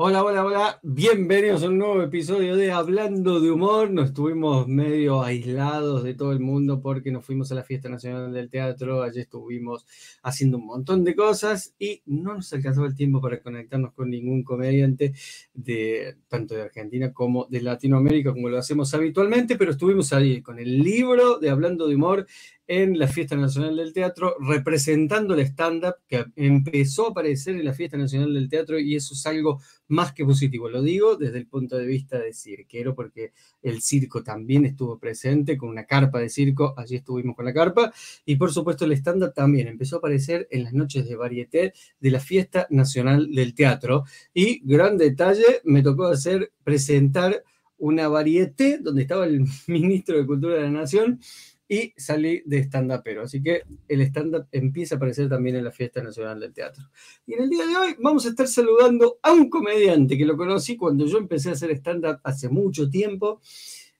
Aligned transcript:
Hola, 0.00 0.22
hola, 0.22 0.44
hola. 0.44 0.80
Bienvenidos 0.84 1.64
a 1.64 1.66
un 1.66 1.78
nuevo 1.78 2.00
episodio 2.00 2.54
de 2.54 2.70
Hablando 2.70 3.40
de 3.40 3.50
Humor. 3.50 3.90
Nos 3.90 4.10
estuvimos 4.10 4.68
medio 4.68 5.22
aislados 5.24 6.04
de 6.04 6.14
todo 6.14 6.30
el 6.30 6.38
mundo 6.38 6.80
porque 6.80 7.10
nos 7.10 7.24
fuimos 7.24 7.50
a 7.50 7.56
la 7.56 7.64
Fiesta 7.64 7.88
Nacional 7.88 8.32
del 8.32 8.48
Teatro. 8.48 9.02
Allí 9.02 9.18
estuvimos 9.18 9.84
haciendo 10.22 10.58
un 10.58 10.66
montón 10.66 11.02
de 11.02 11.16
cosas 11.16 11.74
y 11.80 12.00
no 12.06 12.34
nos 12.34 12.52
alcanzaba 12.52 12.86
el 12.86 12.94
tiempo 12.94 13.20
para 13.20 13.40
conectarnos 13.40 13.92
con 13.92 14.08
ningún 14.08 14.44
comediante 14.44 15.14
de 15.52 16.14
tanto 16.28 16.54
de 16.54 16.62
Argentina 16.62 17.12
como 17.12 17.46
de 17.46 17.60
Latinoamérica 17.60 18.32
como 18.32 18.50
lo 18.50 18.58
hacemos 18.58 18.94
habitualmente, 18.94 19.56
pero 19.56 19.72
estuvimos 19.72 20.12
ahí 20.12 20.42
con 20.42 20.60
el 20.60 20.78
libro 20.78 21.40
de 21.40 21.50
Hablando 21.50 21.88
de 21.88 21.96
Humor 21.96 22.24
en 22.68 22.98
la 22.98 23.08
Fiesta 23.08 23.34
Nacional 23.34 23.76
del 23.76 23.94
Teatro, 23.94 24.36
representando 24.40 25.32
el 25.32 25.40
stand-up 25.40 25.94
que 26.06 26.26
empezó 26.36 27.06
a 27.06 27.10
aparecer 27.10 27.56
en 27.56 27.64
la 27.64 27.72
Fiesta 27.72 27.96
Nacional 27.96 28.34
del 28.34 28.50
Teatro 28.50 28.78
y 28.78 28.94
eso 28.94 29.14
es 29.14 29.26
algo 29.26 29.60
más 29.88 30.12
que 30.12 30.22
positivo. 30.22 30.68
Lo 30.68 30.82
digo 30.82 31.16
desde 31.16 31.38
el 31.38 31.46
punto 31.46 31.78
de 31.78 31.86
vista 31.86 32.18
de 32.18 32.34
cirquero, 32.34 32.94
porque 32.94 33.32
el 33.62 33.80
circo 33.80 34.22
también 34.22 34.66
estuvo 34.66 34.98
presente 34.98 35.56
con 35.56 35.70
una 35.70 35.86
carpa 35.86 36.20
de 36.20 36.28
circo, 36.28 36.74
allí 36.76 36.96
estuvimos 36.96 37.34
con 37.34 37.46
la 37.46 37.54
carpa, 37.54 37.90
y 38.26 38.36
por 38.36 38.52
supuesto 38.52 38.84
el 38.84 38.92
stand-up 38.92 39.32
también 39.32 39.66
empezó 39.66 39.96
a 39.96 39.98
aparecer 40.00 40.46
en 40.50 40.64
las 40.64 40.74
noches 40.74 41.08
de 41.08 41.16
varieté 41.16 41.72
de 41.98 42.10
la 42.10 42.20
Fiesta 42.20 42.66
Nacional 42.68 43.32
del 43.32 43.54
Teatro. 43.54 44.04
Y 44.34 44.60
gran 44.62 44.98
detalle, 44.98 45.62
me 45.64 45.82
tocó 45.82 46.06
hacer, 46.08 46.52
presentar 46.64 47.42
una 47.78 48.08
varieté 48.08 48.78
donde 48.78 49.02
estaba 49.02 49.24
el 49.24 49.44
ministro 49.66 50.18
de 50.18 50.26
Cultura 50.26 50.56
de 50.56 50.62
la 50.62 50.70
Nación 50.70 51.18
y 51.68 51.92
salí 51.96 52.42
de 52.46 52.60
stand 52.60 53.02
pero 53.04 53.22
Así 53.22 53.42
que 53.42 53.62
el 53.86 54.00
stand-up 54.00 54.46
empieza 54.50 54.94
a 54.94 54.96
aparecer 54.96 55.28
también 55.28 55.56
en 55.56 55.64
la 55.64 55.70
Fiesta 55.70 56.02
Nacional 56.02 56.40
del 56.40 56.52
Teatro. 56.52 56.84
Y 57.26 57.34
en 57.34 57.42
el 57.42 57.50
día 57.50 57.66
de 57.66 57.76
hoy 57.76 57.96
vamos 57.98 58.24
a 58.24 58.30
estar 58.30 58.48
saludando 58.48 59.18
a 59.22 59.32
un 59.32 59.50
comediante 59.50 60.16
que 60.16 60.24
lo 60.24 60.36
conocí 60.36 60.76
cuando 60.76 61.06
yo 61.06 61.18
empecé 61.18 61.50
a 61.50 61.52
hacer 61.52 61.70
stand-up 61.72 62.20
hace 62.24 62.48
mucho 62.48 62.88
tiempo. 62.88 63.40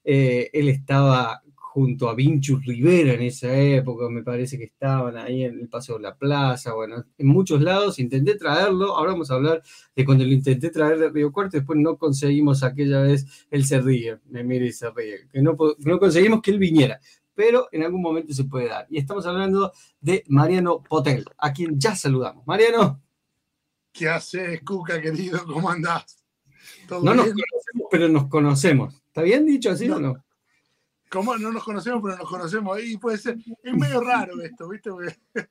Eh, 0.03 0.49
él 0.55 0.69
estaba 0.69 1.43
junto 1.79 2.09
a 2.09 2.15
Vinchus 2.15 2.65
Rivera 2.65 3.13
en 3.13 3.23
esa 3.23 3.57
época, 3.57 4.09
me 4.09 4.23
parece 4.23 4.59
que 4.59 4.65
estaban 4.65 5.17
ahí 5.17 5.45
en 5.45 5.61
el 5.61 5.69
Paseo 5.69 5.97
de 5.97 6.03
la 6.03 6.17
Plaza, 6.17 6.73
bueno, 6.73 7.05
en 7.17 7.27
muchos 7.27 7.61
lados, 7.63 8.01
intenté 8.01 8.35
traerlo, 8.37 8.97
ahora 8.97 9.13
vamos 9.13 9.31
a 9.31 9.35
hablar 9.35 9.63
de 9.95 10.05
cuando 10.05 10.25
lo 10.25 10.33
intenté 10.33 10.71
traer 10.71 10.99
de 10.99 11.11
Río 11.11 11.31
Cuarto, 11.31 11.59
después 11.59 11.79
no 11.79 11.97
conseguimos 11.97 12.65
aquella 12.65 13.03
vez, 13.03 13.47
él 13.51 13.65
se 13.65 13.81
ríe, 13.81 14.19
me 14.29 14.43
mira 14.43 14.65
y 14.65 14.73
se 14.73 14.91
ríe, 14.91 15.29
que 15.31 15.41
no, 15.41 15.57
no 15.79 15.99
conseguimos 16.01 16.41
que 16.43 16.51
él 16.51 16.59
viniera, 16.59 16.99
pero 17.39 17.69
en 17.71 17.85
algún 17.85 18.03
momento 18.03 18.35
se 18.35 18.43
puede 18.43 18.67
dar. 18.67 18.89
Y 18.91 18.99
estamos 18.99 19.25
hablando 19.25 19.73
de 20.01 20.25
Mariano 20.27 20.83
Potel, 20.83 21.25
a 21.39 21.53
quien 21.53 21.79
ya 21.79 21.95
saludamos. 21.95 22.45
Mariano. 22.49 23.01
¿Qué 23.93 24.09
haces, 24.09 24.61
Cuca, 24.63 25.01
querido? 25.01 25.45
¿Cómo 25.47 25.71
andás? 25.71 26.25
no 26.91 27.15
nos 27.15 27.27
conocemos, 27.29 27.89
pero 27.93 28.09
nos 28.09 28.27
conocemos. 28.27 29.03
¿Está 29.07 29.23
bien 29.23 29.47
dicho 29.47 29.71
así 29.71 29.89
o 29.89 30.01
no? 30.01 30.25
¿Cómo? 31.09 31.39
No 31.39 31.53
nos 31.53 31.63
conocemos, 31.63 32.01
pero 32.03 32.17
nos 32.17 32.29
conocemos. 32.29 32.77
Ahí 32.77 32.97
puede 32.97 33.19
ser. 33.19 33.39
Es 33.63 33.73
medio 33.73 34.01
raro 34.01 34.43
esto, 34.43 34.69
¿viste? 34.69 34.91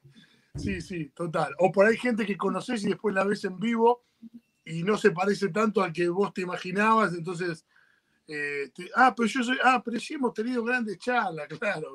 Sí, 0.56 0.82
sí, 0.82 1.10
total. 1.16 1.54
O 1.60 1.72
por 1.72 1.86
ahí 1.86 1.96
gente 1.96 2.26
que 2.26 2.36
conoces 2.36 2.84
y 2.84 2.90
después 2.90 3.16
la 3.16 3.24
ves 3.24 3.46
en 3.46 3.60
vivo 3.60 4.04
y 4.66 4.84
no 4.84 4.98
se 4.98 5.12
parece 5.12 5.50
tanto 5.50 5.84
al 5.84 5.94
que 5.94 6.10
vos 6.10 6.34
te 6.34 6.42
imaginabas, 6.42 7.14
entonces 7.14 7.64
eh, 8.30 8.70
ah, 8.96 9.14
pero 9.16 9.28
yo 9.30 9.42
soy, 9.42 9.58
ah, 9.64 9.82
pero 9.84 10.00
sí 10.00 10.16
hemos 10.16 10.34
tenido 10.34 10.62
grandes 10.64 10.98
charlas, 10.98 11.48
claro. 11.60 11.94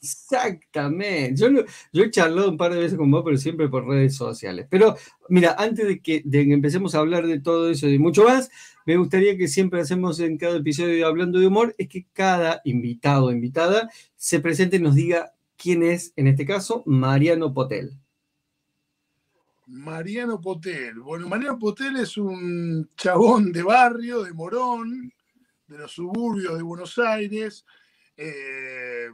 Exactamente. 0.00 1.40
Yo, 1.40 1.48
yo 1.92 2.02
he 2.02 2.10
charlado 2.10 2.50
un 2.50 2.56
par 2.56 2.72
de 2.74 2.80
veces 2.80 2.98
con 2.98 3.10
vos, 3.10 3.22
pero 3.24 3.36
siempre 3.36 3.68
por 3.68 3.86
redes 3.86 4.16
sociales. 4.16 4.66
Pero 4.68 4.96
mira, 5.28 5.54
antes 5.56 5.86
de 5.86 6.00
que, 6.00 6.22
de 6.24 6.46
que 6.46 6.52
empecemos 6.52 6.94
a 6.94 6.98
hablar 6.98 7.26
de 7.26 7.40
todo 7.40 7.70
eso 7.70 7.88
y 7.88 7.98
mucho 7.98 8.24
más, 8.24 8.50
me 8.86 8.96
gustaría 8.96 9.36
que 9.36 9.46
siempre 9.46 9.80
hacemos 9.80 10.18
en 10.18 10.36
cada 10.36 10.56
episodio 10.56 11.06
hablando 11.06 11.38
de 11.38 11.46
humor, 11.46 11.74
es 11.78 11.88
que 11.88 12.06
cada 12.12 12.60
invitado 12.64 13.26
o 13.26 13.32
invitada 13.32 13.88
se 14.16 14.40
presente 14.40 14.76
y 14.76 14.80
nos 14.80 14.96
diga 14.96 15.32
quién 15.56 15.84
es, 15.84 16.12
en 16.16 16.26
este 16.26 16.44
caso, 16.44 16.82
Mariano 16.86 17.54
Potel. 17.54 17.96
Mariano 19.66 20.40
Potel. 20.40 20.98
Bueno, 20.98 21.28
Mariano 21.28 21.58
Potel 21.58 21.96
es 21.96 22.16
un 22.16 22.90
chabón 22.96 23.52
de 23.52 23.62
barrio, 23.62 24.24
de 24.24 24.32
Morón, 24.32 25.12
de 25.72 25.78
los 25.78 25.92
suburbios 25.92 26.56
de 26.56 26.62
Buenos 26.62 26.98
Aires, 26.98 27.64
eh, 28.16 29.08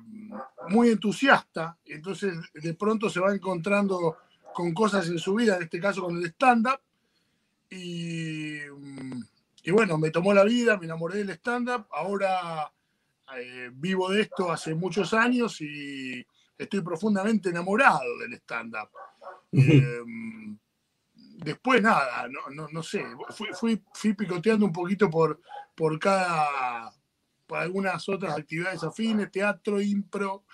muy 0.69 0.91
entusiasta, 0.91 1.79
entonces 1.85 2.35
de 2.53 2.75
pronto 2.75 3.09
se 3.09 3.21
va 3.21 3.33
encontrando 3.33 4.17
con 4.53 4.75
cosas 4.75 5.09
en 5.09 5.19
su 5.19 5.35
vida, 5.35 5.57
en 5.57 5.63
este 5.63 5.81
caso 5.81 6.03
con 6.03 6.17
el 6.17 6.27
stand-up, 6.27 6.81
y, 7.71 8.61
bueno, 9.71 9.99
me 9.99 10.11
tomó 10.11 10.33
la 10.35 10.43
vida, 10.43 10.77
me 10.79 10.87
enamoré 10.87 11.19
del 11.19 11.31
stand-up, 11.31 11.87
ahora 11.93 12.73
eh, 13.37 13.71
vivo 13.73 14.11
de 14.11 14.23
esto 14.23 14.51
hace 14.51 14.75
muchos 14.75 15.15
años 15.15 15.61
y 15.61 16.27
estoy 16.57 16.81
profundamente 16.81 17.51
enamorado 17.51 18.19
del 18.19 18.35
stand-up. 18.35 18.89
Eh, 19.53 20.03
después 21.39 21.81
nada, 21.83 22.29
no, 22.29 22.69
no, 22.69 22.83
sé, 22.83 23.05
fui, 23.53 23.81
fui, 23.93 24.15
picoteando 24.15 24.67
un 24.67 24.73
poquito 24.73 25.09
por, 25.09 25.41
por 25.75 25.99
cada, 25.99 26.91
por 27.47 27.59
algunas 27.59 28.09
otras 28.09 28.37
actividades 28.37 28.83
afines, 28.83 29.31
teatro, 29.31 29.81
impro, 29.81 30.45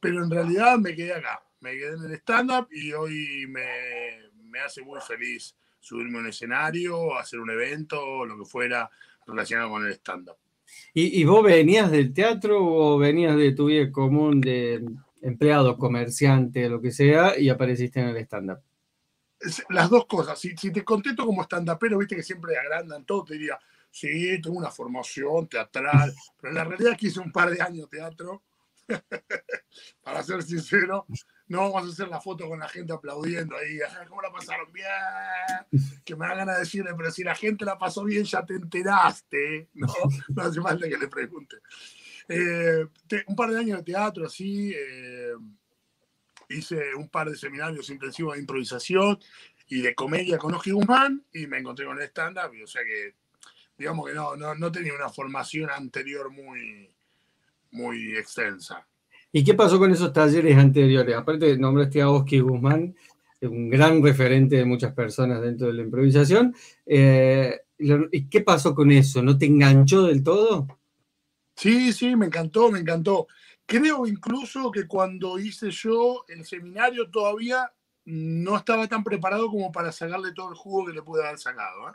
pero 0.00 0.24
en 0.24 0.30
realidad 0.30 0.78
me 0.78 0.94
quedé 0.94 1.14
acá, 1.14 1.42
me 1.60 1.72
quedé 1.72 1.94
en 1.94 2.04
el 2.04 2.14
stand-up 2.14 2.68
y 2.70 2.92
hoy 2.92 3.46
me, 3.48 4.60
hace 4.64 4.82
muy 4.82 5.00
feliz 5.00 5.54
subirme 5.78 6.18
a 6.18 6.20
un 6.22 6.28
escenario, 6.28 7.16
hacer 7.18 7.38
un 7.38 7.50
evento, 7.50 8.24
lo 8.24 8.38
que 8.38 8.44
fuera 8.44 8.90
relacionado 9.26 9.70
con 9.70 9.86
el 9.86 9.92
stand-up. 9.92 10.36
¿Y, 10.94 11.24
vos 11.24 11.44
venías 11.44 11.90
del 11.90 12.14
teatro 12.14 12.58
o 12.62 12.96
venías 12.96 13.36
de 13.36 13.52
tu 13.52 13.66
vida 13.66 13.90
común 13.90 14.40
de 14.40 14.84
empleado, 15.20 15.76
comerciante, 15.76 16.68
lo 16.68 16.80
que 16.80 16.92
sea, 16.92 17.36
y 17.38 17.48
apareciste 17.48 18.00
en 18.00 18.08
el 18.08 18.16
stand-up? 18.18 18.60
Las 19.70 19.88
dos 19.88 20.06
cosas. 20.06 20.38
Si, 20.38 20.56
si 20.56 20.70
te 20.72 20.84
contesto 20.84 21.24
como 21.24 21.42
stand-upero, 21.42 21.98
viste 21.98 22.16
que 22.16 22.22
siempre 22.22 22.56
agrandan 22.58 23.04
todo, 23.04 23.24
te 23.24 23.34
diría, 23.34 23.58
sí, 23.90 24.40
tengo 24.40 24.58
una 24.58 24.70
formación 24.70 25.48
teatral, 25.48 26.14
pero 26.40 26.52
la 26.52 26.64
realidad 26.64 26.92
es 26.92 26.98
que 26.98 27.06
hice 27.08 27.20
un 27.20 27.32
par 27.32 27.50
de 27.50 27.62
años 27.62 27.88
teatro, 27.88 28.42
para 30.02 30.22
ser 30.22 30.42
sincero, 30.42 31.06
no 31.46 31.70
vamos 31.70 31.88
a 31.88 31.92
hacer 31.92 32.08
la 32.08 32.20
foto 32.20 32.48
con 32.48 32.58
la 32.58 32.68
gente 32.68 32.92
aplaudiendo 32.92 33.56
ahí, 33.56 33.78
¿cómo 34.08 34.20
la 34.20 34.32
pasaron 34.32 34.72
bien? 34.72 34.86
Que 36.04 36.16
me 36.16 36.26
hagan 36.26 36.48
a 36.48 36.58
decirle, 36.58 36.92
pero 36.96 37.10
si 37.10 37.22
la 37.22 37.34
gente 37.34 37.64
la 37.64 37.78
pasó 37.78 38.04
bien, 38.04 38.24
ya 38.24 38.44
te 38.44 38.54
enteraste, 38.54 39.68
¿no? 39.74 39.86
No 40.34 40.42
hace 40.42 40.60
falta 40.60 40.88
que 40.88 40.98
le 40.98 41.08
pregunte. 41.08 41.56
Eh, 42.28 42.86
un 43.26 43.36
par 43.36 43.50
de 43.50 43.58
años 43.58 43.78
de 43.78 43.84
teatro, 43.84 44.26
así, 44.26 44.72
eh, 44.72 45.32
hice 46.50 46.94
un 46.94 47.08
par 47.08 47.30
de 47.30 47.36
seminarios 47.36 47.90
intensivos 47.90 48.34
de 48.34 48.40
improvisación 48.40 49.18
y 49.68 49.80
de 49.80 49.94
comedia 49.94 50.36
con 50.36 50.54
Oji 50.54 50.72
Guzmán 50.72 51.24
y 51.32 51.46
me 51.46 51.58
encontré 51.58 51.86
con 51.86 51.98
el 52.00 52.08
stand-up, 52.08 52.52
o 52.62 52.66
sea 52.66 52.82
que 52.84 53.14
digamos 53.78 54.06
que 54.06 54.14
no, 54.14 54.36
no, 54.36 54.72
tenía 54.72 54.94
una 54.94 55.08
formación 55.08 55.70
anterior 55.70 56.30
muy, 56.30 56.90
muy 57.70 58.14
extensa. 58.14 58.86
¿Y 59.32 59.42
qué 59.42 59.54
pasó 59.54 59.78
con 59.78 59.90
esos 59.90 60.12
talleres 60.12 60.58
anteriores? 60.58 61.16
Aparte, 61.16 61.56
nombraste 61.56 62.02
a 62.02 62.10
Oski 62.10 62.40
Guzmán, 62.40 62.94
un 63.40 63.70
gran 63.70 64.02
referente 64.02 64.56
de 64.56 64.66
muchas 64.66 64.92
personas 64.92 65.40
dentro 65.40 65.68
de 65.68 65.72
la 65.72 65.82
improvisación. 65.82 66.54
Eh, 66.84 67.60
¿Y 67.78 68.28
qué 68.28 68.42
pasó 68.42 68.74
con 68.74 68.90
eso? 68.90 69.22
¿No 69.22 69.38
te 69.38 69.46
enganchó 69.46 70.02
del 70.02 70.22
todo? 70.22 70.66
Sí, 71.56 71.92
sí, 71.94 72.16
me 72.16 72.26
encantó, 72.26 72.70
me 72.70 72.80
encantó. 72.80 73.28
Creo 73.70 74.06
incluso 74.06 74.70
que 74.70 74.86
cuando 74.86 75.38
hice 75.38 75.70
yo 75.70 76.24
el 76.28 76.44
seminario 76.44 77.08
todavía 77.08 77.72
no 78.04 78.56
estaba 78.56 78.88
tan 78.88 79.04
preparado 79.04 79.48
como 79.48 79.70
para 79.70 79.92
sacarle 79.92 80.32
todo 80.32 80.50
el 80.50 80.56
jugo 80.56 80.86
que 80.86 80.92
le 80.92 81.02
pude 81.02 81.24
haber 81.24 81.38
sacado. 81.38 81.90
¿eh? 81.90 81.92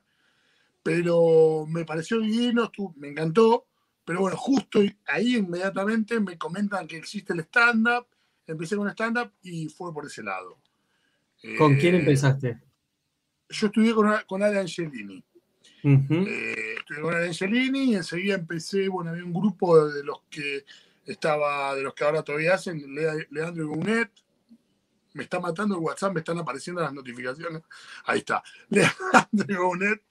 pero 0.86 1.66
me 1.68 1.84
pareció 1.84 2.20
divino, 2.20 2.72
me 2.98 3.08
encantó, 3.08 3.66
pero 4.06 4.20
bueno, 4.20 4.38
justo 4.38 4.82
ahí 5.08 5.38
inmediatamente 5.38 6.20
me 6.20 6.38
comentan 6.38 6.86
que 6.86 6.96
existe 6.96 7.34
el 7.34 7.40
stand-up, 7.40 8.06
empecé 8.46 8.76
con 8.76 8.88
stand-up 8.90 9.32
y 9.42 9.68
fue 9.68 9.92
por 9.92 10.06
ese 10.06 10.22
lado. 10.22 10.60
¿Con 11.58 11.78
quién 11.78 11.96
eh, 11.96 12.00
empezaste? 12.02 12.60
Yo 13.50 13.66
estudié 13.66 13.96
con, 13.96 14.14
con 14.28 14.44
Ale 14.44 14.60
Angelini. 14.60 15.24
Eh, 15.84 16.76
estudié 16.78 17.02
con 17.02 17.16
Ale 17.16 17.30
Angelini 17.30 17.94
y 17.94 17.96
enseguida 17.96 18.36
empecé, 18.36 18.88
bueno, 18.88 19.10
había 19.10 19.26
un 19.26 19.34
grupo 19.34 19.88
de 19.88 20.04
los 20.04 20.22
que 20.30 20.66
estaba, 21.06 21.76
de 21.76 21.84
los 21.84 21.94
que 21.94 22.04
ahora 22.04 22.24
todavía 22.24 22.56
hacen, 22.56 22.84
Leandro 23.30 23.68
Gunet, 23.68 24.12
me 25.14 25.24
está 25.24 25.40
matando 25.40 25.76
el 25.76 25.82
WhatsApp, 25.82 26.14
me 26.14 26.20
están 26.20 26.38
apareciendo 26.40 26.82
las 26.82 26.94
notificaciones. 26.94 27.62
Ahí 28.06 28.20
está. 28.20 28.44
Leandro 28.70 29.68
Gunet 29.68 30.02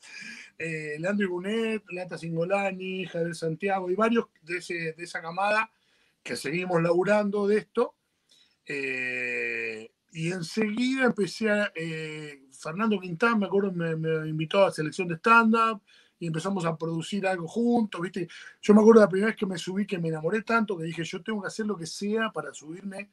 eh, 0.59 0.97
Leandro 0.99 1.27
Ibunet, 1.27 1.83
Lata 1.91 2.17
Singolani, 2.17 3.07
Javier 3.07 3.35
Santiago 3.35 3.91
y 3.91 3.95
varios 3.95 4.27
de, 4.43 4.95
esa 4.97 5.21
camada 5.21 5.71
que 6.23 6.37
seguimos 6.37 6.83
laburando 6.83 7.47
de 7.47 7.59
esto. 7.59 7.95
Eh, 8.67 9.91
Y 10.13 10.31
enseguida 10.31 11.07
empecé 11.07 11.51
a. 11.51 11.73
Eh, 11.75 12.41
Fernando 12.53 13.01
Quintán, 13.01 13.41
me 13.41 13.47
acuerdo, 13.47 13.73
me, 13.73 13.97
me 13.97 14.29
invitó 14.29 14.65
a 14.65 14.73
selección 14.73 15.09
de 15.09 15.17
stand-up 15.17 15.83
y 16.25 16.29
empezamos 16.29 16.65
a 16.65 16.75
producir 16.75 17.27
algo 17.27 17.47
juntos, 17.47 18.01
¿viste? 18.01 18.27
Yo 18.63 18.73
me 18.73 18.81
acuerdo 18.81 19.03
la 19.03 19.09
primera 19.09 19.29
vez 19.29 19.37
que 19.37 19.45
me 19.45 19.59
subí, 19.59 19.87
que 19.87 19.99
me 19.99 20.09
enamoré 20.09 20.41
tanto, 20.41 20.77
que 20.79 20.85
dije, 20.85 21.05
yo 21.05 21.23
tengo 21.23 21.43
que 21.43 21.49
hacer 21.49 21.67
lo 21.67 21.77
que 21.77 21.87
sea 21.87 22.31
para 22.31 22.55
subirme, 22.55 23.11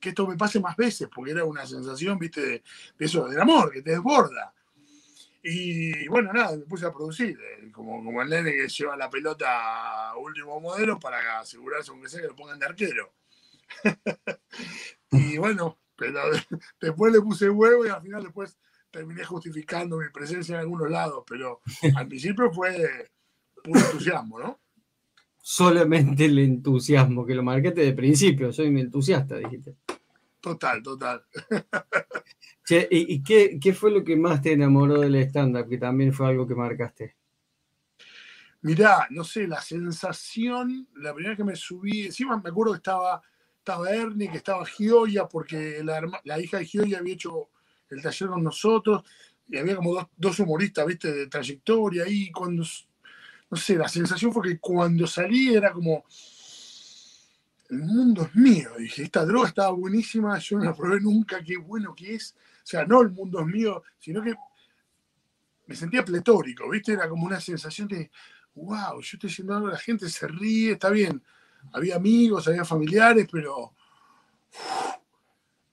que 0.00 0.08
esto 0.08 0.26
me 0.26 0.36
pase 0.36 0.58
más 0.58 0.76
veces, 0.76 1.08
porque 1.14 1.30
era 1.30 1.44
una 1.44 1.64
sensación, 1.66 2.18
¿viste? 2.18 2.40
De, 2.40 2.62
eso, 2.98 3.28
del 3.28 3.40
amor, 3.40 3.70
que 3.70 3.80
te 3.80 3.90
desborda. 3.90 4.52
Y 5.40 6.08
bueno, 6.08 6.32
nada, 6.32 6.56
me 6.56 6.64
puse 6.64 6.84
a 6.84 6.92
producir, 6.92 7.38
eh, 7.38 7.70
como, 7.70 8.04
como 8.04 8.20
el 8.22 8.28
nene 8.28 8.50
que 8.50 8.68
lleva 8.68 8.96
la 8.96 9.08
pelota 9.08 10.10
a 10.10 10.16
último 10.16 10.58
modelo 10.58 10.98
para 10.98 11.38
asegurarse, 11.38 11.92
aunque 11.92 12.08
sea, 12.08 12.20
que 12.20 12.26
lo 12.26 12.34
pongan 12.34 12.58
de 12.58 12.66
arquero. 12.66 13.12
y 15.12 15.38
bueno, 15.38 15.78
pero 15.94 16.22
después 16.80 17.12
le 17.12 17.20
puse 17.20 17.48
huevo 17.48 17.86
y 17.86 17.90
al 17.90 18.02
final 18.02 18.24
después 18.24 18.58
terminé 18.90 19.24
justificando 19.24 19.98
mi 19.98 20.08
presencia 20.10 20.54
en 20.54 20.60
algunos 20.60 20.90
lados, 20.90 21.24
pero 21.26 21.60
al 21.94 22.06
principio 22.08 22.50
fue 22.52 23.10
puro 23.62 23.80
entusiasmo, 23.80 24.38
¿no? 24.38 24.60
Solamente 25.40 26.26
el 26.26 26.38
entusiasmo, 26.38 27.24
que 27.24 27.34
lo 27.34 27.42
marquete 27.42 27.80
de 27.80 27.92
principio, 27.92 28.52
soy 28.52 28.68
un 28.68 28.78
entusiasta, 28.78 29.36
dijiste. 29.36 29.76
Total, 30.40 30.82
total. 30.82 31.24
¿Y, 32.90 33.22
qué, 33.22 33.74
fue 33.74 33.90
lo 33.90 34.04
que 34.04 34.16
más 34.16 34.42
te 34.42 34.52
enamoró 34.52 35.00
del 35.00 35.16
stand-up, 35.16 35.68
que 35.68 35.78
también 35.78 36.12
fue 36.12 36.28
algo 36.28 36.46
que 36.46 36.54
marcaste? 36.54 37.16
Mirá, 38.60 39.06
no 39.10 39.24
sé, 39.24 39.46
la 39.46 39.62
sensación, 39.62 40.88
la 40.96 41.14
primera 41.14 41.30
vez 41.30 41.38
que 41.38 41.44
me 41.44 41.56
subí, 41.56 42.06
encima 42.06 42.36
me 42.36 42.50
acuerdo 42.50 42.72
que 42.72 42.78
estaba, 42.78 43.22
estaba 43.56 43.90
Ernie, 43.90 44.30
que 44.30 44.38
estaba 44.38 44.66
Gioia, 44.66 45.26
porque 45.26 45.82
la, 45.82 46.02
la 46.24 46.40
hija 46.40 46.58
de 46.58 46.66
Gioia 46.66 46.98
había 46.98 47.14
hecho 47.14 47.48
el 47.90 48.02
taller 48.02 48.28
con 48.28 48.42
nosotros, 48.42 49.02
y 49.48 49.56
había 49.56 49.76
como 49.76 50.08
dos, 50.16 50.38
humoristas, 50.40 50.86
viste, 50.86 51.12
de 51.12 51.26
trayectoria 51.26 52.04
ahí, 52.04 52.30
cuando, 52.30 52.64
no 53.50 53.56
sé, 53.56 53.76
la 53.76 53.88
sensación 53.88 54.32
fue 54.32 54.50
que 54.50 54.58
cuando 54.58 55.06
salí 55.06 55.54
era 55.54 55.72
como, 55.72 56.04
el 57.70 57.78
mundo 57.78 58.22
es 58.22 58.34
mío, 58.34 58.70
dije, 58.78 59.02
esta 59.02 59.24
droga 59.24 59.48
estaba 59.48 59.70
buenísima, 59.70 60.38
yo 60.38 60.58
no 60.58 60.64
la 60.64 60.74
probé 60.74 61.00
nunca, 61.00 61.42
qué 61.42 61.56
bueno 61.56 61.94
que 61.94 62.14
es, 62.14 62.34
o 62.62 62.66
sea, 62.66 62.84
no 62.84 63.02
el 63.02 63.10
mundo 63.10 63.40
es 63.40 63.46
mío, 63.46 63.82
sino 63.98 64.22
que 64.22 64.34
me 65.66 65.74
sentía 65.74 66.04
pletórico, 66.04 66.68
viste, 66.68 66.92
era 66.92 67.08
como 67.08 67.26
una 67.26 67.40
sensación 67.40 67.88
de, 67.88 68.10
wow, 68.54 69.00
yo 69.00 69.16
estoy 69.16 69.30
haciendo 69.30 69.54
algo, 69.54 69.68
la 69.68 69.78
gente 69.78 70.08
se 70.08 70.26
ríe, 70.28 70.72
está 70.72 70.90
bien, 70.90 71.22
había 71.72 71.96
amigos, 71.96 72.48
había 72.48 72.64
familiares, 72.64 73.28
pero 73.30 73.74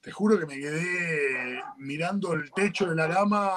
te 0.06 0.12
juro 0.12 0.38
que 0.38 0.46
me 0.46 0.56
quedé 0.56 1.60
mirando 1.78 2.32
el 2.32 2.52
techo 2.52 2.88
de 2.88 2.94
la 2.94 3.08
cama 3.08 3.50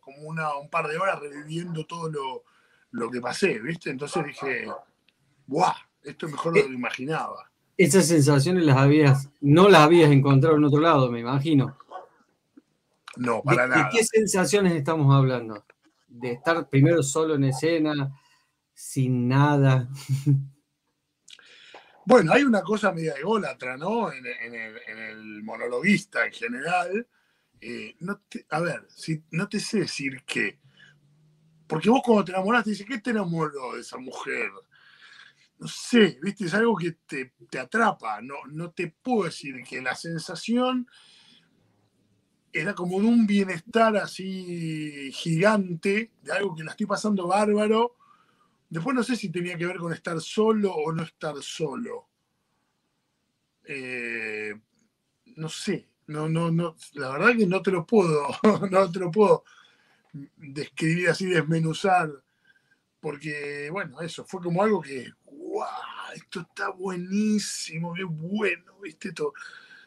como 0.00 0.28
una, 0.28 0.56
un 0.56 0.70
par 0.70 0.86
de 0.86 0.96
horas 0.96 1.18
reviviendo 1.18 1.84
todo 1.84 2.44
lo, 2.92 3.10
que 3.10 3.20
pasé, 3.20 3.58
¿viste? 3.58 3.90
Entonces 3.90 4.24
dije, 4.24 4.68
¡guau! 5.48 5.74
Esto 6.00 6.26
es 6.26 6.32
mejor 6.32 6.52
de 6.52 6.60
lo 6.60 6.68
que 6.68 6.74
imaginaba. 6.74 7.50
Esas 7.76 8.06
sensaciones 8.06 8.64
las 8.64 8.76
habías, 8.76 9.28
no 9.40 9.68
las 9.68 9.80
habías 9.80 10.12
encontrado 10.12 10.56
en 10.56 10.62
otro 10.62 10.78
lado, 10.78 11.10
me 11.10 11.18
imagino. 11.18 11.76
No, 13.16 13.42
para 13.42 13.66
nada. 13.66 13.82
¿De 13.82 13.98
qué 13.98 14.04
sensaciones 14.04 14.74
estamos 14.74 15.12
hablando? 15.12 15.64
De 16.06 16.30
estar 16.34 16.68
primero 16.68 17.02
solo 17.02 17.34
en 17.34 17.42
escena, 17.42 18.16
sin 18.74 19.26
nada. 19.26 19.88
Bueno, 22.06 22.32
hay 22.32 22.42
una 22.42 22.62
cosa 22.62 22.92
media 22.92 23.14
ególatra, 23.14 23.76
¿no? 23.76 24.12
En, 24.12 24.24
el, 24.26 25.42
monologuista 25.42 26.26
en 26.26 26.32
general. 26.32 27.08
Eh, 27.60 27.96
no 28.00 28.20
a 28.50 28.60
ver, 28.60 28.86
si, 28.88 29.22
no 29.30 29.48
te 29.48 29.58
sé 29.58 29.80
decir 29.80 30.22
qué. 30.26 30.58
Porque 31.66 31.88
vos 31.88 32.02
cuando 32.04 32.24
te 32.26 32.32
enamoraste 32.32 32.70
dices, 32.70 32.86
¿qué 32.86 32.98
te 32.98 33.10
enamoró 33.10 33.74
de 33.74 33.80
esa 33.80 33.96
mujer? 33.96 34.50
No 35.58 35.66
sé, 35.66 36.18
¿viste? 36.22 36.44
Es 36.44 36.54
algo 36.54 36.76
que 36.76 36.92
te, 37.06 37.58
atrapa. 37.58 38.20
No, 38.20 38.34
no 38.50 38.70
te 38.72 38.88
puedo 39.02 39.24
decir 39.24 39.62
que 39.66 39.80
la 39.80 39.94
sensación 39.94 40.86
era 42.52 42.74
como 42.74 43.00
de 43.00 43.06
un 43.06 43.26
bienestar 43.26 43.96
así 43.96 45.10
gigante, 45.12 46.12
de 46.22 46.32
algo 46.32 46.54
que 46.54 46.64
la 46.64 46.72
estoy 46.72 46.86
pasando 46.86 47.26
bárbaro 47.26 47.96
Después 48.68 48.94
no 48.94 49.02
sé 49.02 49.16
si 49.16 49.30
tenía 49.30 49.56
que 49.56 49.66
ver 49.66 49.76
con 49.76 49.92
estar 49.92 50.20
solo 50.20 50.74
o 50.74 50.92
no 50.92 51.02
estar 51.02 51.34
solo. 51.42 52.08
Eh, 53.64 54.54
no 55.36 55.48
sé, 55.48 55.88
no, 56.06 56.28
no, 56.28 56.50
no, 56.50 56.76
la 56.94 57.10
verdad 57.10 57.36
que 57.36 57.46
no 57.46 57.62
te 57.62 57.70
lo 57.70 57.86
puedo, 57.86 58.28
no 58.70 58.90
te 58.90 58.98
lo 58.98 59.10
puedo 59.10 59.44
describir 60.36 61.08
así, 61.08 61.26
desmenuzar, 61.26 62.10
porque 63.00 63.68
bueno, 63.70 64.00
eso 64.00 64.24
fue 64.24 64.40
como 64.42 64.62
algo 64.62 64.80
que, 64.80 65.10
¡guau! 65.24 65.68
Esto 66.14 66.40
está 66.42 66.70
buenísimo, 66.70 67.94
qué 67.94 68.04
bueno, 68.04 68.78
¿viste? 68.80 69.08
Esto, 69.08 69.32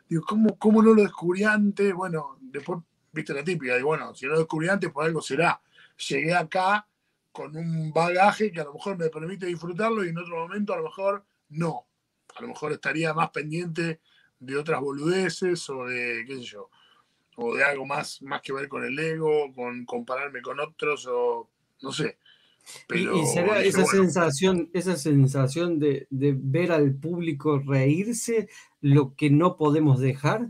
digo, 0.10 0.24
¿cómo, 0.28 0.58
¿cómo 0.58 0.82
no 0.82 0.94
lo 0.94 1.04
descubrí 1.04 1.44
antes? 1.44 1.94
Bueno, 1.94 2.38
después, 2.42 2.80
viste 3.14 3.34
la 3.34 3.44
típica, 3.44 3.78
y 3.78 3.82
bueno, 3.82 4.14
si 4.14 4.26
no 4.26 4.34
lo 4.34 4.40
descubrí 4.40 4.68
antes, 4.68 4.92
por 4.92 5.06
algo 5.06 5.22
será. 5.22 5.62
Llegué 6.10 6.36
acá 6.36 6.86
con 7.38 7.56
un 7.56 7.94
bagaje 7.94 8.52
que 8.52 8.62
a 8.62 8.64
lo 8.64 8.74
mejor 8.74 8.98
me 8.98 9.10
permite 9.10 9.46
disfrutarlo 9.46 10.04
y 10.04 10.10
en 10.10 10.18
otro 10.18 10.38
momento 10.38 10.74
a 10.74 10.78
lo 10.78 10.86
mejor 10.86 11.24
no. 11.50 11.86
A 12.36 12.42
lo 12.42 12.48
mejor 12.48 12.72
estaría 12.72 13.14
más 13.14 13.30
pendiente 13.30 14.02
de 14.40 14.58
otras 14.58 14.82
boludeces 14.82 15.70
o 15.70 15.86
de, 15.86 16.26
qué 16.28 16.38
sé 16.38 16.42
yo, 16.42 16.72
o 17.36 17.54
de 17.54 17.64
algo 17.64 17.86
más, 17.86 18.24
más 18.24 18.42
que 18.42 18.54
ver 18.54 18.68
con 18.68 18.84
el 18.84 18.98
ego, 18.98 19.54
con 19.54 19.86
compararme 19.86 20.42
con 20.42 20.60
otros 20.60 21.08
o 21.12 21.48
no 21.84 21.92
sé. 21.92 22.18
y, 22.90 23.26
será 23.28 23.62
esa 23.62 23.86
sensación, 23.86 24.72
esa 24.74 24.96
sensación 24.96 25.78
de, 25.78 26.08
ver 26.10 26.72
al 26.72 26.96
público 26.96 27.60
reírse 27.60 28.50
lo 28.82 29.14
que 29.14 29.30
no 29.30 29.58
podemos 29.58 30.00
dejar 30.00 30.50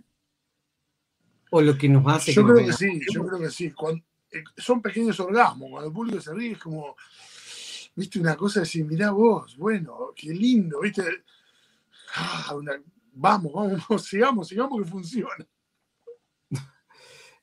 o 1.52 1.62
lo 1.62 1.78
que 1.78 1.90
nos 1.90 2.08
hace. 2.08 2.32
Yo 2.32 2.46
creo 2.46 2.66
que 2.66 2.72
sí, 2.72 3.02
yo 3.14 3.26
creo 3.26 3.40
que 3.40 3.50
sí. 3.50 3.72
Cuando, 3.72 4.07
son 4.58 4.82
pequeños 4.82 5.20
orgasmos. 5.20 5.70
Cuando 5.70 5.88
el 5.88 5.94
público 5.94 6.22
se 6.22 6.34
ríe 6.34 6.52
es 6.52 6.60
como, 6.60 6.96
viste, 7.96 8.20
una 8.20 8.36
cosa 8.36 8.60
de 8.60 8.66
decir, 8.66 8.86
mirá 8.86 9.12
vos, 9.12 9.58
bueno, 9.58 10.14
qué 10.16 10.30
lindo, 10.30 10.82
viste. 10.82 11.04
Ah, 12.16 12.56
vamos, 13.14 13.52
vamos, 13.54 14.04
sigamos, 14.06 14.48
sigamos 14.48 14.82
que 14.82 14.90
funciona. 14.90 15.48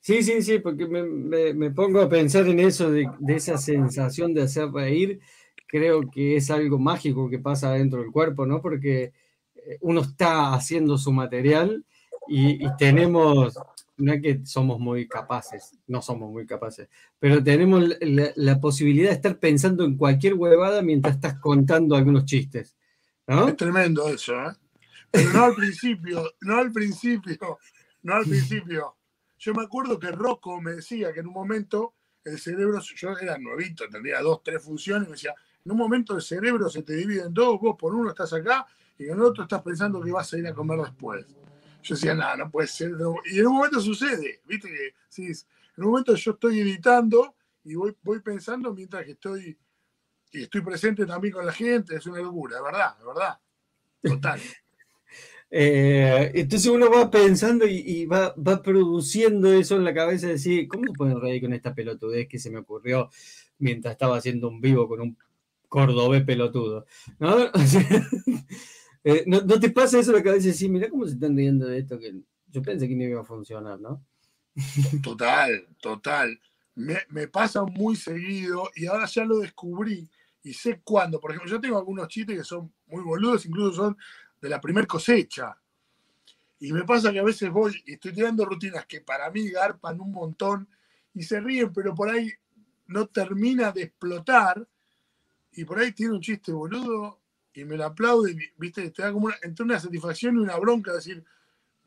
Sí, 0.01 0.23
sí, 0.23 0.43
sí, 0.43 0.59
porque 0.59 0.87
me, 0.87 1.71
pongo 1.71 2.03
a 2.03 2.09
pensar 2.11 2.47
en 2.47 2.61
eso, 2.61 2.91
de, 2.91 3.09
esa 3.29 3.57
sensación 3.57 4.35
de 4.35 4.43
hacer 4.43 4.71
reír. 4.71 5.21
Creo 5.67 6.03
que 6.11 6.37
es 6.37 6.51
algo 6.51 6.79
mágico 6.79 7.31
que 7.31 7.39
pasa 7.39 7.73
dentro 7.73 8.01
del 8.01 8.13
cuerpo, 8.13 8.45
¿no? 8.45 8.61
Porque 8.61 9.15
eh, 9.55 9.79
uno 9.81 10.03
está 10.03 10.53
haciendo 10.53 10.99
su 10.99 11.11
material 11.11 11.87
y 12.29 12.67
tenemos 12.77 13.59
no 13.97 14.13
es 14.13 14.23
que 14.23 14.41
somos 14.45 14.81
muy 14.81 15.07
capaces, 15.07 15.79
no 15.87 16.03
somos 16.03 16.31
muy 16.31 16.47
capaces, 16.47 16.89
pero 17.19 17.43
tenemos 17.43 17.85
la, 18.01 18.61
posibilidad 18.61 19.11
de 19.11 19.17
estar 19.17 19.39
pensando 19.39 19.85
en 19.85 19.97
cualquier 19.97 20.35
huevada 20.35 20.83
mientras 20.83 21.17
estás 21.17 21.39
contando 21.39 21.95
algunos 21.95 22.25
chistes. 22.25 22.77
Es 23.27 23.57
tremendo 23.57 24.09
eso, 24.09 24.35
¿eh? 24.35 24.53
Pero 25.11 25.33
no 25.33 25.45
al 25.45 25.55
principio, 25.55 26.33
no 26.41 26.59
al 26.59 26.73
principio, 26.73 27.59
no 28.03 28.15
al 28.15 28.25
principio. 28.25 28.97
Yo 29.39 29.55
me 29.55 29.63
acuerdo 29.63 29.99
que 29.99 30.11
Rocco 30.11 30.61
me 30.61 30.73
decía 30.73 31.13
que 31.13 31.21
en 31.21 31.29
un 31.29 31.35
momento 31.35 31.95
el 32.25 32.39
cerebro, 32.39 32.81
yo 32.81 33.19
era 33.19 33.39
nuevito, 33.39 33.89
tendría 33.89 34.21
dos, 34.21 34.43
tres 34.43 34.63
funciones, 34.63 35.09
me 35.09 35.13
decía, 35.13 35.35
en 35.65 35.73
un 35.73 35.79
momento 35.79 36.17
el 36.17 36.23
cerebro 36.23 36.69
se 36.69 36.83
te 36.83 36.95
divide 36.95 37.23
en 37.23 37.35
dos, 37.35 37.61
vos 37.61 37.77
por 37.79 37.95
uno 37.95 38.11
estás 38.11 38.33
acá 38.33 38.67
y 38.99 39.05
en 39.05 39.13
el 39.13 39.23
otro 39.23 39.45
estás 39.45 39.63
pensando 39.63 40.01
que 40.01 40.11
vas 40.11 40.33
a 40.33 40.39
ir 40.39 40.47
a 40.47 40.55
comer 40.55 40.79
después. 40.81 41.27
Yo 41.85 41.95
decía, 41.95 42.15
nada, 42.15 42.37
no 42.37 42.51
puede 42.51 42.67
ser. 42.67 42.93
Y 43.31 43.39
en 43.39 43.47
un 43.47 43.57
momento 43.57 43.79
sucede, 43.79 44.41
viste 44.47 44.69
que 44.69 44.95
sí, 45.09 45.27
en 45.27 45.85
un 45.85 45.91
momento 45.91 46.15
yo 46.15 46.31
estoy 46.33 46.61
editando 46.61 47.37
y 47.63 47.75
voy, 47.75 47.95
voy 48.03 48.21
pensando 48.21 48.73
mientras 48.73 49.05
que 49.05 49.13
estoy, 49.13 49.59
y 50.33 50.43
estoy 50.43 50.63
presente 50.63 51.05
también 51.05 51.35
con 51.35 51.45
la 51.45 51.53
gente, 51.53 51.97
es 51.97 52.07
una 52.07 52.21
locura, 52.21 52.57
es 52.57 52.63
verdad, 52.63 52.97
es 52.99 53.07
verdad. 53.07 53.39
Total. 54.03 54.41
Eh, 55.57 56.33
entonces 56.35 56.69
uno 56.69 56.91
va 56.91 57.09
pensando 57.09 57.65
y, 57.65 58.07
va, 58.07 58.35
va, 58.35 58.61
produciendo 58.61 59.53
eso 59.53 59.77
en 59.77 59.85
la 59.85 59.95
cabeza 59.95 60.27
de 60.27 60.33
decir, 60.33 60.67
¿cómo 60.67 60.85
se 60.87 60.95
puede 60.95 61.15
reír 61.15 61.43
con 61.43 61.53
esta 61.53 61.73
pelotudez 61.73 62.27
que 62.27 62.41
se 62.41 62.51
me 62.51 62.59
ocurrió 62.59 63.09
mientras 63.59 63.93
estaba 63.93 64.17
haciendo 64.17 64.49
un 64.49 64.61
vivo 64.61 64.89
con 64.89 65.01
un 65.01 65.17
cordobés 65.69 66.25
pelotudo? 66.25 66.87
¿No? 67.21 67.53
Eh, 69.05 69.25
¿no, 69.27 69.43
te 69.61 69.69
pasa 69.69 69.99
eso 69.99 70.13
la 70.13 70.23
cabeza? 70.23 70.51
Sí, 70.53 70.67
mira 70.67 70.89
cómo 70.89 71.05
se 71.05 71.13
están 71.13 71.37
riendo 71.37 71.67
de 71.67 71.79
esto 71.79 71.99
que 71.99 72.23
yo 72.49 72.63
pensé 72.63 72.89
que 72.89 72.97
no 72.97 73.05
iba 73.05 73.21
a 73.21 73.25
funcionar, 73.25 73.79
¿no? 73.79 74.03
Total, 75.03 75.69
total. 75.81 76.41
Me, 76.75 77.29
pasa 77.29 77.63
muy 77.65 77.97
seguido 77.97 78.71
y 78.75 78.87
ahora 78.87 79.07
ya 79.07 79.25
lo 79.25 79.39
descubrí 79.39 80.09
y 80.43 80.55
sé 80.55 80.81
cuándo. 80.83 81.21
Por 81.21 81.33
ejemplo, 81.33 81.51
yo 81.51 81.61
tengo 81.61 81.77
algunos 81.77 82.09
chistes 82.09 82.39
que 82.39 82.45
son 82.45 82.73
muy 82.87 83.03
boludos, 83.03 83.45
incluso 83.45 83.75
son 83.75 83.97
de 84.41 84.49
la 84.49 84.61
primer 84.61 84.87
cosecha. 84.87 85.55
Y 86.61 86.73
me 86.73 86.85
pasa 86.85 87.13
que 87.13 87.19
a 87.19 87.25
veces 87.25 87.51
voy 87.51 87.83
y 87.85 87.95
estoy 87.95 88.13
tirando 88.13 88.45
rutinas 88.47 88.87
que 88.87 89.03
para 89.03 89.31
mí 89.31 89.51
garpan 89.51 90.01
un 90.01 90.13
montón 90.13 90.67
y 91.13 91.23
se 91.23 91.41
ríen, 91.41 91.73
pero 91.73 91.95
por 91.95 92.09
ahí 92.09 92.33
no 92.87 93.07
termina 93.07 93.71
de 93.71 93.83
explotar. 93.83 94.67
Y 95.53 95.65
por 95.65 95.79
ahí 95.79 95.93
tiene 95.93 96.15
un 96.15 96.21
chiste 96.21 96.53
boludo 96.53 97.24
y 97.55 97.65
me 97.65 97.77
lo 97.77 97.85
aplauden, 97.85 98.39
¿viste? 98.57 98.91
Te 98.91 99.03
da 99.03 99.13
como 99.13 99.27
una, 99.27 99.37
entre 99.43 99.65
una 99.65 99.79
satisfacción 99.79 100.37
y 100.37 100.41
una 100.41 100.57
bronca 100.59 100.93
decir, 100.93 101.25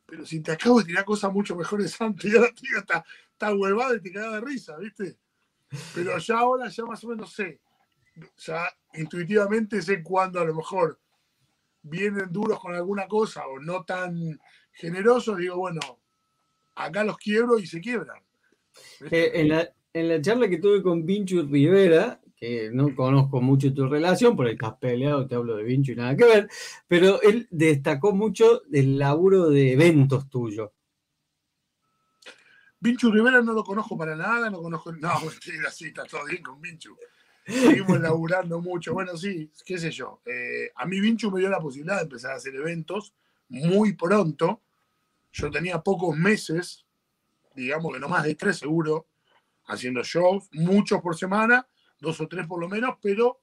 pero 0.06 0.26
si 0.26 0.40
te 0.40 0.54
acabo 0.54 0.80
de 0.80 0.86
tirar 0.86 1.06
cosas 1.06 1.32
mucho 1.32 1.56
mejores 1.56 2.00
antes 2.02 2.32
y 2.32 2.36
ahora 2.36 2.52
tío, 2.54 2.80
está, 2.80 3.06
está 3.32 3.54
huevada 3.54 3.96
y 3.96 4.02
te 4.02 4.12
queda 4.12 4.32
de 4.36 4.42
risa, 4.42 4.78
¿viste? 4.78 5.18
Pero 5.94 6.18
ya 6.18 6.40
ahora 6.40 6.70
ya 6.70 6.86
más 6.86 7.04
o 7.04 7.10
menos 7.10 7.34
sé, 7.34 7.60
ya 8.38 8.70
intuitivamente 8.94 9.82
sé 9.82 10.02
cuándo 10.02 10.40
a 10.40 10.46
lo 10.46 10.56
mejor 10.56 11.00
vienen 11.82 12.32
duros 12.32 12.60
con 12.60 12.74
alguna 12.74 13.08
cosa 13.08 13.46
o 13.48 13.60
no 13.60 13.84
tan 13.84 14.40
generosos, 14.72 15.38
digo, 15.38 15.58
bueno, 15.58 15.82
acá 16.76 17.04
los 17.04 17.18
quiebro 17.18 17.60
y 17.60 17.68
se 17.68 17.82
quiebran. 17.82 18.22
Eh, 19.12 19.32
en, 19.34 19.50
la, 19.50 19.70
en, 19.92 20.08
la, 20.08 20.22
charla 20.22 20.48
que 20.48 20.60
tuve 20.60 20.82
con 20.82 21.06
Vinchu 21.06 21.44
Rivera, 21.44 22.22
que 22.38 22.70
no 22.72 22.96
conozco 22.96 23.42
mucho 23.42 23.74
tu 23.74 23.88
relación, 23.88 24.36
por 24.36 24.46
el 24.46 24.54
estás 24.54 24.76
peleado, 24.76 25.28
te 25.28 25.36
hablo 25.36 25.58
de 25.58 25.64
Vinchu 25.64 25.94
y 25.94 25.96
nada 25.96 26.16
que 26.16 26.26
ver, 26.26 26.50
pero 26.88 27.20
él 27.24 27.48
destacó 27.50 28.14
mucho 28.14 28.62
del 28.68 29.00
laburo 29.00 29.50
de 29.50 29.74
eventos 29.74 30.30
tuyo. 30.30 30.72
Vinchu 32.80 33.12
Rivera 33.12 33.42
no 33.42 33.54
lo 33.54 33.64
conozco 33.64 33.98
para 33.98 34.16
nada, 34.16 34.52
no 34.52 34.62
conozco. 34.62 34.92
No, 34.92 35.20
mentira, 35.22 35.72
sí, 35.72 35.88
está 35.88 36.06
todo 36.06 36.26
bien 36.26 36.44
con 36.44 36.62
Vinchu. 36.62 36.96
Seguimos 37.44 38.00
laburando 38.00 38.62
mucho. 38.62 38.94
Bueno, 38.94 39.18
sí, 39.18 39.52
qué 39.66 39.80
sé 39.80 39.90
yo. 39.90 40.22
Eh, 40.26 40.72
a 40.76 40.86
mí 40.86 41.00
Vinchu 41.00 41.32
me 41.32 41.40
dio 41.40 41.50
la 41.50 41.60
posibilidad 41.60 41.98
de 41.98 42.04
empezar 42.04 42.32
a 42.32 42.36
hacer 42.36 42.54
eventos 42.56 43.16
muy 43.50 43.94
pronto. 43.94 44.62
Yo 45.32 45.50
tenía 45.50 45.82
pocos 45.82 46.16
meses, 46.16 46.86
digamos 47.56 47.94
que 47.94 48.00
no 48.00 48.10
más 48.10 48.24
de 48.26 48.36
tres 48.36 48.58
seguro, 48.58 49.08
haciendo 49.66 50.04
shows, 50.04 50.50
muchos 50.52 51.02
por 51.02 51.16
semana, 51.16 51.68
dos 52.00 52.22
o 52.22 52.28
tres 52.28 52.48
por 52.48 52.60
lo 52.60 52.70
menos, 52.70 52.96
pero 53.02 53.40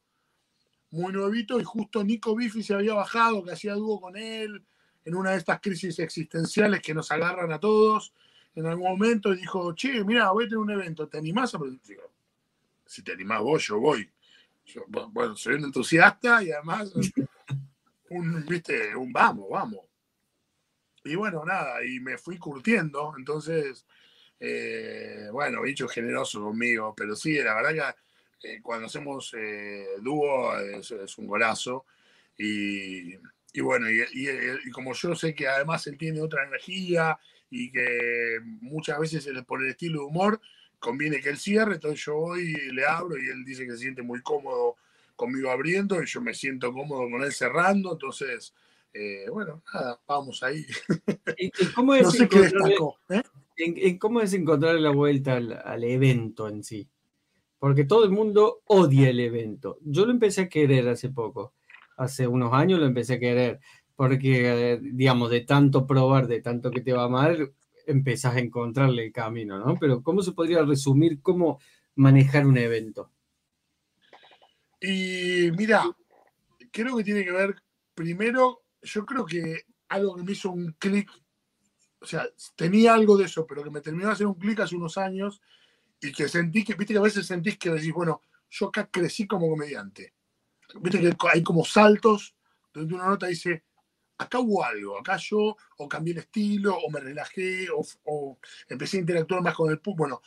muy 0.90 1.12
nuevito. 1.12 1.60
Y 1.60 1.64
justo 1.64 2.02
Nico 2.04 2.34
Bifi 2.34 2.62
se 2.62 2.74
había 2.74 2.94
bajado, 2.94 3.44
que 3.44 3.52
hacía 3.52 3.74
dúo 3.74 4.00
con 4.00 4.16
él, 4.16 4.64
en 5.04 5.14
una 5.14 5.32
de 5.32 5.38
estas 5.38 5.60
crisis 5.60 5.98
existenciales 5.98 6.80
que 6.80 6.94
nos 6.94 7.10
agarran 7.10 7.52
a 7.52 7.60
todos 7.60 8.14
en 8.54 8.66
algún 8.66 8.88
momento 8.88 9.32
y 9.32 9.38
dijo, 9.38 9.74
che, 9.74 10.04
mira, 10.04 10.30
voy 10.30 10.44
a 10.44 10.48
tener 10.48 10.58
un 10.58 10.70
evento, 10.70 11.08
¿te 11.08 11.18
animás 11.18 11.54
a 11.54 11.58
Si 12.86 13.02
te 13.02 13.12
animás 13.12 13.40
vos, 13.40 13.66
yo 13.66 13.80
voy. 13.80 14.08
bueno, 15.08 15.36
soy 15.36 15.54
un 15.54 15.64
entusiasta 15.64 16.42
y 16.42 16.52
además 16.52 16.92
un, 18.10 18.46
viste, 18.46 18.94
un 18.94 19.12
vamos, 19.12 19.48
vamos. 19.50 19.80
Y 21.04 21.16
bueno, 21.16 21.44
nada, 21.44 21.84
y 21.84 22.00
me 22.00 22.16
fui 22.16 22.38
curtiendo, 22.38 23.14
entonces, 23.18 23.84
eh, 24.40 25.28
bueno, 25.32 25.60
bicho 25.62 25.86
generoso 25.86 26.42
conmigo, 26.42 26.94
pero 26.96 27.14
sí, 27.14 27.34
la 27.42 27.54
verdad 27.54 27.72
que 27.72 28.00
eh, 28.42 28.60
cuando 28.62 28.86
hacemos 28.86 29.34
eh, 29.38 29.86
dúo 30.00 30.56
es, 30.58 31.18
un 31.18 31.26
golazo. 31.26 31.86
Y, 32.36 33.14
bueno, 33.60 33.86
y, 33.90 34.70
como 34.70 34.92
yo 34.94 35.14
sé 35.14 35.34
que 35.34 35.46
además 35.46 35.86
él 35.86 35.96
tiene 35.96 36.20
otra 36.20 36.44
energía 36.44 37.18
y 37.50 37.70
que 37.70 38.40
muchas 38.60 38.98
veces 38.98 39.28
por 39.46 39.62
el 39.62 39.70
estilo 39.70 40.00
de 40.00 40.06
humor 40.06 40.40
conviene 40.80 41.20
que 41.20 41.30
él 41.30 41.38
cierre, 41.38 41.74
entonces 41.74 42.04
yo 42.04 42.14
voy 42.14 42.42
y 42.42 42.72
le 42.72 42.84
abro 42.84 43.16
y 43.16 43.28
él 43.28 43.44
dice 43.44 43.64
que 43.64 43.72
se 43.72 43.78
siente 43.78 44.02
muy 44.02 44.20
cómodo 44.22 44.76
conmigo 45.16 45.50
abriendo 45.50 46.02
y 46.02 46.06
yo 46.06 46.20
me 46.20 46.34
siento 46.34 46.72
cómodo 46.72 47.08
con 47.10 47.22
él 47.22 47.32
cerrando, 47.32 47.92
entonces, 47.92 48.52
eh, 48.92 49.26
bueno, 49.30 49.62
nada, 49.72 50.00
vamos 50.06 50.42
ahí. 50.42 50.66
¿Y, 51.38 51.50
cómo 51.74 51.94
es 51.94 52.02
no 52.02 52.10
sé 52.10 52.28
qué 52.28 52.50
¿eh? 53.10 53.22
¿En, 53.56 53.98
cómo 53.98 54.20
es 54.20 54.32
encontrar 54.34 54.74
la 54.74 54.90
vuelta 54.90 55.34
al, 55.34 55.52
al, 55.64 55.84
evento 55.84 56.48
en 56.48 56.64
sí? 56.64 56.88
Porque 57.64 57.86
todo 57.86 58.04
el 58.04 58.10
mundo 58.10 58.60
odia 58.66 59.08
el 59.08 59.20
evento. 59.20 59.78
Yo 59.80 60.04
lo 60.04 60.12
empecé 60.12 60.42
a 60.42 60.48
querer 60.50 60.86
hace 60.86 61.08
poco, 61.08 61.54
hace 61.96 62.26
unos 62.26 62.52
años 62.52 62.78
lo 62.78 62.84
empecé 62.84 63.14
a 63.14 63.18
querer, 63.18 63.58
porque, 63.96 64.78
digamos, 64.82 65.30
de 65.30 65.40
tanto 65.40 65.86
probar, 65.86 66.26
de 66.26 66.42
tanto 66.42 66.70
que 66.70 66.82
te 66.82 66.92
va 66.92 67.08
mal, 67.08 67.54
empezás 67.86 68.36
a 68.36 68.40
encontrarle 68.40 69.06
el 69.06 69.12
camino, 69.12 69.58
¿no? 69.58 69.78
Pero 69.80 70.02
¿cómo 70.02 70.20
se 70.20 70.32
podría 70.32 70.62
resumir 70.62 71.22
cómo 71.22 71.58
manejar 71.94 72.46
un 72.46 72.58
evento? 72.58 73.10
Y 74.78 75.50
mira, 75.56 75.84
creo 76.70 76.98
que 76.98 77.04
tiene 77.04 77.24
que 77.24 77.32
ver, 77.32 77.54
primero, 77.94 78.64
yo 78.82 79.06
creo 79.06 79.24
que 79.24 79.62
algo 79.88 80.16
que 80.16 80.22
me 80.22 80.32
hizo 80.32 80.50
un 80.50 80.76
clic, 80.78 81.10
o 81.98 82.04
sea, 82.04 82.26
tenía 82.56 82.92
algo 82.92 83.16
de 83.16 83.24
eso, 83.24 83.46
pero 83.46 83.64
que 83.64 83.70
me 83.70 83.80
terminó 83.80 84.08
de 84.08 84.12
hacer 84.12 84.26
un 84.26 84.34
clic 84.34 84.60
hace 84.60 84.76
unos 84.76 84.98
años 84.98 85.40
y 86.00 86.12
que 86.12 86.28
sentí 86.28 86.64
que, 86.64 86.74
viste 86.74 86.94
que 86.94 86.98
a 86.98 87.02
veces 87.02 87.26
sentís 87.26 87.58
que 87.58 87.70
decís, 87.70 87.92
bueno, 87.92 88.22
yo 88.50 88.68
acá 88.68 88.86
crecí 88.86 89.26
como 89.26 89.48
comediante. 89.48 90.14
Viste 90.80 91.00
que 91.00 91.16
hay 91.32 91.42
como 91.42 91.64
saltos 91.64 92.34
donde 92.72 92.94
una 92.94 93.06
nota 93.06 93.26
dice, 93.26 93.64
acá 94.18 94.38
hubo 94.40 94.64
algo, 94.64 94.98
acá 94.98 95.16
yo 95.16 95.56
o 95.78 95.88
cambié 95.88 96.12
el 96.12 96.18
estilo, 96.20 96.76
o 96.76 96.90
me 96.90 97.00
relajé, 97.00 97.68
o, 98.04 98.38
empecé 98.68 98.98
a 98.98 99.00
interactuar 99.00 99.42
más 99.42 99.54
con 99.54 99.70
el 99.70 99.78
público. 99.78 100.04
Bueno, 100.04 100.22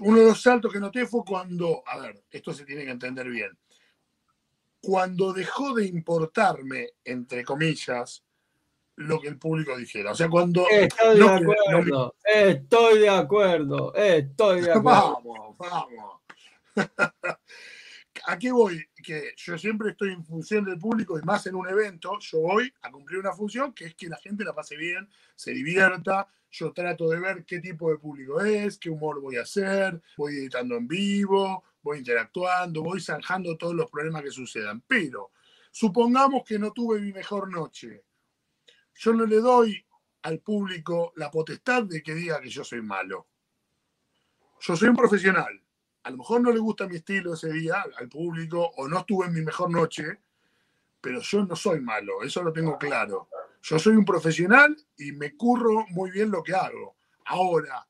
uno 0.00 0.20
de 0.20 0.26
los 0.26 0.42
saltos 0.42 0.72
que 0.72 0.80
noté 0.80 1.06
fue 1.06 1.22
cuando, 1.24 1.82
a 1.86 1.98
ver, 1.98 2.24
esto 2.30 2.52
se 2.52 2.64
tiene 2.64 2.84
que 2.84 2.90
entender 2.90 3.28
bien, 3.28 3.56
cuando 4.80 5.32
dejó 5.32 5.74
de 5.74 5.86
importarme, 5.86 6.90
entre 7.04 7.44
comillas, 7.44 8.22
lo 8.96 9.20
que 9.20 9.28
el 9.28 9.38
público 9.38 9.76
dijera. 9.76 10.12
O 10.12 10.14
sea, 10.14 10.28
cuando... 10.28 10.66
Estoy 10.68 11.18
de 11.18 11.28
acuerdo, 11.28 12.14
estoy 12.24 12.98
de 12.98 13.08
acuerdo, 13.08 13.94
estoy 13.94 14.60
de 14.62 14.72
acuerdo. 14.72 15.22
vamos, 15.22 15.58
vamos. 15.58 16.22
¿A 18.26 18.38
qué 18.38 18.50
voy? 18.50 18.84
Que 19.02 19.32
yo 19.36 19.56
siempre 19.56 19.90
estoy 19.90 20.12
en 20.12 20.24
función 20.24 20.64
del 20.64 20.78
público 20.78 21.18
y 21.18 21.22
más 21.22 21.46
en 21.46 21.54
un 21.54 21.68
evento, 21.68 22.18
yo 22.20 22.40
voy 22.40 22.72
a 22.82 22.90
cumplir 22.90 23.20
una 23.20 23.32
función 23.32 23.72
que 23.72 23.86
es 23.86 23.94
que 23.94 24.08
la 24.08 24.16
gente 24.16 24.44
la 24.44 24.54
pase 24.54 24.76
bien, 24.76 25.08
se 25.34 25.52
divierta, 25.52 26.26
yo 26.50 26.72
trato 26.72 27.08
de 27.08 27.20
ver 27.20 27.44
qué 27.44 27.60
tipo 27.60 27.90
de 27.90 27.98
público 27.98 28.40
es, 28.40 28.78
qué 28.78 28.90
humor 28.90 29.20
voy 29.20 29.36
a 29.36 29.42
hacer, 29.42 30.00
voy 30.16 30.36
editando 30.36 30.76
en 30.76 30.88
vivo, 30.88 31.64
voy 31.82 31.98
interactuando, 31.98 32.82
voy 32.82 33.00
zanjando 33.00 33.56
todos 33.56 33.74
los 33.74 33.90
problemas 33.90 34.22
que 34.22 34.30
sucedan. 34.30 34.82
Pero 34.86 35.30
supongamos 35.70 36.42
que 36.44 36.58
no 36.58 36.72
tuve 36.72 37.00
mi 37.00 37.12
mejor 37.12 37.50
noche. 37.50 38.05
Yo 38.96 39.12
no 39.12 39.26
le 39.26 39.36
doy 39.36 39.84
al 40.22 40.40
público 40.40 41.12
la 41.16 41.30
potestad 41.30 41.84
de 41.84 42.02
que 42.02 42.14
diga 42.14 42.40
que 42.40 42.48
yo 42.48 42.64
soy 42.64 42.82
malo. 42.82 43.28
Yo 44.60 44.74
soy 44.76 44.88
un 44.88 44.96
profesional 44.96 45.62
a 46.06 46.10
lo 46.10 46.18
mejor 46.18 46.40
no 46.40 46.52
le 46.52 46.60
gusta 46.60 46.86
mi 46.86 46.96
estilo 46.96 47.34
ese 47.34 47.52
día 47.52 47.84
al 47.96 48.08
público 48.08 48.70
o 48.76 48.86
no 48.86 49.00
estuve 49.00 49.26
en 49.26 49.34
mi 49.34 49.40
mejor 49.40 49.72
noche, 49.72 50.20
pero 51.00 51.20
yo 51.20 51.44
no 51.44 51.56
soy 51.56 51.80
malo, 51.80 52.22
eso 52.22 52.44
lo 52.44 52.52
tengo 52.52 52.78
claro. 52.78 53.28
Yo 53.60 53.76
soy 53.80 53.96
un 53.96 54.04
profesional 54.04 54.76
y 54.96 55.10
me 55.10 55.36
curro 55.36 55.84
muy 55.88 56.12
bien 56.12 56.30
lo 56.30 56.44
que 56.44 56.54
hago. 56.54 56.96
Ahora, 57.24 57.88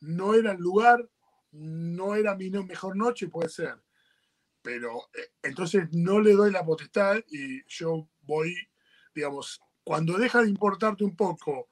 no 0.00 0.32
era 0.32 0.52
el 0.52 0.58
lugar, 0.58 1.06
no 1.52 2.14
era 2.14 2.34
mi 2.34 2.48
mejor 2.48 2.96
noche, 2.96 3.28
puede 3.28 3.50
ser. 3.50 3.74
Pero 4.62 5.10
eh, 5.12 5.32
entonces 5.42 5.86
no 5.92 6.18
le 6.18 6.32
doy 6.32 6.50
la 6.50 6.64
potestad 6.64 7.18
y 7.28 7.62
yo 7.66 8.08
voy, 8.22 8.56
digamos, 9.14 9.60
cuando 9.84 10.18
deja 10.18 10.42
de 10.42 10.48
importarte 10.48 11.04
un 11.04 11.16
poco 11.16 11.68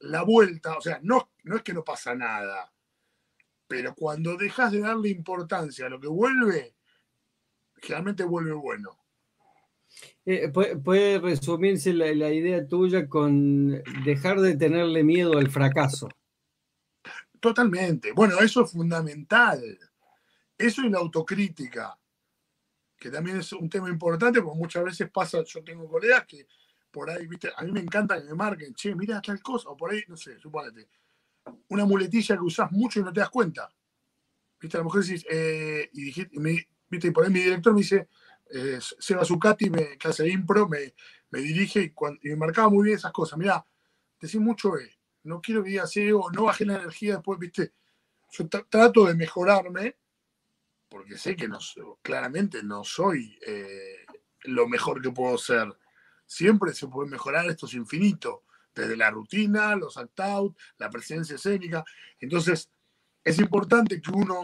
la 0.00 0.22
vuelta, 0.22 0.76
o 0.76 0.80
sea, 0.80 1.00
no, 1.02 1.30
no 1.44 1.56
es 1.56 1.62
que 1.62 1.72
no 1.72 1.82
pasa 1.82 2.14
nada, 2.14 2.72
pero 3.66 3.94
cuando 3.94 4.36
dejas 4.36 4.72
de 4.72 4.80
darle 4.80 5.08
importancia 5.08 5.86
a 5.86 5.88
lo 5.88 6.00
que 6.00 6.08
vuelve, 6.08 6.76
generalmente 7.76 8.24
vuelve 8.24 8.52
bueno. 8.52 8.98
Eh, 10.24 10.48
puede, 10.50 11.18
resumirse 11.18 11.92
la, 11.92 12.30
idea 12.30 12.66
tuya 12.66 13.08
con 13.08 13.82
dejar 14.04 14.40
de 14.40 14.56
tenerle 14.56 15.02
miedo 15.02 15.38
al 15.38 15.50
fracaso. 15.50 16.08
Totalmente. 17.40 18.12
Bueno, 18.12 18.38
eso 18.40 18.64
es 18.64 18.72
fundamental. 18.72 19.60
Eso 20.58 20.82
y 20.82 20.90
la 20.90 20.98
autocrítica, 20.98 21.98
que 22.98 23.10
también 23.10 23.38
es 23.38 23.52
un 23.52 23.68
tema 23.68 23.88
importante, 23.88 24.42
porque 24.42 24.58
muchas 24.58 24.84
veces 24.84 25.10
pasa, 25.10 25.42
yo 25.44 25.62
tengo 25.62 25.88
colegas 25.88 26.26
que 26.26 26.46
por 26.96 27.10
ahí, 27.10 27.26
viste, 27.26 27.50
a 27.54 27.62
mí 27.62 27.72
me 27.72 27.80
encanta 27.80 28.18
que 28.18 28.24
me 28.26 28.32
marquen, 28.32 28.72
che, 28.72 28.94
mira 28.94 29.20
tal 29.20 29.42
cosa, 29.42 29.68
o 29.68 29.76
por 29.76 29.90
ahí, 29.90 30.02
no 30.08 30.16
sé, 30.16 30.38
supónete, 30.38 30.88
una 31.68 31.84
muletilla 31.84 32.36
que 32.36 32.42
usás 32.42 32.72
mucho 32.72 33.00
y 33.00 33.02
no 33.02 33.12
te 33.12 33.20
das 33.20 33.28
cuenta. 33.28 33.68
¿Viste? 34.58 34.78
A 34.78 34.80
lo 34.80 34.84
mejor 34.84 35.04
decís, 35.04 35.26
eh, 35.28 35.90
y, 35.92 36.40
me, 36.40 36.66
¿viste? 36.88 37.12
por 37.12 37.24
ahí 37.24 37.30
mi 37.30 37.40
director 37.40 37.74
me 37.74 37.80
dice, 37.80 38.08
eh, 38.50 38.78
Seba 38.80 39.26
Zucati, 39.26 39.68
me, 39.68 39.98
que 39.98 40.08
hace 40.08 40.26
impro, 40.26 40.66
me, 40.66 40.94
me 41.28 41.40
dirige 41.40 41.82
y, 41.82 42.28
me 42.30 42.36
marcaba 42.36 42.70
muy 42.70 42.84
bien 42.86 42.96
esas 42.96 43.12
cosas. 43.12 43.38
Mirá, 43.38 43.62
decís 44.18 44.40
mucho 44.40 44.78
E, 44.78 44.98
no 45.24 45.42
quiero 45.42 45.62
que 45.62 45.68
digas 45.68 45.94
E 45.98 46.14
o 46.14 46.30
no 46.30 46.44
bajé 46.44 46.64
la 46.64 46.76
energía 46.76 47.16
después, 47.16 47.38
¿viste? 47.38 47.74
Yo 48.30 48.48
trato 48.48 49.04
de 49.04 49.14
mejorarme, 49.14 49.98
porque 50.88 51.18
sé 51.18 51.36
que 51.36 51.46
no, 51.46 51.58
claramente 52.00 52.62
no 52.62 52.84
soy 52.84 53.38
eh, 53.46 54.06
lo 54.44 54.66
mejor 54.66 55.02
que 55.02 55.10
puedo 55.10 55.36
ser. 55.36 55.76
Siempre 56.26 56.74
se 56.74 56.88
puede 56.88 57.08
mejorar, 57.10 57.46
esto 57.46 57.66
es 57.66 57.74
infinito 57.74 58.44
desde 58.74 58.96
la 58.96 59.10
rutina, 59.10 59.74
los 59.74 59.96
act-out, 59.96 60.56
la 60.78 60.90
presencia 60.90 61.36
escénica. 61.36 61.84
Entonces, 62.20 62.70
es 63.24 63.38
importante 63.38 64.00
que 64.02 64.10
uno 64.10 64.42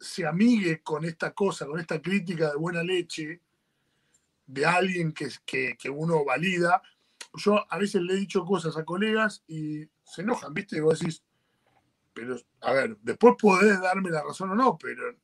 se 0.00 0.26
amigue 0.26 0.82
con 0.82 1.04
esta 1.04 1.32
cosa, 1.32 1.66
con 1.66 1.78
esta 1.78 2.00
crítica 2.00 2.50
de 2.50 2.56
buena 2.56 2.82
leche 2.82 3.42
de 4.46 4.64
alguien 4.64 5.12
que, 5.12 5.28
que, 5.44 5.76
que 5.76 5.90
uno 5.90 6.24
valida. 6.24 6.80
Yo 7.34 7.70
a 7.70 7.78
veces 7.78 8.00
le 8.02 8.14
he 8.14 8.16
dicho 8.16 8.44
cosas 8.44 8.76
a 8.76 8.84
colegas 8.84 9.44
y 9.46 9.84
se 10.04 10.22
enojan, 10.22 10.54
¿viste? 10.54 10.76
Y 10.76 10.80
vos 10.80 10.98
decís, 10.98 11.22
pero, 12.14 12.36
a 12.62 12.72
ver, 12.72 12.96
después 13.02 13.34
podés 13.38 13.78
darme 13.80 14.10
la 14.10 14.22
razón 14.22 14.50
o 14.50 14.54
no, 14.54 14.78
pero 14.78 15.14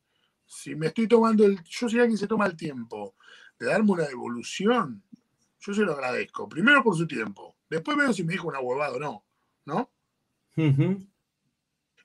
si 0.44 0.74
me 0.74 0.88
estoy 0.88 1.08
tomando 1.08 1.44
el. 1.46 1.62
Yo 1.64 1.88
soy 1.88 2.00
alguien 2.00 2.16
que 2.16 2.20
se 2.20 2.26
toma 2.26 2.46
el 2.46 2.56
tiempo 2.56 3.14
de 3.58 3.66
darme 3.66 3.92
una 3.92 4.06
devolución, 4.06 5.02
yo 5.64 5.72
se 5.72 5.82
lo 5.82 5.92
agradezco. 5.92 6.48
Primero 6.48 6.82
por 6.82 6.96
su 6.96 7.06
tiempo. 7.06 7.56
Después 7.70 7.96
veo 7.96 8.12
si 8.12 8.24
me 8.24 8.32
dijo 8.32 8.48
una 8.48 8.60
huevada 8.60 8.96
o 8.96 8.98
no. 8.98 9.24
¿No? 9.64 9.90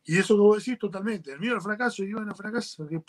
Y 0.04 0.18
eso 0.18 0.36
que 0.36 0.42
vos 0.42 0.64
decís 0.64 0.80
totalmente. 0.80 1.32
El 1.32 1.40
miedo 1.40 1.56
al 1.56 1.62
fracaso, 1.62 2.04
y 2.04 2.14
bueno, 2.14 2.36
fracaso, 2.36 2.88
que 2.88 3.02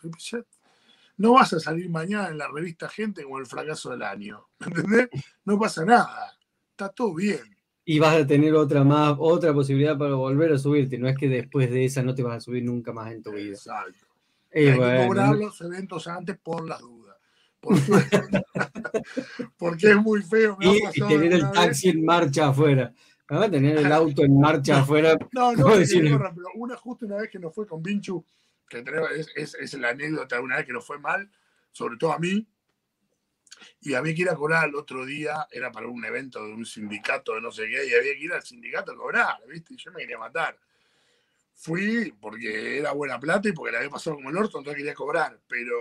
no 1.19 1.33
vas 1.33 1.53
a 1.53 1.61
salir 1.61 1.91
mañana 1.91 2.29
en 2.29 2.39
la 2.39 2.49
revista 2.49 2.89
Gente 2.89 3.25
como 3.25 3.39
el 3.39 3.47
fracaso 3.47 3.91
del 3.91 4.03
año. 4.03 4.49
¿Entendés? 4.61 5.09
No 5.45 5.59
pasa 5.59 5.85
nada. 5.85 6.37
Está 6.71 6.89
todo 6.89 7.15
bien. 7.15 7.57
Y 7.85 7.99
vas 7.99 8.17
a 8.17 8.27
tener 8.27 8.55
otra 8.55 8.85
más, 8.85 9.17
otra 9.19 9.53
posibilidad 9.53 9.97
para 9.97 10.15
volver 10.15 10.53
a 10.53 10.59
subirte. 10.59 10.99
No 10.99 11.09
es 11.09 11.17
que 11.17 11.29
después 11.29 11.71
de 11.71 11.85
esa 11.85 12.03
no 12.03 12.15
te 12.15 12.23
vas 12.23 12.37
a 12.37 12.41
subir 12.41 12.65
nunca 12.65 12.93
más 12.93 13.13
en 13.13 13.23
tu 13.23 13.33
vida. 13.33 13.51
Exacto. 13.51 14.07
Hay 14.55 14.67
que 14.67 15.07
cobrar 15.07 15.37
los 15.37 15.61
eventos 15.61 16.07
antes 16.07 16.39
por 16.39 16.67
las 16.67 16.81
dudas. 16.81 16.98
Porque 19.59 19.91
es 19.91 19.97
muy 19.97 20.23
feo. 20.23 20.57
y, 20.61 21.01
tener 21.01 21.33
el 21.33 21.51
taxi 21.51 21.89
en 21.91 22.05
marcha 22.05 22.49
afuera. 22.49 22.93
Tener 23.29 23.79
el 23.79 23.93
auto 23.93 24.23
en 24.25 24.41
marcha 24.41 24.81
afuera. 24.81 25.17
No, 25.33 25.53
no, 25.53 25.67
pero 25.67 26.33
una 26.55 26.77
justo 26.77 27.07
una 27.07 27.17
vez 27.17 27.31
que 27.31 27.39
nos 27.39 27.55
fue 27.55 27.67
con 27.67 27.83
Vinchu, 27.83 28.25
que 28.69 28.85
es, 29.37 29.55
es, 29.55 29.75
la 29.75 29.91
anécdota 29.91 30.37
de 30.37 30.43
una 30.43 30.57
vez 30.57 30.67
que 30.67 30.73
nos 30.73 30.87
fue 30.87 30.99
mal, 30.99 31.31
sobre 31.73 31.97
todo 31.97 32.13
a 32.13 32.19
mí, 32.19 32.47
y 33.81 33.95
había 33.95 34.15
que 34.15 34.23
ir 34.23 34.31
a 34.31 34.37
cobrar 34.37 34.69
el 34.69 34.75
otro 34.75 35.05
día, 35.05 35.47
era 35.51 35.71
para 35.71 35.89
un 35.89 36.05
evento 36.05 36.45
de 36.45 36.53
un 36.53 36.65
sindicato 36.65 37.35
de 37.35 37.41
no 37.41 37.51
sé 37.51 37.69
qué, 37.69 37.87
y 37.87 37.95
había 37.95 38.15
que 38.15 38.25
ir 38.25 38.33
al 38.33 38.43
sindicato 38.43 38.93
a 38.93 38.97
cobrar, 38.97 39.37
¿viste? 39.49 39.75
Y 39.75 39.77
yo 39.77 39.93
me 39.93 40.01
quería 40.01 40.19
matar. 40.19 40.59
Fui 41.61 42.15
porque 42.21 42.79
era 42.79 42.93
buena 42.93 43.19
plata 43.19 43.49
y 43.49 43.53
porque 43.53 43.73
la 43.73 43.79
había 43.79 43.91
pasado 43.91 44.17
como 44.17 44.31
el 44.31 44.37
orto, 44.37 44.59
entonces 44.59 44.79
quería 44.79 44.95
cobrar, 44.95 45.41
pero 45.49 45.75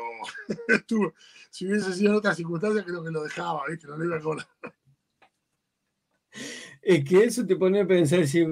si 1.51 1.67
hubiese 1.67 1.93
sido 1.93 2.11
en 2.11 2.17
otras 2.17 2.35
circunstancias, 2.35 2.83
creo 2.83 3.03
que 3.03 3.11
lo 3.11 3.23
dejaba, 3.23 3.63
¿viste? 3.69 3.87
No 3.87 3.97
lo 3.97 4.05
iba 4.05 4.17
a 4.17 4.21
cobrar. 4.21 4.47
Es 6.81 7.05
que 7.05 7.23
eso 7.23 7.45
te 7.45 7.55
pone 7.55 7.81
a 7.81 7.87
pensar 7.87 8.25
si 8.25 8.43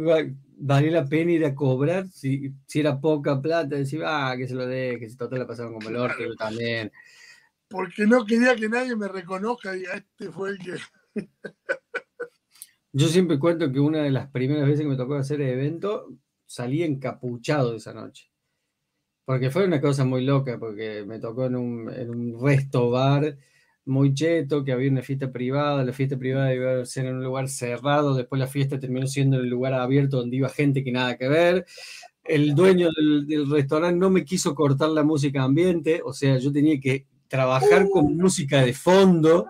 valía 0.58 0.92
la 0.92 1.06
pena 1.06 1.32
ir 1.32 1.46
a 1.46 1.56
cobrar, 1.56 2.08
si, 2.10 2.54
si 2.68 2.80
era 2.80 3.00
poca 3.00 3.42
plata, 3.42 3.76
decir, 3.76 4.04
ah, 4.06 4.36
que 4.38 4.48
se 4.48 4.54
lo 4.54 4.68
dé, 4.68 4.98
que 5.00 5.10
si 5.10 5.18
total 5.18 5.40
la 5.40 5.48
pasaron 5.48 5.74
como 5.74 5.90
el 5.90 5.96
orto, 5.96 6.24
yo 6.24 6.36
también 6.36 6.92
porque 7.68 8.06
no 8.06 8.26
quería 8.26 8.56
que 8.56 8.70
nadie 8.70 8.96
me 8.96 9.08
reconozca 9.08 9.76
y 9.76 9.84
este 9.84 10.32
fue 10.32 10.52
el 10.52 10.60
que... 10.60 10.78
Yo 12.94 13.08
siempre 13.10 13.38
cuento 13.38 13.72
que 13.72 13.80
una 13.82 14.04
de 14.04 14.12
las 14.12 14.30
primeras 14.30 14.66
veces 14.66 14.82
que 14.82 14.88
me 14.90 14.96
tocó 14.96 15.16
hacer 15.16 15.42
evento, 15.42 16.08
salí 16.46 16.84
encapuchado 16.84 17.76
esa 17.76 17.94
noche. 17.94 18.32
Porque 19.26 19.50
fue 19.50 19.66
una 19.66 19.82
cosa 19.82 20.06
muy 20.06 20.24
loca, 20.24 20.60
porque 20.60 21.04
me 21.06 21.20
tocó 21.20 21.46
en 21.46 21.56
un, 21.56 21.92
en 21.92 22.10
un 22.10 22.40
resto 22.40 22.92
bar 22.92 23.38
muy 23.86 24.14
cheto, 24.14 24.64
que 24.64 24.72
había 24.72 24.90
una 24.90 25.02
fiesta 25.02 25.32
privada, 25.32 25.84
la 25.84 25.94
fiesta 25.94 26.18
privada 26.18 26.54
iba 26.54 26.86
ser 26.86 27.06
en 27.06 27.16
un 27.18 27.24
lugar 27.24 27.48
cerrado, 27.50 28.16
después 28.16 28.40
la 28.40 28.48
fiesta 28.48 28.80
terminó 28.80 29.06
siendo 29.08 29.38
en 29.38 29.44
el 29.44 29.50
lugar 29.50 29.74
abierto 29.74 30.18
donde 30.18 30.38
iba 30.38 30.50
gente 30.50 30.84
que 30.84 30.92
nada 30.92 31.18
que 31.18 31.28
ver. 31.28 31.66
El 32.24 32.56
dueño 32.56 32.90
del, 32.96 33.28
del 33.28 33.50
restaurante 33.50 34.00
no 34.00 34.10
me 34.10 34.26
quiso 34.26 34.56
cortar 34.56 34.90
la 34.90 35.04
música 35.04 35.44
ambiente, 35.44 36.02
o 36.04 36.14
sea, 36.14 36.38
yo 36.38 36.52
tenía 36.52 36.80
que 36.80 37.06
trabajar 37.28 37.88
con 37.90 38.06
uh. 38.06 38.10
música 38.10 38.62
de 38.62 38.74
fondo, 38.74 39.48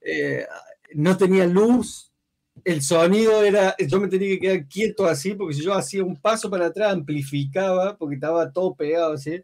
eh, 0.00 0.44
no 0.94 1.16
tenía 1.16 1.46
luz, 1.46 2.05
el 2.64 2.82
sonido 2.82 3.42
era, 3.42 3.74
yo 3.78 4.00
me 4.00 4.08
tenía 4.08 4.28
que 4.30 4.40
quedar 4.40 4.66
quieto 4.66 5.06
así, 5.06 5.34
porque 5.34 5.54
si 5.54 5.62
yo 5.62 5.74
hacía 5.74 6.04
un 6.04 6.16
paso 6.16 6.50
para 6.50 6.66
atrás 6.66 6.92
amplificaba, 6.92 7.96
porque 7.96 8.16
estaba 8.16 8.50
todo 8.50 8.74
pegado 8.74 9.12
así. 9.12 9.42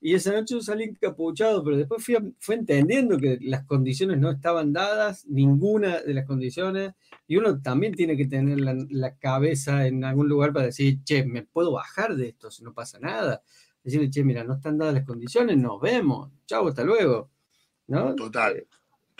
Y 0.00 0.14
esa 0.14 0.32
noche 0.32 0.54
yo 0.54 0.60
salí 0.60 0.84
encapuchado, 0.84 1.64
pero 1.64 1.76
después 1.76 2.04
fui, 2.04 2.16
fue 2.38 2.54
entendiendo 2.54 3.18
que 3.18 3.38
las 3.40 3.64
condiciones 3.64 4.18
no 4.18 4.30
estaban 4.30 4.72
dadas, 4.72 5.26
ninguna 5.26 6.00
de 6.00 6.14
las 6.14 6.24
condiciones, 6.24 6.92
y 7.26 7.36
uno 7.36 7.60
también 7.60 7.94
tiene 7.94 8.16
que 8.16 8.26
tener 8.26 8.60
la, 8.60 8.76
la 8.90 9.16
cabeza 9.16 9.86
en 9.86 10.04
algún 10.04 10.28
lugar 10.28 10.52
para 10.52 10.66
decir, 10.66 11.02
che, 11.04 11.24
me 11.24 11.42
puedo 11.42 11.72
bajar 11.72 12.14
de 12.14 12.28
esto 12.28 12.50
si 12.50 12.62
no 12.62 12.72
pasa 12.74 12.98
nada 13.00 13.42
decirle, 13.88 14.10
che, 14.10 14.24
mira, 14.24 14.44
no 14.44 14.54
están 14.54 14.78
dadas 14.78 14.94
las 14.94 15.04
condiciones, 15.04 15.56
nos 15.56 15.80
vemos, 15.80 16.30
chau, 16.46 16.68
hasta 16.68 16.84
luego. 16.84 17.30
¿No? 17.86 18.14
Total. 18.14 18.66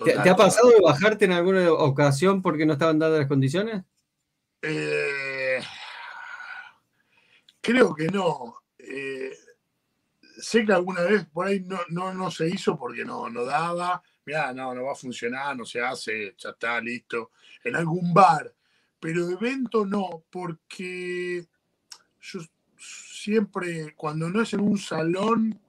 ¿Te, 0.04 0.30
ha 0.30 0.36
pasado 0.36 0.68
de 0.70 0.80
bajarte 0.80 1.24
en 1.24 1.32
alguna 1.32 1.72
ocasión 1.72 2.40
porque 2.40 2.64
no 2.64 2.74
estaban 2.74 2.98
dadas 2.98 3.18
las 3.18 3.28
condiciones? 3.28 3.82
Eh, 4.62 5.60
creo 7.60 7.94
que 7.94 8.06
no. 8.06 8.62
Eh, 8.78 9.32
sé 10.40 10.64
que 10.64 10.72
alguna 10.72 11.02
vez 11.02 11.26
por 11.26 11.48
ahí 11.48 11.60
no, 11.60 12.12
no, 12.12 12.30
se 12.30 12.48
hizo 12.48 12.78
porque 12.78 13.04
no, 13.04 13.28
no 13.28 13.44
daba. 13.44 14.02
Mira, 14.24 14.52
no, 14.52 14.74
no 14.74 14.84
va 14.84 14.92
a 14.92 14.96
funcionar, 14.96 15.56
no 15.56 15.64
se 15.64 15.80
hace, 15.80 16.34
ya 16.38 16.50
está, 16.50 16.80
listo. 16.80 17.32
En 17.64 17.74
algún 17.74 18.14
bar. 18.14 18.54
Pero 19.00 19.28
evento 19.28 19.84
no, 19.84 20.24
porque 20.30 21.44
yo 22.20 22.40
siempre, 22.78 23.94
cuando 23.96 24.28
no 24.28 24.42
es 24.42 24.52
en 24.52 24.60
un 24.60 24.78
salón, 24.78 25.60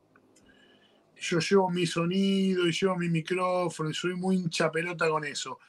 yo 1.20 1.40
llevo 1.40 1.70
mi 1.70 1.86
sonido 1.86 2.68
y 2.68 2.72
llevo 2.72 2.96
mi 2.96 3.10
micrófono 3.10 3.90
y 3.90 3.94
soy 3.94 4.16
muy 4.16 4.38
hincha 4.38 4.72
pelota 4.72 5.10
con 5.10 5.26
eso. 5.26 5.60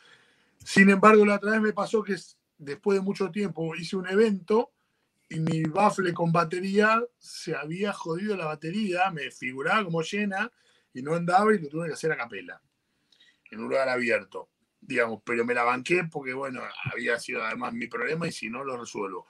Sin 0.65 0.91
embargo, 0.91 1.25
la 1.25 1.37
otra 1.37 1.53
vez 1.53 1.61
me 1.61 1.73
pasó 1.73 2.03
que 2.03 2.17
después 2.59 2.99
de 2.99 3.03
mucho 3.03 3.31
tiempo 3.31 3.75
hice 3.75 3.97
un 3.97 4.09
evento 4.09 4.73
y 5.29 5.41
mi 5.41 5.63
bafle 5.63 6.13
con 6.13 6.33
batería 6.33 7.03
se 7.19 7.55
había 7.55 7.93
jodido 7.93 8.37
la 8.37 8.47
batería, 8.47 9.11
me 9.11 9.31
figuraba 9.31 9.85
como 9.85 10.03
llena 10.03 10.51
y 10.93 11.03
no 11.03 11.15
andaba 11.15 11.55
y 11.55 11.59
lo 11.59 11.69
tuve 11.69 11.87
que 11.87 11.95
hacer 11.95 12.13
a 12.13 12.17
capela, 12.17 12.61
en 13.51 13.61
un 13.61 13.69
lugar 13.69 13.89
abierto, 13.89 14.49
digamos, 14.81 15.23
pero 15.25 15.45
me 15.45 15.55
la 15.55 15.63
banqué 15.63 16.05
porque, 16.11 16.35
bueno, 16.35 16.63
había 16.93 17.19
sido 17.19 17.45
además 17.45 17.73
mi 17.73 17.87
problema 17.87 18.27
y 18.27 18.33
si 18.33 18.51
no 18.51 18.65
lo 18.65 18.77
resuelvo. 18.77 19.27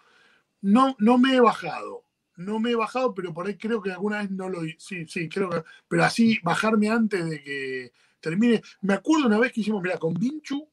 No, 0.62 0.96
no 0.98 1.18
me 1.18 1.36
he 1.36 1.40
bajado, 1.40 2.04
no 2.40 2.58
me 2.58 2.70
he 2.70 2.74
bajado, 2.74 3.14
pero 3.14 3.32
por 3.32 3.46
ahí 3.46 3.56
creo 3.56 3.82
que 3.82 3.92
alguna 3.92 4.18
vez 4.18 4.30
no 4.30 4.48
lo 4.48 4.60
Sí, 4.78 5.06
sí, 5.06 5.28
creo 5.28 5.50
que. 5.50 5.62
Pero 5.88 6.04
así, 6.04 6.38
bajarme 6.42 6.88
antes 6.88 7.28
de 7.28 7.42
que 7.42 7.92
termine. 8.20 8.62
Me 8.80 8.94
acuerdo 8.94 9.26
una 9.26 9.38
vez 9.38 9.52
que 9.52 9.60
hicimos, 9.60 9.82
mira, 9.82 9.98
con 9.98 10.14
Vinchu. 10.14 10.66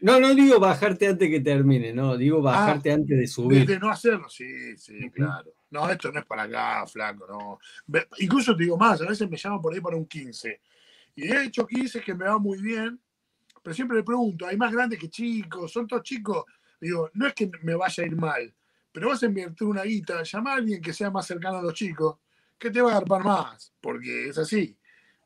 No, 0.00 0.20
no 0.20 0.34
digo 0.34 0.58
bajarte 0.60 1.06
antes 1.06 1.30
que 1.30 1.40
termine, 1.40 1.92
no, 1.92 2.16
digo 2.16 2.38
ah, 2.40 2.52
bajarte 2.52 2.92
antes 2.92 3.16
de 3.16 3.26
subir. 3.26 3.66
De, 3.66 3.78
no 3.78 3.90
hacerlo, 3.90 4.28
sí, 4.28 4.76
sí, 4.76 5.10
claro. 5.10 5.54
No, 5.70 5.88
esto 5.88 6.12
no 6.12 6.20
es 6.20 6.26
para 6.26 6.42
acá, 6.42 6.86
flaco, 6.86 7.26
no. 7.26 7.58
Incluso 8.18 8.54
te 8.54 8.64
digo 8.64 8.76
más, 8.76 9.00
a 9.00 9.08
veces 9.08 9.30
me 9.30 9.36
llaman 9.36 9.62
por 9.62 9.72
ahí 9.72 9.80
para 9.80 9.96
un 9.96 10.06
15. 10.06 10.60
Y 11.16 11.32
he 11.32 11.44
hecho 11.44 11.66
15 11.66 12.02
que 12.02 12.14
me 12.14 12.26
va 12.26 12.38
muy 12.38 12.60
bien, 12.60 13.00
pero 13.62 13.72
siempre 13.72 13.96
le 13.96 14.02
pregunto, 14.02 14.46
¿hay 14.46 14.56
más 14.56 14.72
grandes 14.72 14.98
que 14.98 15.08
chicos? 15.08 15.72
¿Son 15.72 15.86
todos 15.86 16.02
chicos? 16.02 16.44
Digo, 16.80 17.10
no 17.14 17.26
es 17.26 17.32
que 17.32 17.50
me 17.62 17.74
vaya 17.74 18.02
a 18.02 18.06
ir 18.06 18.16
mal, 18.16 18.54
pero 18.94 19.08
vas 19.08 19.20
a 19.24 19.26
invertir 19.26 19.66
una 19.66 19.82
guita, 19.82 20.22
llama 20.22 20.52
a 20.52 20.54
alguien 20.54 20.80
que 20.80 20.92
sea 20.92 21.10
más 21.10 21.26
cercano 21.26 21.58
a 21.58 21.62
los 21.62 21.74
chicos, 21.74 22.16
que 22.56 22.70
te 22.70 22.80
va 22.80 22.90
a 22.90 22.92
agarpar 22.92 23.24
más, 23.24 23.72
porque 23.80 24.28
es 24.28 24.38
así. 24.38 24.76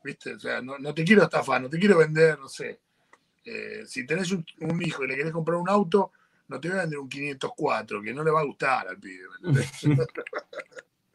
¿Viste? 0.02 0.32
O 0.32 0.40
sea, 0.40 0.62
no, 0.62 0.94
te 0.94 1.04
quiero 1.04 1.24
estafar, 1.24 1.60
no 1.60 1.68
te 1.68 1.78
quiero 1.78 1.98
vender, 1.98 2.38
no 2.38 2.48
sé. 2.48 2.80
Eh, 3.44 3.82
si 3.84 4.06
tenés 4.06 4.32
un, 4.32 4.42
hijo 4.80 5.04
y 5.04 5.08
le 5.08 5.16
querés 5.16 5.32
comprar 5.32 5.58
un 5.58 5.68
auto, 5.68 6.12
no 6.48 6.58
te 6.58 6.68
voy 6.68 6.78
a 6.78 6.80
vender 6.80 6.98
un 6.98 7.10
504, 7.10 8.00
que 8.00 8.14
no 8.14 8.24
le 8.24 8.30
va 8.30 8.40
a 8.40 8.44
gustar 8.44 8.88
al 8.88 8.98
pibe. 8.98 9.26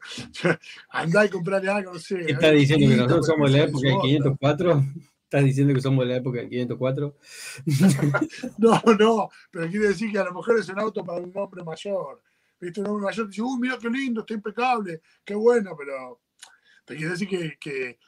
Andá 0.90 1.24
y 1.24 1.30
comprarle 1.30 1.70
algo, 1.70 1.94
no 1.94 1.98
sé. 1.98 2.24
¿Qué 2.24 2.32
estás 2.34 2.52
diciendo 2.52 2.88
que 2.88 2.96
nosotros 2.96 3.26
somos 3.26 3.50
la 3.50 3.64
época 3.64 3.88
del 3.88 4.00
504? 4.00 4.84
¿Estás 5.24 5.44
diciendo 5.44 5.74
que 5.74 5.80
somos 5.80 6.06
la 6.06 6.16
época 6.18 6.38
del 6.38 6.50
504? 6.50 7.16
no, 8.58 8.80
no, 8.96 9.28
pero 9.50 9.68
quiere 9.68 9.88
decir 9.88 10.12
que 10.12 10.18
a 10.20 10.24
lo 10.24 10.34
mejor 10.34 10.56
es 10.60 10.68
un 10.68 10.78
auto 10.78 11.04
para 11.04 11.18
un 11.18 11.32
hombre 11.34 11.64
mayor. 11.64 12.22
¿Viste? 12.64 12.80
Un 12.80 12.88
hombre 12.88 13.06
mayor 13.06 13.28
dice, 13.28 13.42
uy, 13.42 13.58
mira 13.60 13.78
qué 13.78 13.88
lindo, 13.88 14.20
está 14.20 14.34
impecable, 14.34 15.02
qué 15.24 15.34
bueno, 15.34 15.76
pero 15.76 16.20
te 16.84 16.96
quiere 16.96 17.12
decir 17.12 17.58
que, 17.58 17.98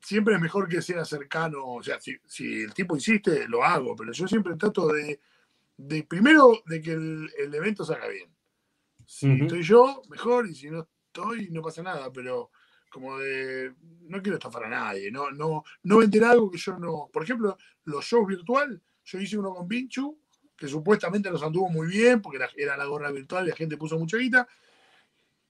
siempre 0.00 0.34
es 0.34 0.40
mejor 0.40 0.68
que 0.68 0.82
sea 0.82 1.04
cercano, 1.04 1.64
o 1.64 1.82
sea, 1.82 1.98
si, 2.00 2.62
el 2.62 2.74
tipo 2.74 2.96
insiste, 2.96 3.46
lo 3.46 3.62
hago, 3.62 3.94
pero 3.94 4.12
yo 4.12 4.26
siempre 4.26 4.56
trato 4.56 4.88
de, 4.88 5.20
primero, 6.04 6.62
de 6.66 6.80
que 6.80 6.92
el, 6.92 7.54
evento 7.54 7.84
salga 7.84 8.08
bien. 8.08 8.28
Si 9.06 9.30
estoy 9.30 9.62
yo, 9.62 10.02
mejor, 10.08 10.48
y 10.48 10.54
si 10.54 10.70
no 10.70 10.88
estoy, 11.06 11.50
no 11.50 11.62
pasa 11.62 11.82
nada, 11.82 12.12
pero 12.12 12.50
como 12.90 13.18
de, 13.18 13.74
no 14.02 14.20
quiero 14.20 14.38
estafar 14.38 14.64
a 14.64 14.68
nadie, 14.68 15.10
no, 15.10 15.30
no, 15.30 15.62
no 15.84 15.98
vender 15.98 16.24
algo 16.24 16.50
que 16.50 16.58
yo 16.58 16.78
no, 16.78 17.08
por 17.12 17.22
ejemplo, 17.22 17.56
los 17.84 18.04
shows 18.04 18.26
virtual, 18.26 18.82
yo 19.04 19.18
hice 19.18 19.38
uno 19.38 19.54
con 19.54 19.68
Vinchu, 19.68 20.18
que 20.56 20.68
supuestamente 20.68 21.30
nos 21.30 21.42
anduvo 21.42 21.68
muy 21.68 21.86
bien, 21.88 22.22
porque 22.22 22.38
era, 22.56 22.76
la 22.76 22.84
gorra 22.84 23.10
virtual 23.10 23.46
y 23.46 23.50
la 23.50 23.56
gente 23.56 23.76
puso 23.76 23.98
mucha 23.98 24.16
guita. 24.16 24.46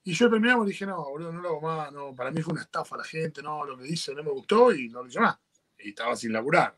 Y 0.04 0.12
yo 0.14 0.28
terminamos 0.28 0.66
y 0.66 0.70
dije, 0.70 0.86
no, 0.86 0.96
boludo, 1.04 1.32
no 1.32 1.40
lo 1.40 1.48
hago 1.50 1.60
más, 1.60 1.92
no, 1.92 2.14
para 2.14 2.30
mí 2.30 2.42
fue 2.42 2.54
una 2.54 2.62
estafa 2.62 2.96
la 2.96 3.04
gente, 3.04 3.42
no, 3.42 3.64
lo 3.64 3.76
que 3.76 3.84
dice 3.84 4.14
no 4.14 4.24
me 4.24 4.30
gustó 4.30 4.74
y 4.74 4.88
no 4.88 5.02
lo 5.02 5.08
hice 5.08 5.20
más. 5.20 5.38
Y 5.78 5.90
estaba 5.90 6.16
sin 6.16 6.32
laburar, 6.32 6.76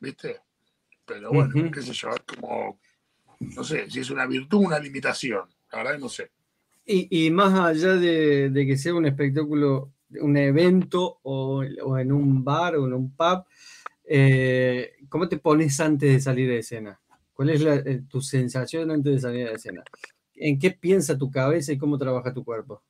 ¿viste? 0.00 0.40
Pero 1.04 1.32
bueno, 1.32 1.70
qué 1.72 1.82
sé 1.82 1.92
yo, 1.92 2.10
es 2.10 2.22
como, 2.22 2.78
no 3.40 3.64
sé, 3.64 3.90
si 3.90 4.00
es 4.00 4.10
una 4.10 4.26
virtud, 4.26 4.66
una 4.66 4.78
limitación, 4.78 5.48
la 5.72 5.78
verdad 5.78 5.98
no 5.98 6.08
sé. 6.08 6.30
Y, 6.86 7.30
más 7.30 7.52
allá 7.54 7.94
de, 7.94 8.64
que 8.66 8.76
sea 8.76 8.94
un 8.94 9.06
espectáculo, 9.06 9.92
un 10.20 10.36
evento 10.36 11.20
o, 11.22 11.62
en 11.62 12.10
un 12.10 12.42
bar 12.42 12.76
o 12.76 12.86
en 12.86 12.94
un 12.94 13.14
pub, 13.14 13.44
eh, 14.04 14.94
¿cómo 15.08 15.28
te 15.28 15.38
pones 15.38 15.78
antes 15.78 16.12
de 16.12 16.20
salir 16.20 16.48
de 16.48 16.58
escena? 16.58 17.00
¿Cuál 17.40 17.48
es 17.48 17.62
eh, 17.62 18.02
tu 18.06 18.20
sensación 18.20 18.90
antes 18.90 19.14
de 19.14 19.18
salir 19.18 19.48
de 19.48 19.54
escena? 19.54 19.82
¿En 20.34 20.58
qué 20.58 20.72
piensa 20.72 21.16
tu 21.16 21.30
cabeza 21.30 21.72
y 21.72 21.78
cómo 21.78 21.96
trabaja 21.96 22.34
tu 22.34 22.44
cuerpo? 22.44 22.82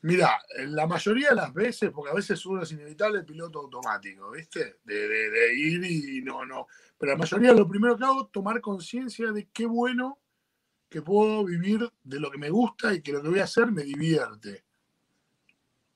Mira, 0.00 0.40
la 0.68 0.86
mayoría 0.86 1.28
de 1.28 1.34
las 1.34 1.52
veces, 1.52 1.90
porque 1.90 2.10
a 2.10 2.14
veces 2.14 2.46
uno 2.46 2.62
es 2.62 2.72
inevitable 2.72 3.18
el 3.18 3.26
piloto 3.26 3.58
automático, 3.58 4.30
¿viste? 4.30 4.78
De, 4.82 5.08
de, 5.08 5.54
ir 5.54 5.84
y 5.84 6.22
no, 6.22 6.46
no. 6.46 6.68
Pero 6.96 7.12
la 7.12 7.18
mayoría 7.18 7.52
lo 7.52 7.68
primero 7.68 7.98
que 7.98 8.04
hago 8.04 8.24
es 8.24 8.32
tomar 8.32 8.62
conciencia 8.62 9.30
de 9.30 9.50
qué 9.52 9.66
bueno 9.66 10.18
que 10.88 11.02
puedo 11.02 11.44
vivir 11.44 11.86
de 12.02 12.18
lo 12.18 12.30
que 12.30 12.38
me 12.38 12.48
gusta 12.48 12.94
y 12.94 13.02
que 13.02 13.12
lo 13.12 13.20
que 13.20 13.28
voy 13.28 13.40
a 13.40 13.44
hacer 13.44 13.70
me 13.70 13.82
divierte. 13.82 14.64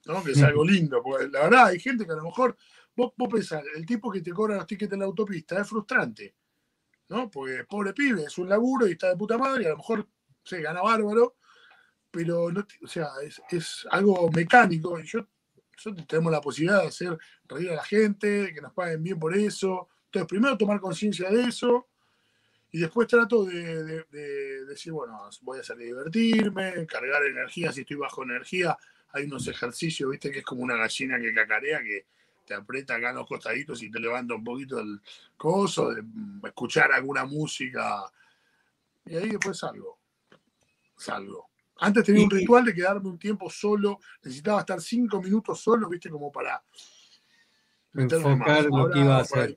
¿no? 0.04 0.22
Que 0.22 0.32
es 0.32 0.42
algo 0.42 0.62
lindo, 0.62 1.02
porque 1.02 1.28
la 1.28 1.44
verdad 1.44 1.68
hay 1.68 1.80
gente 1.80 2.04
que 2.04 2.12
a 2.12 2.16
lo 2.16 2.24
mejor, 2.24 2.58
vos, 2.94 3.14
vos 3.16 3.28
pensás, 3.32 3.64
el 3.74 3.86
tipo 3.86 4.12
que 4.12 4.20
te 4.20 4.32
cobra 4.32 4.56
los 4.56 4.66
tickets 4.66 4.92
en 4.92 4.98
la 4.98 5.06
autopista 5.06 5.58
es 5.58 5.66
frustrante, 5.66 6.34
¿no? 7.08 7.30
Porque 7.30 7.64
pobre 7.64 7.92
pibe, 7.92 8.24
es 8.24 8.38
un 8.38 8.48
laburo 8.48 8.86
y 8.86 8.92
está 8.92 9.08
de 9.08 9.16
puta 9.16 9.38
madre 9.38 9.64
y 9.64 9.66
a 9.66 9.70
lo 9.70 9.76
mejor 9.78 10.08
se 10.42 10.60
gana 10.60 10.82
bárbaro, 10.82 11.36
pero 12.10 12.50
no, 12.50 12.66
o 12.82 12.86
sea, 12.86 13.08
es, 13.50 13.86
algo 13.90 14.30
mecánico 14.30 14.98
y 14.98 15.04
yo, 15.04 15.26
nosotros 15.72 16.06
tenemos 16.06 16.32
la 16.32 16.40
posibilidad 16.40 16.82
de 16.82 16.88
hacer 16.88 17.18
reír 17.46 17.70
a 17.70 17.76
la 17.76 17.84
gente, 17.84 18.52
que 18.54 18.60
nos 18.60 18.72
paguen 18.72 19.02
bien 19.02 19.18
por 19.18 19.36
eso. 19.36 19.88
Entonces, 20.06 20.28
primero 20.28 20.56
tomar 20.56 20.80
conciencia 20.80 21.28
de 21.30 21.44
eso 21.44 21.88
y 22.70 22.78
después 22.78 23.06
trato 23.08 23.44
de, 23.44 24.04
decir, 24.66 24.92
bueno, 24.92 25.30
voy 25.42 25.60
a 25.60 25.62
salir 25.62 25.86
a 25.86 25.86
divertirme, 25.86 26.86
cargar 26.86 27.24
energía, 27.24 27.72
si 27.72 27.82
estoy 27.82 27.96
bajo 27.96 28.24
energía, 28.24 28.76
hay 29.12 29.24
unos 29.26 29.46
ejercicios, 29.46 30.10
viste, 30.10 30.32
que 30.32 30.40
es 30.40 30.44
como 30.44 30.62
una 30.62 30.76
gallina 30.76 31.20
que 31.20 31.32
cacarea, 31.32 31.80
que 31.82 32.06
te 32.44 32.54
aprieta 32.54 32.96
acá 32.96 33.10
en 33.10 33.16
los 33.16 33.26
costaditos 33.26 33.82
y 33.82 33.90
te 33.90 34.00
levanta 34.00 34.34
un 34.34 34.44
poquito 34.44 34.78
el 34.78 35.00
coso, 35.36 35.90
de 35.90 36.02
escuchar 36.44 36.92
alguna 36.92 37.24
música, 37.24 38.04
y 39.06 39.16
ahí 39.16 39.30
después 39.30 39.58
salgo, 39.58 39.98
salgo. 40.96 41.50
Antes 41.76 42.04
tenía 42.04 42.24
un 42.24 42.30
ritual 42.30 42.64
de 42.64 42.74
quedarme 42.74 43.08
un 43.08 43.18
tiempo 43.18 43.50
solo, 43.50 43.98
necesitaba 44.22 44.60
estar 44.60 44.80
cinco 44.80 45.20
minutos 45.20 45.60
solo, 45.60 45.88
viste, 45.88 46.08
como 46.08 46.30
para... 46.30 46.62
Enfocar 47.96 48.64
lo 48.64 48.90
que 48.90 48.98
iba 48.98 49.18
a 49.18 49.20
hacer. 49.20 49.56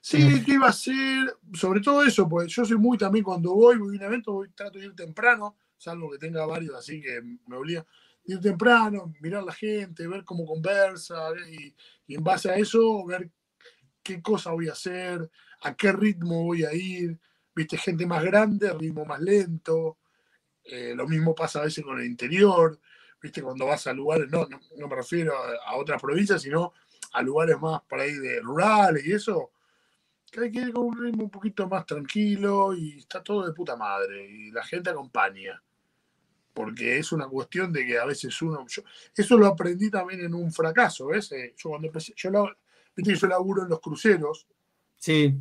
Sí, 0.00 0.42
¿qué 0.44 0.54
iba 0.54 0.66
a 0.66 0.72
ser? 0.72 1.36
Sobre 1.52 1.80
todo 1.80 2.02
eso, 2.02 2.28
pues 2.28 2.48
yo 2.48 2.64
soy 2.64 2.78
muy 2.78 2.96
también 2.96 3.24
cuando 3.24 3.54
voy, 3.54 3.76
voy 3.76 3.96
a 3.96 3.98
un 3.98 4.02
evento, 4.02 4.32
voy, 4.32 4.48
trato 4.50 4.78
de 4.78 4.86
ir 4.86 4.94
temprano, 4.96 5.56
salvo 5.76 6.10
que 6.10 6.18
tenga 6.18 6.44
varios 6.46 6.74
así 6.74 7.00
que 7.00 7.20
me 7.46 7.56
obliga 7.56 7.84
ir 8.30 8.40
temprano, 8.40 9.12
mirar 9.20 9.42
la 9.42 9.52
gente, 9.52 10.06
ver 10.06 10.24
cómo 10.24 10.46
conversa 10.46 11.30
y, 11.50 11.74
en 12.14 12.24
base 12.24 12.50
a 12.50 12.56
eso 12.56 13.04
ver 13.06 13.30
qué 14.02 14.20
cosa 14.22 14.52
voy 14.52 14.68
a 14.68 14.72
hacer, 14.72 15.30
a 15.62 15.74
qué 15.74 15.92
ritmo 15.92 16.44
voy 16.44 16.64
a 16.64 16.72
ir, 16.72 17.18
viste, 17.54 17.76
gente 17.76 18.06
más 18.06 18.22
grande, 18.24 18.72
ritmo 18.72 19.04
más 19.04 19.20
lento, 19.20 19.98
eh, 20.64 20.94
lo 20.94 21.06
mismo 21.06 21.34
pasa 21.34 21.60
a 21.60 21.64
veces 21.64 21.84
con 21.84 21.98
el 22.00 22.06
interior, 22.06 22.80
viste, 23.22 23.42
cuando 23.42 23.66
vas 23.66 23.86
a 23.86 23.92
lugares, 23.92 24.28
no, 24.30 24.46
no, 24.48 24.88
me 24.88 24.96
refiero 24.96 25.34
a, 25.36 25.70
a, 25.70 25.76
otras 25.76 26.00
provincias, 26.00 26.42
sino 26.42 26.72
a 27.12 27.22
lugares 27.22 27.58
más 27.60 27.82
por 27.82 28.00
ahí 28.00 28.14
de 28.14 28.40
rurales 28.40 29.04
y 29.04 29.12
eso, 29.12 29.52
que 30.30 30.40
hay 30.40 30.52
que 30.52 30.60
ir 30.60 30.72
con 30.72 30.86
un 30.86 30.98
ritmo 30.98 31.24
un 31.24 31.30
poquito 31.30 31.68
más 31.68 31.84
tranquilo 31.86 32.74
y 32.74 32.98
está 32.98 33.22
todo 33.22 33.46
de 33.46 33.52
puta 33.52 33.76
madre 33.76 34.26
y 34.28 34.50
la 34.50 34.64
gente 34.64 34.90
acompaña. 34.90 35.60
Porque 36.52 36.98
es 36.98 37.12
una 37.12 37.28
cuestión 37.28 37.72
de 37.72 37.86
que 37.86 37.98
a 37.98 38.04
veces 38.04 38.40
uno. 38.42 38.66
eso 39.14 39.38
lo 39.38 39.46
aprendí 39.46 39.90
también 39.90 40.20
en 40.20 40.34
un 40.34 40.52
fracaso, 40.52 41.06
¿ves? 41.06 41.30
Eh, 41.32 41.54
yo 41.56 41.70
cuando 41.70 41.86
empecé. 41.86 42.12
Yo, 42.16 42.30
que 42.96 43.14
yo 43.14 43.26
laburo 43.26 43.62
en 43.62 43.68
los 43.68 43.80
cruceros. 43.80 44.46
Sí. 44.96 45.34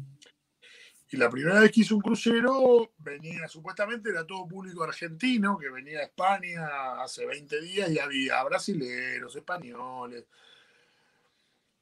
Y 1.12 1.18
la 1.18 1.30
primera 1.30 1.60
vez 1.60 1.72
que 1.72 1.82
hice 1.82 1.96
un 1.96 2.02
crucero, 2.02 2.94
venía, 3.00 3.48
supuestamente 3.48 4.12
era 4.12 4.28
todo 4.28 4.48
público 4.48 4.84
argentino, 4.84 5.58
que 5.58 5.70
venía 5.70 6.00
de 6.00 6.06
España 6.06 7.02
hace 7.02 7.26
20 7.26 7.62
días 7.62 7.90
y 7.90 7.98
había 7.98 8.44
brasileños, 8.44 9.36
españoles, 9.36 10.26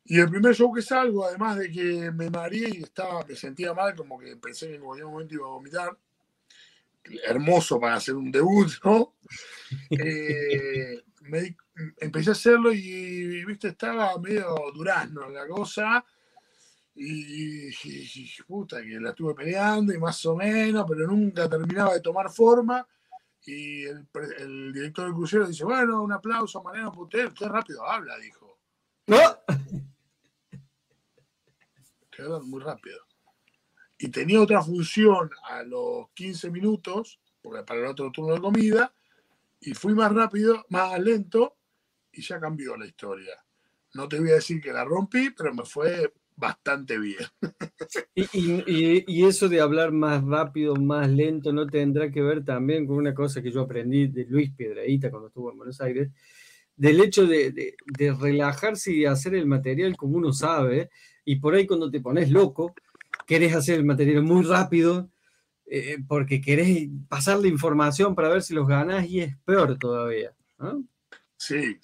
y 0.10 0.20
el 0.20 0.30
primer 0.30 0.56
show 0.56 0.72
que 0.72 0.82
salgo, 0.82 1.26
además 1.26 1.58
de 1.58 1.70
que 1.70 2.12
me 2.12 2.30
mareé 2.30 2.70
y 2.70 2.84
estaba, 2.84 3.26
me 3.28 3.36
sentía 3.36 3.74
mal, 3.74 3.94
como 3.94 4.18
que 4.18 4.38
pensé 4.38 4.70
que 4.70 4.76
en 4.76 4.82
cualquier 4.82 5.08
momento 5.08 5.34
iba 5.34 5.46
a 5.46 5.50
vomitar. 5.50 5.98
Hermoso 7.26 7.80
para 7.80 7.96
hacer 7.96 8.15
un 8.15 8.32
debut, 8.32 8.72
¿no? 8.84 9.13
Eh, 9.89 11.04
empecé 12.00 12.30
a 12.30 12.32
hacerlo 12.32 12.72
y, 12.72 13.43
viste, 13.43 13.67
estaba 13.67 14.17
medio 14.17 14.56
durazno 14.74 15.30
la 15.30 15.46
cosa. 15.46 16.06
Y, 16.96 17.70
puta, 18.48 18.82
que 18.82 19.00
la 19.00 19.10
estuve 19.10 19.36
peleando 19.36 19.93
y 19.93 19.98
más 19.98 20.26
o 20.26 20.36
menos, 20.36 20.86
pero 20.88 21.06
nunca 21.06 21.50
terminaba 21.50 21.93
de 21.93 22.02
tomar 22.02 22.32
forma. 22.32 22.88
Y 23.46 23.84
el, 23.84 24.74
director 24.74 25.06
del 25.06 25.13
crucero 25.13 25.48
dice, 25.48 25.63
bueno, 25.63 26.02
un 26.02 26.12
aplauso 26.12 26.63
Mariano 26.63 26.91
Putel, 26.91 27.34
qué 27.34 27.48
rápido 27.48 27.86
habla, 27.86 28.17
dijo. 28.17 28.58
¿No? 29.08 29.17
muy 32.43 32.62
rápido. 32.62 33.07
Y 33.99 34.10
tenía 34.10 34.41
otra 34.41 34.62
función 34.62 35.29
a 35.49 35.63
los 35.63 36.10
15 36.13 36.51
minutos, 36.51 37.19
para 37.65 37.79
el 37.79 37.86
otro 37.88 38.12
turno 38.12 38.36
de 38.36 38.41
comida, 38.41 38.93
y 39.60 39.73
fui 39.73 39.93
más 39.93 40.12
rápido, 40.12 40.65
más 40.69 40.99
lento, 40.99 41.55
y 42.12 42.21
ya 42.21 42.39
cambió 42.39 42.75
la 42.75 42.86
historia. 42.86 43.33
No 43.93 44.07
te 44.07 44.19
voy 44.19 44.31
a 44.31 44.36
decir 44.36 44.62
que 44.62 44.71
la 44.71 44.83
rompí, 44.83 45.31
pero 45.31 45.53
me 45.53 45.63
fue 45.63 46.13
bastante 46.36 46.97
bien. 46.99 47.25
Y, 48.13 49.25
eso 49.25 49.49
de 49.49 49.60
hablar 49.60 49.91
más 49.91 50.23
rápido, 50.23 50.75
más 50.75 51.10
lento, 51.10 51.51
no 51.51 51.65
tendrá 51.67 52.12
que 52.12 52.21
ver 52.21 52.45
también 52.45 52.86
con 52.86 52.97
una 52.97 53.13
cosa 53.13 53.41
que 53.41 53.51
yo 53.51 53.62
aprendí 53.62 54.07
de 54.07 54.25
Luis 54.25 54.51
Piedraíta 54.53 55.10
cuando 55.10 55.27
estuvo 55.27 55.51
en 55.51 55.57
Buenos 55.57 55.81
Aires, 55.81 56.10
del 56.75 57.01
hecho 57.01 57.25
de, 57.25 57.51
de 57.51 58.13
relajarse 58.13 58.93
y 58.93 59.05
hacer 59.05 59.33
el 59.33 59.47
material 59.47 59.97
como 59.97 60.17
uno 60.17 60.31
sabe, 60.31 60.89
y 61.25 61.38
por 61.38 61.55
ahí 61.55 61.65
cuando 61.65 61.89
te 61.89 61.99
pones 61.99 62.29
loco, 62.29 62.73
querés 63.28 63.54
hacer 63.54 63.76
el 63.76 63.86
material 63.86 64.24
muy 64.24 64.44
rápido 64.44 65.12
eh, 65.68 65.98
porque 66.08 66.42
querés 66.42 66.88
pasar 67.10 67.40
la 67.40 67.50
información 67.50 68.16
para 68.16 68.30
ver 68.30 68.42
si 68.42 68.54
los 68.54 68.68
ganás 68.68 69.06
y 69.08 69.20
es 69.20 69.38
peor 69.40 69.78
todavía. 69.78 70.34
Sí, 71.36 71.78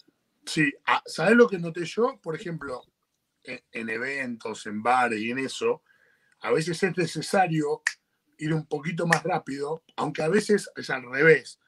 sí. 0.45 0.73
Ah, 0.87 1.03
¿Sabes 1.05 1.35
lo 1.35 1.47
que 1.47 1.59
noté 1.59 1.85
yo? 1.85 2.17
Por 2.21 2.35
ejemplo, 2.35 2.81
en, 3.43 3.89
eventos, 3.89 4.65
en 4.67 4.81
bares 4.81 5.19
y 5.19 5.31
en 5.31 5.39
eso, 5.39 5.83
a 6.39 6.51
veces 6.51 6.81
es 6.81 6.97
necesario 6.97 7.83
ir 8.37 8.53
un 8.53 8.65
poquito 8.65 9.05
más 9.05 9.21
rápido, 9.21 9.83
aunque 9.97 10.23
a 10.23 10.29
veces 10.29 10.69
es 10.77 10.89
al 10.89 11.03
revés. 11.03 11.59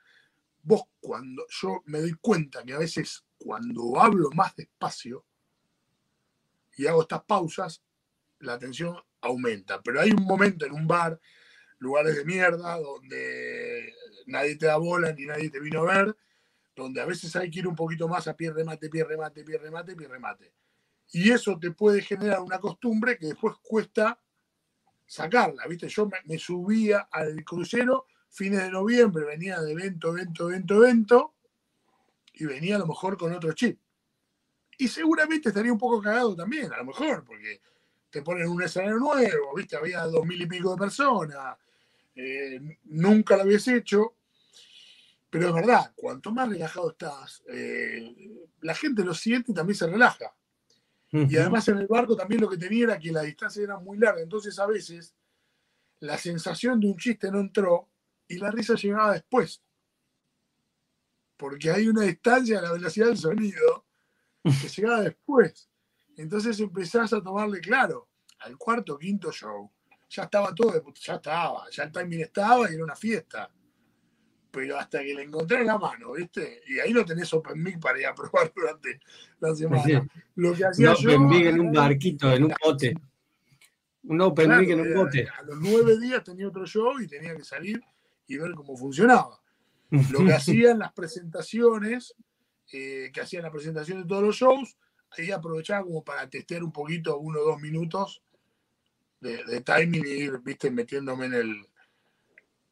Vos 0.64 0.84
cuando 1.02 1.46
yo 1.50 1.84
me 1.86 2.00
doy 2.00 2.14
cuenta 2.22 2.64
que 2.64 2.74
a 2.74 2.80
veces 2.80 3.26
cuando 3.38 4.00
hablo 4.00 4.30
más 4.34 4.56
despacio, 4.56 5.26
y 6.78 6.88
hago 6.88 7.02
estas 7.02 7.24
pausas, 7.24 7.84
la 8.40 8.54
atención 8.54 8.98
aumenta. 9.26 9.82
Pero 9.82 10.02
hay 10.02 10.12
un 10.12 10.24
momento 10.24 10.66
en 10.66 10.74
un 10.74 10.88
bar, 10.88 11.20
lugares 11.80 12.16
de 12.16 12.26
mierda, 12.26 12.78
donde 12.80 13.94
nadie 14.28 14.56
te 14.56 14.66
da 14.68 14.78
bola 14.78 15.12
ni 15.14 15.26
nadie 15.26 15.50
te 15.50 15.60
vino 15.60 15.82
a 15.82 15.94
ver, 15.94 16.16
donde 16.76 17.02
a 17.02 17.06
veces 17.06 17.36
hay 17.36 17.50
que 17.50 17.60
ir 17.60 17.68
un 17.68 17.76
poquito 17.76 18.08
más 18.08 18.28
a 18.28 18.36
pie 18.36 18.52
remate, 18.52 18.90
pie 18.90 19.04
remate, 19.04 19.44
pie 19.44 19.58
remate, 19.58 19.96
pie 19.96 20.08
remate. 20.08 20.54
Y 21.12 21.32
eso 21.32 21.58
te 21.60 21.72
puede 21.72 22.02
generar 22.02 22.42
una 22.42 22.60
costumbre 22.60 23.18
que 23.18 23.28
después 23.28 23.56
cuesta 23.62 24.20
sacarla, 25.06 25.66
¿viste? 25.68 25.88
Yo 25.88 26.10
me, 26.26 26.38
subía 26.40 27.08
al 27.12 27.44
crucero 27.44 28.08
fines 28.30 28.64
de 28.64 28.72
noviembre, 28.72 29.24
venía 29.24 29.62
de 29.62 29.72
evento, 29.72 30.10
evento, 30.10 30.50
evento, 30.50 30.76
evento, 30.76 31.36
y 32.34 32.46
venía 32.46 32.76
a 32.76 32.80
lo 32.80 32.88
mejor 32.88 33.18
con 33.18 33.32
otro 33.32 33.54
chip. 33.54 33.80
Y 34.78 34.88
seguramente 34.90 35.50
estaría 35.50 35.72
un 35.72 35.78
poco 35.78 36.02
cagado 36.02 36.36
también, 36.36 36.74
a 36.74 36.78
lo 36.78 36.86
mejor, 36.86 37.24
porque 37.24 37.62
te 38.10 38.22
ponen 38.22 38.48
un 38.48 38.62
escenario 38.64 38.98
nuevo, 38.98 39.56
¿viste? 39.56 39.76
Había 39.76 40.02
dos 40.04 40.26
mil 40.26 40.42
y 40.42 40.46
pico 40.46 40.72
de 40.72 40.78
personas, 40.78 41.58
eh, 42.16 42.80
nunca 42.86 43.36
lo 43.36 43.44
habías 43.44 43.68
hecho, 43.68 44.16
pero 45.30 45.50
es 45.50 45.54
verdad, 45.54 45.92
cuanto 45.96 46.32
más 46.32 46.48
relajado 46.48 46.92
estás, 46.92 47.44
eh, 47.50 48.16
la 48.62 48.74
gente 48.74 49.04
lo 49.04 49.14
siente 49.14 49.52
y 49.52 49.56
también 49.56 49.76
se 49.76 49.88
relaja. 49.88 50.34
Y 51.12 51.38
además 51.38 51.66
en 51.70 51.78
el 51.78 51.88
barco 51.88 52.16
también 52.16 52.42
lo 52.42 52.50
que 52.50 52.58
tenía 52.58 52.86
era 52.86 53.00
que 53.00 53.12
la 53.12 53.22
distancia 53.22 53.64
era 53.64 53.80
muy 53.80 53.98
larga. 53.98 54.22
Entonces 54.22 54.58
a 54.60 54.66
veces 54.66 55.16
la 56.00 56.18
sensación 56.18 56.80
de 56.80 56.88
un 56.88 56.98
chiste 56.98 57.32
no 57.32 57.40
entró 57.40 57.88
y 58.28 58.38
la 58.38 58.52
risa 58.52 58.76
llegaba 58.76 59.14
después. 59.14 59.62
Porque 61.38 61.72
hay 61.72 61.88
una 61.88 62.04
distancia 62.04 62.60
a 62.60 62.62
la 62.62 62.72
velocidad 62.74 63.08
del 63.08 63.18
sonido 63.18 63.86
que 64.44 64.68
llegaba 64.68 65.02
después. 65.02 65.70
Entonces 66.18 66.60
empezás 66.60 67.14
a 67.14 67.22
tomarle 67.22 67.60
claro 67.60 68.10
al 68.40 68.58
cuarto, 68.58 68.98
quinto 68.98 69.32
show. 69.32 69.72
Ya 70.10 70.24
estaba 70.24 70.54
todo, 70.54 70.82
ya 70.94 71.16
estaba, 71.16 71.70
ya 71.72 71.84
el 71.84 71.92
timing 71.92 72.22
estaba 72.22 72.70
y 72.70 72.76
era 72.76 72.84
una 72.84 72.96
fiesta. 72.96 73.50
Pero 74.52 74.78
hasta 74.78 75.00
que 75.00 75.14
le 75.14 75.24
encontré 75.24 75.62
en 75.62 75.68
la 75.68 75.78
mano, 75.78 76.14
¿viste? 76.14 76.62
Y 76.68 76.80
ahí 76.80 76.94
no 76.94 77.04
tenés 77.04 77.34
Open 77.34 77.62
Mic 77.62 77.80
para 77.80 78.00
ir 78.00 78.06
a 78.06 78.16
probar 78.16 78.54
durante 78.56 79.00
la 79.40 79.54
semana. 79.54 80.08
Lo 80.36 80.54
que 80.54 80.66
hacía 80.66 80.94
yo. 80.94 81.10
Open 81.10 81.28
Mic 81.28 81.46
en 81.48 81.60
un 81.60 81.72
barquito, 81.74 82.32
en 82.32 82.46
un 82.46 82.54
bote. 82.64 82.94
Un 84.04 84.22
Open 84.22 84.58
Mic 84.58 84.70
en 84.70 84.82
un 84.82 84.94
bote. 84.94 85.28
A 85.28 85.42
los 85.42 85.60
nueve 85.60 86.00
días 86.00 86.24
tenía 86.24 86.48
otro 86.48 86.66
show 86.66 87.00
y 87.02 87.08
tenía 87.08 87.36
que 87.36 87.44
salir 87.44 87.82
y 88.28 88.38
ver 88.38 88.54
cómo 88.54 88.78
funcionaba. 88.78 89.42
Lo 89.90 90.24
que 90.24 90.34
hacían 90.34 90.80
las 90.80 90.94
presentaciones, 90.94 92.16
eh, 92.72 93.12
que 93.14 93.22
hacían 93.22 93.44
la 93.44 93.52
presentación 93.52 94.02
de 94.02 94.08
todos 94.08 94.24
los 94.24 94.36
shows, 94.36 94.78
ahí 95.18 95.32
aprovechaba 95.32 95.84
como 95.84 96.04
para 96.04 96.30
testear 96.30 96.64
un 96.64 96.72
poquito, 96.72 97.18
uno 97.18 97.40
o 97.40 97.44
dos 97.44 97.62
minutos 97.62 98.22
de, 99.20 99.62
timing 99.62 100.06
y 100.06 100.10
ir, 100.10 100.40
viste, 100.40 100.70
metiéndome 100.70 101.26
en, 101.26 101.34
el, 101.34 101.68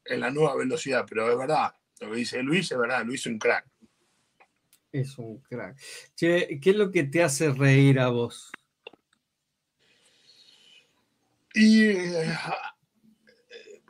en 0.06 0.20
la 0.20 0.30
nueva 0.30 0.56
velocidad. 0.56 1.06
Pero 1.08 1.32
es 1.32 1.38
verdad, 1.38 1.76
lo 2.00 2.12
que 2.12 2.18
dice 2.18 2.44
Luis 2.44 2.72
es 2.72 2.78
verdad, 2.78 3.06
Luis 3.06 3.22
es 3.22 3.28
un 3.28 3.40
crack. 3.40 3.68
Es 4.92 5.18
un 5.18 5.40
crack. 5.40 5.78
Che, 6.16 6.60
¿qué 6.62 6.70
es 6.70 6.76
lo 6.76 6.92
que 6.92 7.04
te 7.04 7.24
hace 7.24 7.52
reír 7.52 8.00
a 8.00 8.10
vos? 8.10 8.52
Y 11.56 11.86
eh, 11.90 12.38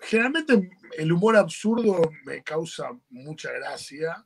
generalmente 0.02 0.70
el 0.98 1.12
humor 1.12 1.36
absurdo 1.38 2.02
me 2.26 2.44
causa 2.44 2.90
mucha 3.10 3.52
gracia. 3.52 4.26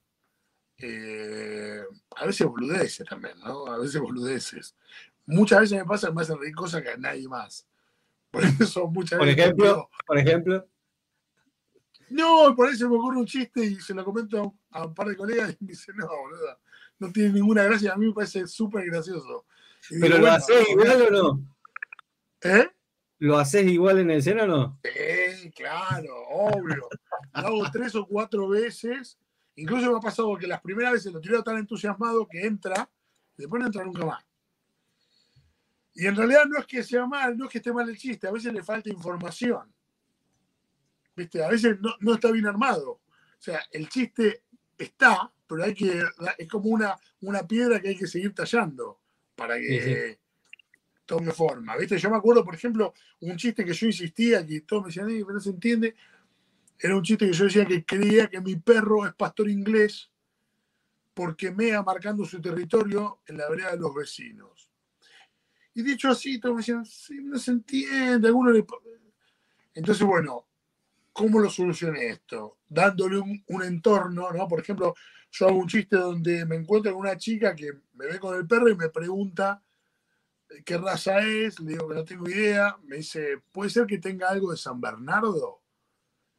Eh, 0.79 1.81
a 2.15 2.25
veces 2.25 2.47
boludeces 2.47 3.07
también, 3.07 3.39
¿no? 3.39 3.65
A 3.67 3.79
veces 3.79 3.99
boludeces. 3.99 4.75
Muchas 5.25 5.61
veces 5.61 5.79
me 5.79 5.85
pasa 5.85 6.07
que 6.07 6.13
me 6.13 6.21
hacen 6.21 6.39
reír 6.39 6.55
cosas 6.55 6.81
que 6.81 6.89
a 6.89 6.97
nadie 6.97 7.27
más. 7.27 7.67
Por 8.31 8.43
eso 8.43 8.87
muchas 8.87 9.17
por 9.17 9.27
Ejemplo, 9.27 9.89
por 10.05 10.17
ejemplo. 10.17 10.67
No, 12.09 12.53
por 12.55 12.69
eso 12.69 12.89
me 12.89 12.95
ocurre 12.95 13.17
un 13.17 13.25
chiste 13.25 13.65
y 13.65 13.75
se 13.75 13.93
lo 13.93 14.05
comento 14.05 14.55
a 14.71 14.85
un 14.85 14.93
par 14.93 15.07
de 15.07 15.15
colegas 15.17 15.57
y 15.59 15.65
me 15.65 15.71
dicen, 15.71 15.95
no, 15.97 16.07
boludo, 16.07 16.59
no 16.99 17.11
tiene 17.11 17.33
ninguna 17.33 17.63
gracia. 17.63 17.93
A 17.93 17.97
mí 17.97 18.07
me 18.07 18.13
parece 18.13 18.47
súper 18.47 18.85
gracioso. 18.85 19.45
¿Pero 19.89 20.17
lo 20.17 20.27
haces 20.27 20.69
igual 20.69 21.01
o 21.01 21.09
no? 21.09 21.45
¿Eh? 22.41 22.69
¿Lo 23.19 23.37
haces 23.37 23.65
igual 23.67 23.99
en 23.99 24.11
escena 24.11 24.43
o 24.43 24.47
no? 24.47 24.79
Sí, 24.83 25.51
claro, 25.51 26.13
obvio. 26.29 26.87
Lo 27.33 27.47
hago 27.47 27.71
tres 27.71 27.95
o 27.95 28.05
cuatro 28.05 28.47
veces. 28.47 29.17
Incluso 29.57 29.91
me 29.91 29.97
ha 29.97 30.01
pasado 30.01 30.37
que 30.37 30.47
las 30.47 30.61
primeras 30.61 30.93
veces 30.93 31.11
lo 31.11 31.19
tiré 31.19 31.41
tan 31.41 31.57
entusiasmado 31.57 32.27
que 32.27 32.45
entra, 32.45 32.89
y 33.37 33.41
después 33.41 33.59
no 33.59 33.65
entra 33.65 33.83
nunca 33.83 34.05
más. 34.05 34.23
Y 35.95 36.05
en 36.05 36.15
realidad 36.15 36.45
no 36.45 36.59
es 36.59 36.65
que 36.67 36.83
sea 36.83 37.07
mal, 37.07 37.35
no 37.35 37.45
es 37.45 37.51
que 37.51 37.57
esté 37.57 37.73
mal 37.73 37.89
el 37.89 37.97
chiste, 37.97 38.27
a 38.27 38.31
veces 38.31 38.53
le 38.53 38.63
falta 38.63 38.89
información. 38.89 39.73
¿Viste? 41.15 41.43
A 41.43 41.49
veces 41.49 41.77
no, 41.99 42.13
está 42.13 42.31
bien 42.31 42.45
armado. 42.45 42.91
O 42.91 43.01
sea, 43.39 43.59
el 43.71 43.89
chiste 43.89 44.43
está, 44.77 45.31
pero 45.47 45.63
hay 45.63 45.73
que, 45.73 46.03
es 46.37 46.47
como 46.47 46.69
una, 46.69 46.95
una 47.21 47.47
piedra 47.47 47.79
que 47.79 47.89
hay 47.89 47.97
que 47.97 48.05
seguir 48.05 48.35
tallando 48.35 48.99
para 49.35 49.57
que 49.57 50.19
tome 51.07 51.31
forma. 51.31 51.75
¿Viste? 51.77 51.97
Yo 51.97 52.11
me 52.11 52.17
acuerdo, 52.17 52.45
por 52.45 52.53
ejemplo, 52.53 52.93
un 53.21 53.35
chiste 53.37 53.65
que 53.65 53.73
yo 53.73 53.87
insistía, 53.87 54.45
que 54.45 54.61
todos 54.61 54.83
me 54.83 54.87
decían, 54.89 55.07
pero 55.07 55.33
no 55.33 55.39
se 55.39 55.49
entiende. 55.49 55.95
Era 56.79 56.95
un 56.95 57.03
chiste 57.03 57.25
que 57.25 57.33
yo 57.33 57.45
decía 57.45 57.65
que 57.65 57.83
creía 57.83 58.27
que 58.27 58.41
mi 58.41 58.55
perro 58.55 59.05
es 59.05 59.13
pastor 59.13 59.49
inglés 59.49 60.11
porque 61.13 61.49
mea 61.49 61.81
marcando 61.81 62.23
su 62.25 62.39
territorio 62.39 63.21
en 63.25 63.37
la 63.37 63.49
vereda 63.49 63.71
de 63.71 63.77
los 63.77 63.93
vecinos. 63.95 64.69
Y 65.73 65.81
dicho 65.81 66.09
así, 66.09 66.39
todos 66.39 66.55
me 66.55 66.61
decían, 66.61 66.85
sí, 66.85 67.19
no 67.23 67.39
se 67.39 67.51
entiende, 67.51 68.27
alguno 68.27 68.51
le... 68.51 68.65
Entonces, 69.73 70.05
bueno, 70.05 70.47
¿cómo 71.11 71.39
lo 71.39 71.49
solucioné 71.49 72.09
esto? 72.09 72.59
Dándole 72.69 73.17
un, 73.17 73.63
entorno, 73.63 74.31
¿no? 74.31 74.47
Por 74.47 74.59
ejemplo, 74.59 74.93
yo 75.31 75.47
hago 75.47 75.57
un 75.57 75.67
chiste 75.67 75.95
donde 75.95 76.45
me 76.45 76.55
encuentro 76.55 76.91
con 76.93 77.01
una 77.01 77.17
chica 77.17 77.55
que 77.55 77.73
me 77.93 78.05
ve 78.05 78.19
con 78.19 78.35
el 78.35 78.47
perro 78.47 78.69
y 78.69 78.75
me 78.75 78.89
pregunta 78.89 79.63
qué 80.63 80.77
raza 80.77 81.19
es, 81.19 81.59
le 81.59 81.71
digo 81.71 81.87
que 81.87 81.95
no 81.95 82.05
tengo 82.05 82.29
idea, 82.29 82.77
me 82.83 82.97
dice, 82.97 83.41
¿puede 83.51 83.71
ser 83.71 83.87
que 83.87 83.97
tenga 83.97 84.29
algo 84.29 84.51
de 84.51 84.57
San 84.57 84.79
Bernardo? 84.79 85.61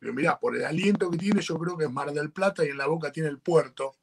Digo, 0.01 0.15
mirá, 0.15 0.39
por 0.39 0.57
el 0.57 0.65
aliento 0.65 1.11
que 1.11 1.19
tiene, 1.19 1.41
yo 1.41 1.59
creo 1.59 1.77
que 1.77 1.85
es 1.85 1.91
Mar 1.91 2.13
del 2.13 2.31
Plata 2.31 2.65
y 2.65 2.69
en 2.69 2.79
la 2.79 2.87
boca 2.87 3.11
tiene 3.11 3.29
el 3.29 3.39
puerto. 3.39 3.97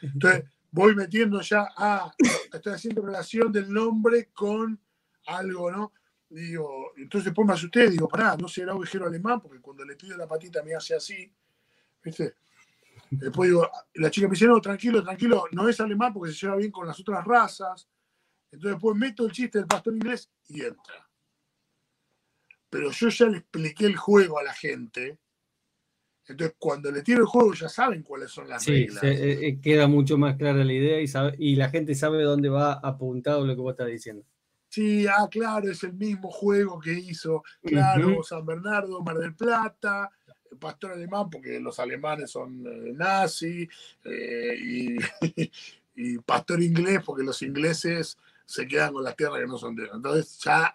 Entonces, 0.00 0.44
voy 0.70 0.94
metiendo 0.94 1.40
ya, 1.40 1.68
ah, 1.76 2.12
estoy 2.52 2.72
haciendo 2.72 3.02
relación 3.02 3.52
del 3.52 3.72
nombre 3.72 4.30
con 4.32 4.80
algo, 5.26 5.70
¿no? 5.70 5.92
Digo, 6.30 6.92
entonces 6.96 7.26
después 7.26 7.46
me 7.46 7.52
asusté, 7.52 7.90
digo, 7.90 8.08
pará, 8.08 8.36
no 8.38 8.48
será 8.48 8.74
ovejero 8.74 9.06
alemán, 9.06 9.40
porque 9.40 9.60
cuando 9.60 9.84
le 9.84 9.96
pido 9.96 10.16
la 10.16 10.26
patita 10.26 10.62
me 10.62 10.74
hace 10.74 10.94
así, 10.94 11.30
¿viste? 12.02 12.36
Después 13.10 13.50
digo, 13.50 13.70
la 13.94 14.10
chica 14.10 14.26
me 14.26 14.32
dice, 14.32 14.46
no, 14.46 14.58
tranquilo, 14.58 15.02
tranquilo, 15.02 15.44
no 15.52 15.68
es 15.68 15.78
alemán 15.80 16.14
porque 16.14 16.32
se 16.32 16.46
lleva 16.46 16.56
bien 16.56 16.70
con 16.70 16.86
las 16.86 16.98
otras 16.98 17.22
razas. 17.26 17.86
Entonces 18.50 18.72
después 18.72 18.96
meto 18.96 19.26
el 19.26 19.32
chiste 19.32 19.58
del 19.58 19.66
pastor 19.66 19.94
inglés 19.94 20.30
y 20.48 20.62
entra. 20.62 21.06
Pero 22.70 22.90
yo 22.90 23.08
ya 23.10 23.26
le 23.26 23.38
expliqué 23.38 23.84
el 23.84 23.96
juego 23.96 24.38
a 24.38 24.42
la 24.42 24.54
gente 24.54 25.18
entonces, 26.32 26.56
cuando 26.58 26.90
le 26.90 27.02
tiro 27.02 27.20
el 27.20 27.26
juego 27.26 27.54
ya 27.54 27.68
saben 27.68 28.02
cuáles 28.02 28.30
son 28.30 28.48
las 28.48 28.66
reglas. 28.66 29.00
Sí, 29.00 29.06
eh, 29.06 29.48
eh, 29.48 29.58
queda 29.60 29.86
mucho 29.86 30.18
más 30.18 30.36
clara 30.36 30.64
la 30.64 30.72
idea 30.72 31.00
y, 31.00 31.06
y 31.38 31.56
la 31.56 31.70
gente 31.70 31.94
sabe 31.94 32.22
dónde 32.22 32.48
va 32.48 32.74
apuntado 32.74 33.46
lo 33.46 33.54
que 33.54 33.60
vos 33.60 33.72
estás 33.72 33.88
diciendo. 33.88 34.24
Sí, 34.68 35.06
ah, 35.06 35.28
claro, 35.30 35.70
es 35.70 35.84
el 35.84 35.92
mismo 35.92 36.30
juego 36.30 36.80
que 36.80 36.92
hizo, 36.92 37.44
claro, 37.62 38.22
San 38.22 38.46
Bernardo, 38.46 39.02
Mar 39.02 39.18
del 39.18 39.34
Plata, 39.34 40.10
Pastor 40.58 40.92
Alemán, 40.92 41.28
porque 41.28 41.60
los 41.60 41.78
alemanes 41.78 42.30
son 42.30 42.64
eh, 42.66 42.92
nazis, 42.94 43.68
y, 44.02 44.96
y, 45.94 46.18
Pastor 46.18 46.62
Inglés, 46.62 47.02
porque 47.04 47.22
los 47.22 47.42
ingleses 47.42 48.16
se 48.46 48.66
quedan 48.66 48.94
con 48.94 49.04
las 49.04 49.14
tierras 49.14 49.40
que 49.40 49.46
no 49.46 49.58
son 49.58 49.76
de 49.76 49.82
ellos. 49.82 49.96
Entonces 49.96 50.38
ya 50.42 50.74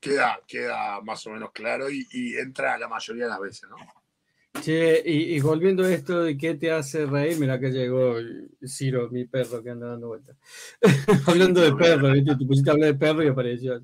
queda, 0.00 0.40
queda 0.46 1.00
más 1.02 1.24
o 1.26 1.30
menos 1.30 1.52
claro 1.52 1.90
y, 1.90 2.06
y 2.10 2.36
entra 2.36 2.76
la 2.76 2.88
mayoría 2.88 3.24
de 3.24 3.30
las 3.30 3.40
veces, 3.40 3.68
¿no? 3.70 3.76
Che, 4.62 5.02
y, 5.04 5.40
volviendo 5.40 5.84
a 5.84 5.92
esto 5.92 6.22
de 6.22 6.36
qué 6.36 6.54
te 6.54 6.72
hace 6.72 7.06
reír, 7.06 7.38
mira 7.38 7.58
que 7.60 7.70
llegó 7.70 8.16
Ciro, 8.66 9.08
mi 9.10 9.24
perro 9.24 9.62
que 9.62 9.70
anda 9.70 9.88
dando 9.88 10.08
vueltas. 10.08 10.36
Hablando 11.26 11.60
de 11.60 11.72
perro, 11.74 12.12
¿viste? 12.12 12.36
te 12.36 12.44
pusiste 12.44 12.70
a 12.70 12.72
hablar 12.72 12.92
de 12.92 12.98
perro 12.98 13.22
y 13.22 13.28
apareció. 13.28 13.82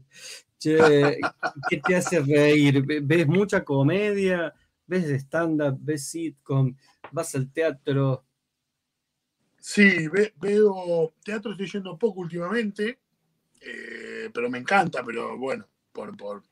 Che, 0.59 1.19
¿qué 1.69 1.81
te 1.85 1.97
hace 1.97 2.21
reír? 2.21 2.85
¿Ves 3.03 3.27
mucha 3.27 3.65
comedia? 3.65 4.53
¿Ves 4.87 5.09
stand-up? 5.23 5.79
¿Ves 5.81 6.09
sitcom? 6.09 6.75
¿Vas 7.13 7.35
al 7.35 7.51
teatro? 7.53 8.25
Sí, 9.61 10.09
veo 10.41 11.15
teatro, 11.25 11.53
estoy 11.53 11.71
yendo 11.71 11.97
poco 11.97 12.21
últimamente, 12.21 12.99
eh, 13.61 14.29
pero 14.33 14.51
me 14.51 14.59
encanta, 14.59 15.03
pero 15.03 15.39
bueno, 15.39 15.67
por, 15.91 16.15
por, 16.17 16.43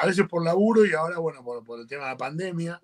a 0.00 0.06
veces 0.06 0.28
por 0.28 0.44
laburo 0.44 0.86
y 0.86 0.92
ahora, 0.92 1.18
bueno, 1.18 1.42
por, 1.42 1.64
por 1.64 1.80
el 1.80 1.88
tema 1.88 2.04
de 2.04 2.10
la 2.10 2.16
pandemia. 2.16 2.80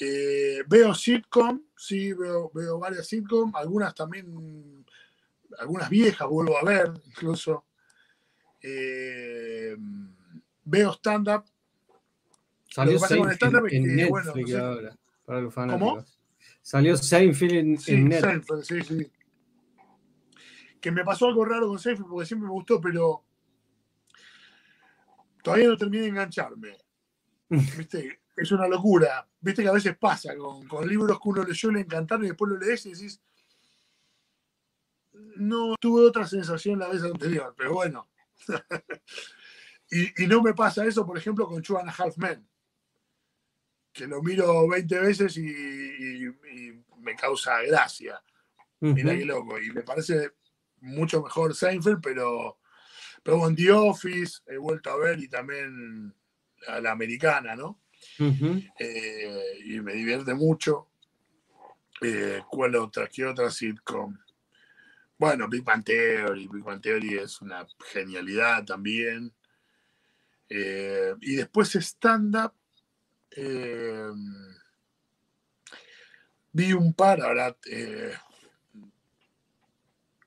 Eh, 0.00 0.64
veo 0.66 0.94
sitcom, 0.94 1.62
sí, 1.76 2.12
veo, 2.12 2.50
veo 2.52 2.78
varias 2.78 3.06
sitcom, 3.06 3.54
algunas 3.54 3.94
también, 3.94 4.84
algunas 5.58 5.88
viejas 5.88 6.28
vuelvo 6.28 6.58
a 6.58 6.64
ver, 6.64 6.92
incluso. 7.06 7.64
Eh, 8.60 9.76
veo 10.64 10.92
stand-up. 10.92 11.44
Salió 12.70 12.98
Seinfeld 12.98 13.72
en 13.72 13.96
Netflix 13.96 14.54
ahora, 14.54 14.96
para 15.24 15.40
los 15.40 15.54
fanáticos. 15.54 15.92
¿Cómo? 15.92 16.04
Salió 16.60 16.96
Seinfeld 16.96 17.52
en, 17.52 17.78
sí, 17.78 17.96
Netflix. 17.98 18.66
sí, 18.66 18.82
sí. 18.82 19.12
Que 20.80 20.90
me 20.90 21.04
pasó 21.04 21.28
algo 21.28 21.44
raro 21.44 21.68
con 21.68 21.78
Seinfeld 21.78 22.08
porque 22.08 22.26
siempre 22.26 22.48
me 22.48 22.52
gustó, 22.52 22.80
pero 22.80 23.22
todavía 25.42 25.68
no 25.68 25.76
terminé 25.76 26.02
de 26.02 26.08
engancharme. 26.08 26.76
¿Viste? 27.48 28.23
Es 28.36 28.52
una 28.52 28.68
locura. 28.68 29.28
Viste 29.40 29.62
que 29.62 29.68
a 29.68 29.72
veces 29.72 29.96
pasa 29.96 30.34
con, 30.36 30.88
libros 30.88 31.18
que 31.20 31.28
uno 31.28 31.44
leyó, 31.44 31.70
le 31.70 31.80
encantaron 31.80 32.24
y 32.24 32.28
después 32.28 32.50
lo 32.50 32.58
lees 32.58 32.86
y 32.86 32.92
decís, 32.92 33.20
no 35.36 35.76
tuve 35.80 36.06
otra 36.06 36.26
sensación 36.26 36.78
la 36.78 36.88
vez 36.88 37.02
anterior, 37.02 37.54
pero 37.56 37.74
bueno. 37.74 38.08
y, 39.90 40.26
no 40.26 40.42
me 40.42 40.54
pasa 40.54 40.84
eso, 40.84 41.06
por 41.06 41.16
ejemplo, 41.16 41.46
con 41.46 41.62
Chuan 41.62 41.88
Half 41.88 42.16
Men, 42.18 42.48
que 43.92 44.06
lo 44.06 44.22
miro 44.22 44.68
20 44.68 44.98
veces 44.98 45.36
y, 45.36 46.28
me 46.98 47.14
causa 47.16 47.60
gracia. 47.62 48.22
Mira 48.80 49.14
qué 49.14 49.26
loco. 49.26 49.60
Y 49.60 49.70
me 49.70 49.82
parece 49.82 50.32
mucho 50.80 51.22
mejor 51.22 51.54
Seinfeld, 51.54 52.00
pero, 52.02 52.58
Pero 53.22 53.46
en 53.46 53.54
The 53.54 53.72
Office 53.72 54.40
he 54.46 54.56
vuelto 54.56 54.90
a 54.90 54.96
ver 54.96 55.18
y 55.18 55.28
también 55.28 56.14
a 56.66 56.80
la 56.80 56.92
americana, 56.92 57.54
¿no? 57.54 57.83
Eh, 58.78 59.60
y 59.64 59.80
me 59.80 59.94
divierte 59.94 60.34
mucho. 60.34 60.88
Eh, 62.00 62.42
¿Cuál 62.50 62.76
otra? 62.76 63.08
¿Qué 63.08 63.24
otra 63.24 63.50
sitcom? 63.50 64.16
Bueno, 65.18 65.48
Big 65.48 65.62
Bang 65.62 65.84
Theory. 65.84 66.48
Big 66.48 66.62
Bang 66.62 66.80
Theory 66.80 67.18
es 67.18 67.40
una 67.40 67.66
genialidad 67.92 68.64
también. 68.64 69.32
Eh, 70.48 71.14
y 71.20 71.36
después 71.36 71.74
stand-up. 71.76 72.52
vi 76.52 76.72
un 76.72 76.94
par, 76.94 77.20
ahora, 77.20 77.56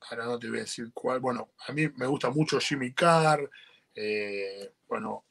ahora 0.10 0.26
no 0.26 0.40
te 0.40 0.50
voy 0.50 0.58
a 0.58 0.62
decir 0.62 0.92
cuál. 0.94 1.20
Bueno, 1.20 1.52
a 1.68 1.72
mí 1.74 1.88
me 1.96 2.08
gusta 2.08 2.30
mucho 2.30 2.60
Jimmy 2.60 2.94
Carr. 2.94 3.50
bueno, 4.88 5.26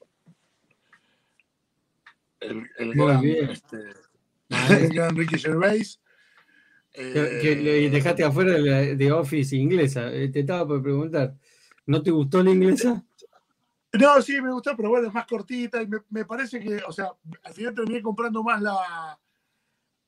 el, 2.40 2.94
gran, 2.94 3.24
este, 3.24 3.76
el 4.48 4.88
gran 4.94 5.16
Ricky 5.16 5.38
Gervais. 5.38 6.00
que 6.92 7.58
le 7.62 7.86
eh, 7.86 7.90
dejaste 7.90 8.24
afuera 8.24 8.54
de, 8.54 9.12
Office 9.12 9.54
inglesa. 9.56 10.12
Eh, 10.12 10.28
te 10.28 10.40
estaba 10.40 10.66
por 10.66 10.82
preguntar, 10.82 11.34
¿no 11.86 12.02
te 12.02 12.10
gustó 12.10 12.42
la 12.42 12.50
inglesa? 12.50 13.04
No, 13.92 14.20
sí, 14.20 14.40
me 14.40 14.52
gustó, 14.52 14.76
pero 14.76 14.90
bueno, 14.90 15.08
es 15.08 15.14
más 15.14 15.26
cortita 15.26 15.82
y 15.82 15.88
me, 16.10 16.24
parece 16.24 16.60
que, 16.60 16.76
o 16.86 16.92
sea, 16.92 17.12
al 17.44 17.52
final 17.54 17.74
terminé 17.74 18.02
comprando 18.02 18.42
más 18.42 18.60
la, 18.60 19.18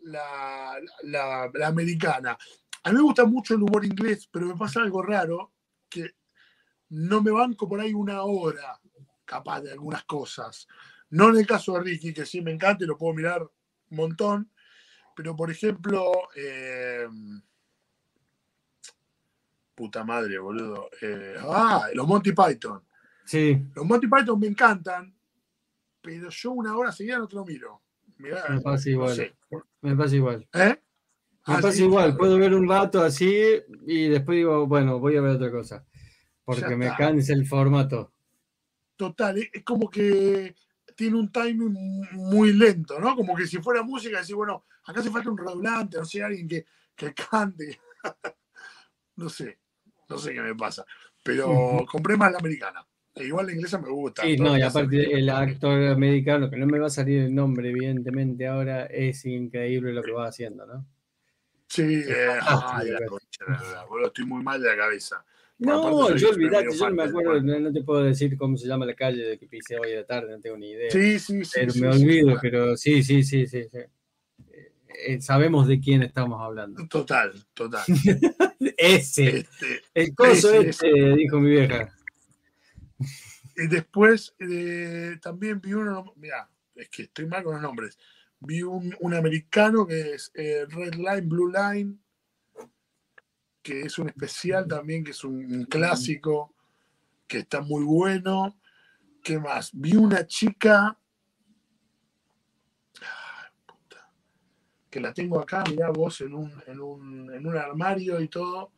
la, 0.00 0.78
la, 1.04 1.66
americana. 1.66 2.36
A 2.82 2.90
mí 2.90 2.96
me 2.96 3.02
gusta 3.02 3.24
mucho 3.24 3.54
el 3.54 3.62
humor 3.62 3.84
inglés, 3.84 4.28
pero 4.30 4.46
me 4.46 4.56
pasa 4.56 4.80
algo 4.80 5.02
raro, 5.02 5.52
que 5.88 6.10
no 6.90 7.22
me 7.22 7.30
banco 7.30 7.68
por 7.68 7.80
ahí 7.80 7.94
una 7.94 8.22
hora 8.22 8.78
capaz 9.24 9.60
de 9.60 9.72
algunas 9.72 10.04
cosas. 10.04 10.66
No 11.10 11.30
en 11.30 11.36
el 11.36 11.46
caso 11.46 11.74
de 11.74 11.80
Ricky, 11.80 12.12
que 12.12 12.26
sí 12.26 12.40
me 12.40 12.52
encanta 12.52 12.84
y 12.84 12.86
lo 12.86 12.98
puedo 12.98 13.14
mirar 13.14 13.42
un 13.42 13.96
montón, 13.96 14.50
pero 15.16 15.34
por 15.34 15.50
ejemplo, 15.50 16.12
eh, 16.36 17.06
puta 19.74 20.04
madre, 20.04 20.38
boludo. 20.38 20.90
Eh, 21.00 21.36
ah, 21.40 21.88
los 21.94 22.06
Monty 22.06 22.32
Python. 22.32 22.82
Sí. 23.24 23.60
Los 23.74 23.86
Monty 23.86 24.06
Python 24.06 24.38
me 24.38 24.48
encantan, 24.48 25.14
pero 26.00 26.28
yo 26.28 26.50
una 26.52 26.76
hora 26.76 26.92
seguida 26.92 27.18
no 27.18 27.26
te 27.26 27.36
lo 27.36 27.44
miro. 27.44 27.82
me 28.18 28.60
pasa 28.60 28.90
igual. 28.90 29.34
Me 29.80 29.96
pasa 29.96 30.16
igual. 30.16 30.48
¿Eh? 30.52 30.82
Me 31.46 31.54
ah, 31.54 31.60
pasa 31.62 31.82
igual, 31.82 32.16
puedo 32.16 32.36
ver 32.38 32.52
un 32.54 32.68
rato 32.68 33.02
así 33.02 33.32
y 33.86 34.08
después 34.08 34.36
digo, 34.36 34.66
bueno, 34.66 34.98
voy 34.98 35.16
a 35.16 35.22
ver 35.22 35.36
otra 35.36 35.50
cosa. 35.50 35.86
Porque 36.44 36.76
me 36.76 36.94
cansa 36.94 37.32
el 37.32 37.46
formato. 37.46 38.12
Total, 38.96 39.38
es 39.38 39.64
como 39.64 39.88
que 39.88 40.54
tiene 40.98 41.16
un 41.16 41.30
timing 41.30 42.08
muy 42.11 42.52
lento, 42.52 42.98
¿no? 42.98 43.14
Como 43.14 43.37
que 43.37 43.46
si 43.46 43.58
fuera 43.58 43.84
música, 43.84 44.18
decir, 44.18 44.34
bueno, 44.34 44.64
acá 44.84 44.98
hace 44.98 45.11
falta 45.11 45.30
un 45.30 45.38
redoblante, 45.38 45.96
no 45.96 46.04
sé, 46.04 46.24
alguien 46.24 46.48
que, 46.48 46.66
que 46.96 47.14
cante. 47.14 47.78
no 49.16 49.28
sé, 49.28 49.61
no 50.08 50.18
sé 50.18 50.34
qué 50.34 50.40
me 50.40 50.56
pasa. 50.56 50.84
Pero 51.22 51.87
compré 51.88 52.16
más 52.16 52.32
la 52.32 52.38
americana. 52.38 52.84
E 53.14 53.26
igual 53.26 53.46
la 53.46 53.52
inglesa 53.52 53.78
me 53.78 53.88
gusta. 53.88 54.22
Sí, 54.22 54.37
no, 54.38 54.58
y 54.58 54.62
aparte 54.62 55.12
el 55.12 55.30
actor 55.30 55.87
americano, 55.87 56.50
que 56.50 56.56
no 56.56 56.66
me 56.66 56.80
va 56.80 56.88
a 56.88 56.90
salir 56.90 57.22
el 57.22 57.34
nombre, 57.34 57.70
evidentemente, 57.70 58.48
ahora 58.48 58.87
es 58.87 59.24
increíble 59.24 59.92
lo 59.92 60.02
que 60.02 60.11
va 60.11 60.26
haciendo, 60.26 60.66
¿no? 60.66 60.84
Sí, 61.68 62.02
eh, 62.08 62.38
ay, 62.42 62.90
la 62.90 63.06
concha, 63.06 63.44
estoy 64.04 64.24
muy 64.24 64.42
mal 64.42 64.61
de 64.61 64.68
la 64.68 64.76
cabeza. 64.76 65.24
No, 65.58 66.14
yo 66.14 66.30
olvidate, 66.30 66.68
yo 66.76 66.88
no 66.88 66.94
me 66.94 67.02
acuerdo, 67.02 67.40
no, 67.42 67.72
te 67.72 67.82
puedo 67.82 68.04
decir 68.04 68.36
cómo 68.36 68.56
se 68.56 68.68
llama 68.68 68.86
la 68.86 68.94
calle 68.94 69.22
de 69.24 69.38
que 69.38 69.48
pisé 69.48 69.76
hoy 69.76 69.90
de 69.90 70.04
tarde, 70.04 70.30
no 70.30 70.40
tengo 70.40 70.56
ni 70.56 70.70
idea. 70.70 70.90
Sí, 70.90 71.18
sí, 71.18 71.44
sí. 71.44 71.52
Pero 71.54 71.74
me 71.74 71.88
olvido, 71.88 72.38
pero 72.40 72.76
sí, 72.76 73.02
sí, 73.02 73.24
sí, 73.24 73.46
sí. 73.46 73.66
Eh, 75.06 75.20
sabemos 75.20 75.66
de 75.66 75.80
quién 75.80 76.02
estamos 76.02 76.40
hablando. 76.40 76.86
Total, 76.86 77.32
total. 77.54 77.82
ese. 78.76 79.38
Este, 79.38 79.82
el 79.94 80.14
coso 80.14 80.54
ese, 80.54 80.88
dijo 81.16 81.40
mi 81.40 81.50
vieja. 81.50 81.92
Y 83.56 83.66
después 83.66 84.34
eh, 84.38 85.16
también 85.20 85.60
vi 85.60 85.72
uno, 85.72 86.12
mira, 86.16 86.48
es 86.76 86.88
que 86.88 87.02
estoy 87.02 87.26
mal 87.26 87.42
con 87.42 87.54
los 87.54 87.62
nombres. 87.62 87.98
Vi 88.38 88.62
un, 88.62 88.94
un 89.00 89.14
americano 89.14 89.84
que 89.84 90.14
es 90.14 90.30
eh, 90.34 90.64
Red 90.68 90.94
Line, 90.94 91.22
Blue 91.22 91.50
Line 91.50 91.98
que 93.68 93.83
es 93.83 93.98
un 93.98 94.09
especial 94.09 94.66
también, 94.66 95.04
que 95.04 95.11
es 95.11 95.22
un, 95.24 95.66
clásico, 95.66 96.54
que 97.26 97.40
está 97.40 97.61
muy 97.61 97.85
bueno. 97.85 98.59
¿Qué 99.22 99.38
más? 99.38 99.72
Vi 99.74 99.94
una 99.94 100.26
chica 100.26 100.98
que 104.88 105.00
la 105.00 105.12
tengo 105.12 105.38
acá, 105.38 105.64
mirá 105.68 105.90
vos, 105.90 106.22
en 106.22 106.33
un, 106.33 106.50
en 106.66 106.81
un, 107.46 107.57
armario 107.59 108.18
y 108.22 108.28
todo, 108.28 108.72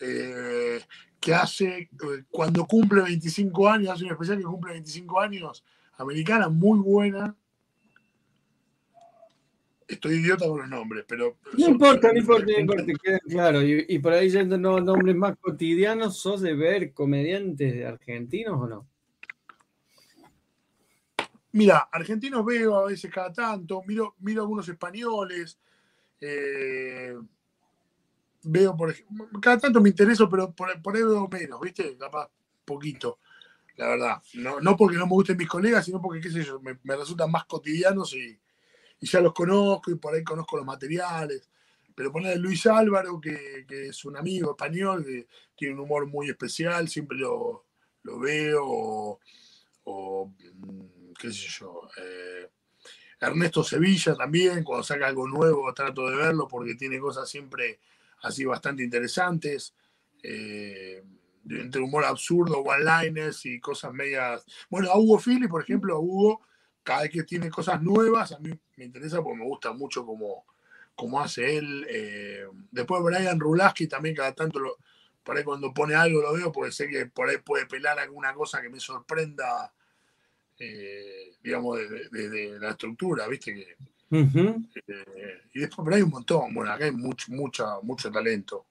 eh, 0.00 0.80
que 1.20 1.32
hace, 1.32 1.82
eh, 1.82 2.24
cuando 2.28 2.66
cumple 2.66 3.02
25 3.02 3.68
años, 3.68 3.90
hace 3.90 4.04
un 4.04 4.10
especial 4.10 4.38
que 4.38 4.42
cumple 4.42 4.72
25 4.72 5.20
años, 5.20 5.64
americana, 5.96 6.48
muy 6.48 6.80
buena, 6.80 7.36
estoy 9.88 10.14
idiota 10.14 10.46
con 10.46 10.60
los 10.60 10.68
nombres, 10.68 11.04
pero. 11.06 11.38
No 11.56 11.68
importa, 11.68 12.12
no 12.12 12.18
importa, 12.18 12.46
no 12.46 12.60
importa, 12.60 12.92
queda 13.02 13.18
claro. 13.20 13.62
Y, 13.62 13.98
por 13.98 14.12
ahí 14.12 14.30
yendo 14.30 14.56
los 14.56 14.84
nombres 14.84 15.16
más 15.16 15.36
cotidianos, 15.38 16.18
¿sos 16.18 16.40
de 16.40 16.54
ver 16.54 16.92
comediantes 16.92 17.84
argentinos 17.84 18.60
o 18.60 18.66
no? 18.66 18.88
Mira, 21.52 21.88
argentinos 21.92 22.44
veo 22.44 22.76
a 22.76 22.86
veces 22.86 23.10
cada 23.10 23.32
tanto, 23.32 23.82
miro, 23.86 24.14
miro 24.20 24.40
algunos 24.40 24.66
españoles, 24.68 25.58
eh, 26.18 27.14
veo, 28.44 28.74
por 28.74 28.90
ejemplo, 28.90 29.28
cada 29.40 29.58
tanto 29.58 29.80
me 29.80 29.90
intereso, 29.90 30.30
pero 30.30 30.50
por, 30.52 30.70
ahí 30.70 31.02
veo 31.02 31.28
menos, 31.28 31.60
¿viste? 31.60 31.94
Capaz 31.98 32.30
poquito, 32.64 33.18
la 33.76 33.88
verdad. 33.88 34.22
No, 34.34 34.60
no 34.60 34.76
porque 34.78 34.96
no 34.96 35.06
me 35.06 35.12
gusten 35.12 35.36
mis 35.36 35.48
colegas, 35.48 35.84
sino 35.84 36.00
porque, 36.00 36.22
qué 36.22 36.30
sé 36.30 36.42
yo, 36.42 36.58
me, 36.60 36.78
me 36.84 36.96
resultan 36.96 37.30
más 37.30 37.44
cotidianos 37.44 38.14
y, 38.14 38.38
y 39.02 39.06
ya 39.06 39.20
los 39.20 39.34
conozco 39.34 39.90
y 39.90 39.96
por 39.96 40.14
ahí 40.14 40.22
conozco 40.22 40.56
los 40.56 40.64
materiales. 40.64 41.50
Pero 41.92 42.12
poner 42.12 42.38
Luis 42.38 42.64
Álvaro, 42.66 43.20
que, 43.20 43.66
es 43.68 44.04
un 44.04 44.16
amigo 44.16 44.52
español, 44.52 45.04
que 45.04 45.26
tiene 45.56 45.74
un 45.74 45.80
humor 45.80 46.06
muy 46.06 46.30
especial, 46.30 46.88
siempre 46.88 47.18
lo, 47.18 47.66
veo, 48.04 49.18
o, 49.84 50.32
mm, 50.54 51.12
qué 51.20 51.32
sé 51.32 51.48
yo. 51.48 51.88
Eh, 51.96 52.48
Ernesto 53.20 53.64
Sevilla 53.64 54.14
también, 54.14 54.62
cuando 54.62 54.84
saca 54.84 55.08
algo 55.08 55.26
nuevo 55.26 55.74
trato 55.74 56.08
de 56.08 56.16
verlo 56.16 56.46
porque 56.46 56.76
tiene 56.76 57.00
cosas 57.00 57.28
siempre 57.28 57.80
así 58.22 58.44
bastante 58.44 58.84
interesantes. 58.84 59.74
Eh, 60.22 61.02
entre 61.50 61.82
humor 61.82 62.04
absurdo, 62.04 62.60
one-liners 62.60 63.46
y 63.46 63.58
cosas 63.58 63.92
medias. 63.92 64.46
Bueno, 64.70 64.92
a 64.92 64.96
Hugo 64.96 65.18
Fili, 65.18 65.48
por 65.48 65.62
ejemplo, 65.62 65.98
Hugo 65.98 66.42
cada 66.82 67.02
vez 67.02 67.10
que 67.10 67.22
tiene 67.24 67.50
cosas 67.50 67.80
nuevas, 67.82 68.32
a 68.32 68.38
mí 68.38 68.50
me 68.76 68.84
interesa 68.84 69.22
porque 69.22 69.38
me 69.38 69.44
gusta 69.44 69.72
mucho 69.72 70.04
cómo, 70.04 71.20
hace 71.20 71.56
él. 71.56 71.86
Eh, 71.88 72.46
después 72.70 73.02
Brian 73.02 73.38
Rulaski 73.38 73.86
también 73.86 74.14
cada 74.14 74.32
tanto, 74.32 74.58
lo, 74.58 74.76
por 75.22 75.36
ahí 75.36 75.44
cuando 75.44 75.72
pone 75.72 75.94
algo 75.94 76.20
lo 76.20 76.32
veo 76.34 76.52
porque 76.52 76.72
sé 76.72 76.88
que 76.88 77.06
por 77.06 77.28
ahí 77.28 77.38
puede 77.38 77.66
pelar 77.66 77.98
alguna 77.98 78.34
cosa 78.34 78.60
que 78.60 78.68
me 78.68 78.80
sorprenda, 78.80 79.72
eh, 80.58 81.36
digamos, 81.42 81.78
de, 81.78 82.58
la 82.58 82.70
estructura, 82.70 83.26
¿viste? 83.28 83.54
Que, 83.54 83.76
eh, 84.12 85.42
y 85.54 85.60
después 85.60 85.84
por 85.84 85.92
ahí 85.92 85.98
hay 85.98 86.02
un 86.02 86.10
montón, 86.10 86.52
bueno, 86.52 86.72
acá 86.72 86.84
hay 86.84 86.92
mucho, 86.92 87.32
mucha, 87.32 87.80
mucho 87.82 88.10
talento. 88.10 88.66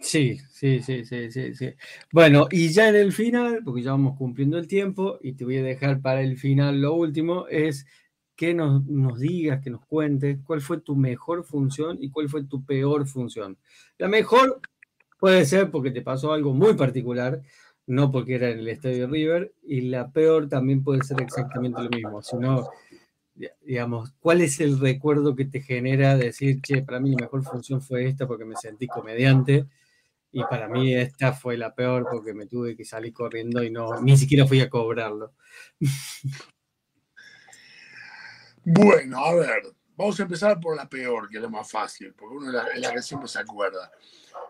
Sí, 0.00 0.38
sí, 0.50 0.80
sí, 0.80 1.04
sí, 1.04 1.30
sí, 1.30 1.54
sí. 1.54 1.74
Bueno, 2.12 2.46
y 2.50 2.68
ya 2.68 2.88
en 2.88 2.96
el 2.96 3.12
final, 3.12 3.60
porque 3.64 3.82
ya 3.82 3.90
vamos 3.90 4.16
cumpliendo 4.16 4.58
el 4.58 4.68
tiempo, 4.68 5.18
y 5.22 5.32
te 5.32 5.44
voy 5.44 5.56
a 5.58 5.62
dejar 5.62 6.00
para 6.00 6.22
el 6.22 6.38
final 6.38 6.80
lo 6.80 6.94
último, 6.94 7.46
es 7.48 7.86
que 8.36 8.54
nos, 8.54 8.84
digas, 9.18 9.60
que 9.62 9.70
nos 9.70 9.84
cuentes 9.86 10.38
cuál 10.44 10.60
fue 10.60 10.80
tu 10.80 10.94
mejor 10.94 11.44
función 11.44 11.98
y 12.00 12.10
cuál 12.10 12.28
fue 12.28 12.44
tu 12.44 12.64
peor 12.64 13.06
función. 13.06 13.58
La 13.98 14.06
mejor 14.06 14.60
puede 15.18 15.44
ser 15.44 15.70
porque 15.70 15.90
te 15.90 16.02
pasó 16.02 16.32
algo 16.32 16.54
muy 16.54 16.74
particular, 16.74 17.42
no 17.86 18.12
porque 18.12 18.36
era 18.36 18.50
en 18.50 18.60
el 18.60 18.68
Estadio 18.68 19.08
River, 19.08 19.52
y 19.64 19.80
la 19.82 20.12
peor 20.12 20.48
también 20.48 20.84
puede 20.84 21.02
ser 21.02 21.20
exactamente 21.20 21.82
lo 21.82 21.90
mismo, 21.90 22.22
sino, 22.22 22.68
digamos, 23.62 24.12
cuál 24.20 24.42
es 24.42 24.60
el 24.60 24.78
recuerdo 24.78 25.34
que 25.34 25.44
te 25.46 25.60
genera 25.60 26.16
decir, 26.16 26.60
che, 26.62 26.82
para 26.82 27.00
mí 27.00 27.10
la 27.10 27.22
mejor 27.22 27.42
función 27.42 27.82
fue 27.82 28.06
esta 28.06 28.28
porque 28.28 28.44
me 28.44 28.54
sentí 28.54 28.86
comediante 28.86 29.66
y 30.30 30.42
para 30.44 30.68
mí 30.68 30.94
esta 30.94 31.32
fue 31.32 31.56
la 31.56 31.74
peor 31.74 32.06
porque 32.10 32.34
me 32.34 32.46
tuve 32.46 32.76
que 32.76 32.84
salir 32.84 33.12
corriendo 33.12 33.62
y 33.62 33.70
no 33.70 34.00
ni 34.00 34.16
siquiera 34.16 34.46
fui 34.46 34.60
a 34.60 34.68
cobrarlo. 34.68 35.34
Bueno, 38.64 39.24
a 39.24 39.34
ver, 39.34 39.62
vamos 39.96 40.20
a 40.20 40.24
empezar 40.24 40.60
por 40.60 40.76
la 40.76 40.86
peor, 40.88 41.28
que 41.28 41.36
es 41.36 41.42
la 41.42 41.48
más 41.48 41.70
fácil, 41.70 42.12
porque 42.12 42.36
uno 42.36 42.48
es 42.48 42.80
la, 42.80 42.92
que 42.92 43.00
siempre 43.00 43.28
se 43.28 43.38
acuerda. 43.38 43.90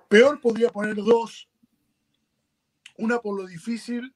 Peor 0.09 0.41
podría 0.41 0.70
poner 0.70 0.97
dos. 0.97 1.49
una 2.97 3.20
por 3.20 3.41
lo 3.41 3.47
difícil, 3.47 4.12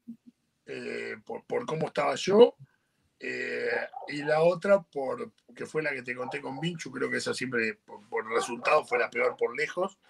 eh, 0.67 1.17
por, 1.25 1.45
por, 1.45 1.67
cómo 1.67 1.87
estaba 1.87 2.17
yo, 2.17 2.57
eh, 3.21 3.87
y 4.09 4.25
la 4.25 4.43
otra 4.43 4.83
por 4.83 5.31
que 5.55 5.67
fue 5.67 5.83
la 5.83 5.93
que 5.93 6.03
te 6.03 6.17
conté 6.17 6.41
con 6.41 6.59
Vinchu, 6.59 6.91
creo 6.91 7.09
que 7.09 7.19
esa 7.19 7.33
siempre 7.33 7.75
por, 7.85 8.09
por 8.09 8.29
resultado 8.29 8.85
fue 8.85 8.99
la 8.99 9.09
peor 9.09 9.37
por 9.37 9.57
lejos. 9.57 10.01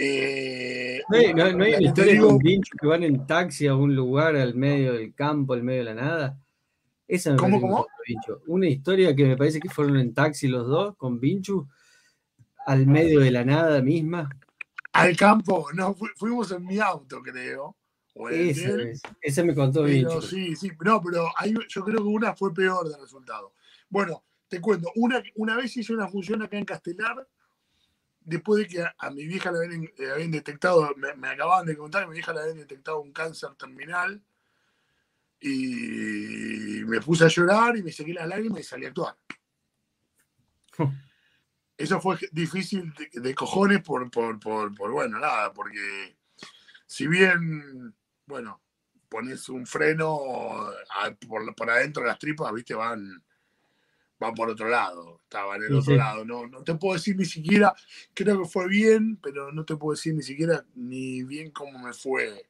Eh, 0.00 1.02
no 1.08 1.16
hay, 1.18 1.34
no, 1.34 1.52
no 1.54 1.64
hay 1.64 1.74
una 1.74 1.88
historia 1.88 2.20
con 2.20 2.38
Vinchu 2.38 2.76
que 2.80 2.86
van 2.86 3.02
en 3.02 3.26
taxi 3.26 3.66
a 3.66 3.74
un 3.74 3.96
lugar 3.96 4.36
al 4.36 4.54
medio 4.54 4.92
del 4.92 5.12
campo, 5.12 5.54
al 5.54 5.64
medio 5.64 5.80
de 5.80 5.84
la 5.86 5.94
nada. 5.94 6.40
Esa 7.08 7.32
me 7.32 7.36
¿Cómo, 7.36 7.60
cómo? 7.60 7.86
Una 8.46 8.68
historia 8.68 9.16
que 9.16 9.24
me 9.24 9.36
parece 9.36 9.58
que 9.58 9.68
fueron 9.68 9.98
en 9.98 10.14
taxi 10.14 10.46
los 10.46 10.68
dos 10.68 10.94
con 10.96 11.18
Vinchu 11.18 11.66
al 12.64 12.86
medio 12.86 13.18
de 13.18 13.32
la 13.32 13.44
nada 13.44 13.82
misma. 13.82 14.30
Al 14.92 15.16
campo, 15.16 15.66
no, 15.74 15.94
fu 15.94 16.06
fuimos 16.16 16.52
en 16.52 16.64
mi 16.64 16.78
auto, 16.78 17.20
creo. 17.20 17.76
Esa, 18.30 18.70
esa, 19.20 19.42
me 19.42 19.54
contó. 19.54 19.84
Sí, 20.22 20.54
sí, 20.54 20.70
no, 20.84 21.02
pero 21.02 21.26
hay, 21.36 21.54
yo 21.68 21.82
creo 21.82 21.98
que 21.98 22.08
una 22.08 22.36
fue 22.36 22.54
peor 22.54 22.88
de 22.88 22.96
resultado. 22.98 23.52
Bueno, 23.88 24.22
te 24.46 24.60
cuento, 24.60 24.92
una, 24.94 25.20
una 25.34 25.56
vez 25.56 25.76
hice 25.76 25.92
una 25.92 26.06
función 26.06 26.42
acá 26.42 26.56
en 26.56 26.64
Castelar 26.64 27.26
después 28.28 28.62
de 28.62 28.68
que 28.68 28.82
a, 28.82 28.94
a 28.98 29.10
mi 29.10 29.26
vieja 29.26 29.50
le 29.50 29.58
habían, 29.58 29.90
le 29.96 30.10
habían 30.10 30.30
detectado, 30.30 30.94
me, 30.96 31.14
me, 31.14 31.28
acababan 31.28 31.66
de 31.66 31.76
contar 31.76 32.02
que 32.02 32.08
mi 32.08 32.14
vieja 32.14 32.32
le 32.32 32.40
habían 32.40 32.58
detectado 32.58 33.00
un 33.00 33.12
cáncer 33.12 33.54
terminal 33.54 34.22
y 35.40 36.82
me 36.84 37.00
puse 37.00 37.24
a 37.24 37.28
llorar 37.28 37.76
y 37.76 37.82
me 37.82 37.92
seguí 37.92 38.12
las 38.12 38.28
lágrimas 38.28 38.60
y 38.60 38.64
salí 38.64 38.84
a 38.84 38.88
actuar. 38.88 39.16
Eso 41.76 42.00
fue 42.00 42.18
difícil 42.32 42.92
de, 42.94 43.20
de 43.20 43.34
cojones 43.34 43.82
por, 43.82 44.10
por, 44.10 44.38
por, 44.40 44.74
por, 44.74 44.90
bueno, 44.90 45.18
nada, 45.20 45.52
porque 45.52 46.16
si 46.86 47.06
bien, 47.06 47.94
bueno, 48.26 48.60
pones 49.08 49.48
un 49.48 49.64
freno 49.64 50.18
a, 50.90 51.10
por, 51.26 51.54
por 51.54 51.70
adentro 51.70 52.02
de 52.02 52.08
las 52.08 52.18
tripas, 52.18 52.52
viste, 52.52 52.74
van 52.74 53.22
va 54.22 54.32
por 54.32 54.50
otro 54.50 54.68
lado, 54.68 55.20
estaba 55.22 55.56
en 55.56 55.64
el 55.64 55.74
otro 55.74 55.92
sí. 55.92 55.98
lado. 55.98 56.24
No, 56.24 56.46
no 56.46 56.62
te 56.62 56.74
puedo 56.74 56.94
decir 56.94 57.16
ni 57.16 57.24
siquiera, 57.24 57.74
creo 58.14 58.42
que 58.42 58.48
fue 58.48 58.68
bien, 58.68 59.16
pero 59.16 59.52
no 59.52 59.64
te 59.64 59.76
puedo 59.76 59.94
decir 59.94 60.14
ni 60.14 60.22
siquiera 60.22 60.64
ni 60.74 61.22
bien 61.22 61.50
cómo 61.50 61.78
me 61.78 61.92
fue. 61.92 62.48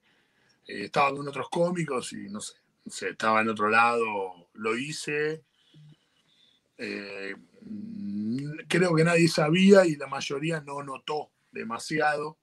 Eh, 0.67 0.85
estaba 0.85 1.11
con 1.15 1.27
otros 1.29 1.49
cómicos 1.51 2.13
y 2.13 2.29
no 2.29 2.41
sé, 2.41 2.55
no 2.85 2.93
sé, 2.93 3.11
estaba 3.11 3.41
en 3.41 3.51
otro 3.51 3.69
lado, 3.69 4.49
lo 4.55 4.77
hice. 4.77 5.45
Eh, 6.79 7.35
creo 8.69 8.95
que 8.95 9.05
nadie 9.05 9.29
sabía 9.29 9.85
y 9.85 9.97
la 9.97 10.07
mayoría 10.07 10.61
no 10.61 10.83
notó 10.83 11.31
demasiado, 11.53 12.39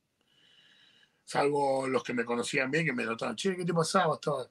salvo 1.24 1.88
los 1.88 2.04
que 2.04 2.14
me 2.14 2.26
conocían 2.26 2.70
bien, 2.70 2.86
que 2.86 2.94
me 2.94 3.06
notaban, 3.06 3.36
che, 3.36 3.56
¿qué 3.56 3.66
te 3.66 3.74
pasaba? 3.74 4.16
Estaba, 4.16 4.50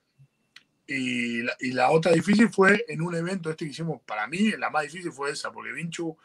y 0.87 1.71
la, 1.71 1.89
otra 1.89 2.11
difícil 2.11 2.49
fue 2.49 2.85
en 2.87 3.01
un 3.01 3.15
evento 3.15 3.49
este 3.49 3.65
que 3.65 3.71
hicimos, 3.71 4.01
para 4.05 4.27
mí 4.27 4.51
la 4.51 4.69
más 4.69 4.83
difícil 4.83 5.11
fue 5.11 5.31
esa, 5.31 5.51
porque 5.51 5.71
Vinchu 5.71 6.15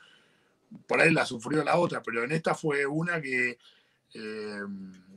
por 0.87 1.01
ahí 1.01 1.13
la 1.13 1.25
sufrió 1.27 1.65
la 1.65 1.79
otra, 1.79 2.03
pero 2.03 2.23
en 2.23 2.33
esta 2.33 2.55
fue 2.55 2.87
una 2.87 3.21
que, 3.21 3.59
eh, 4.15 4.61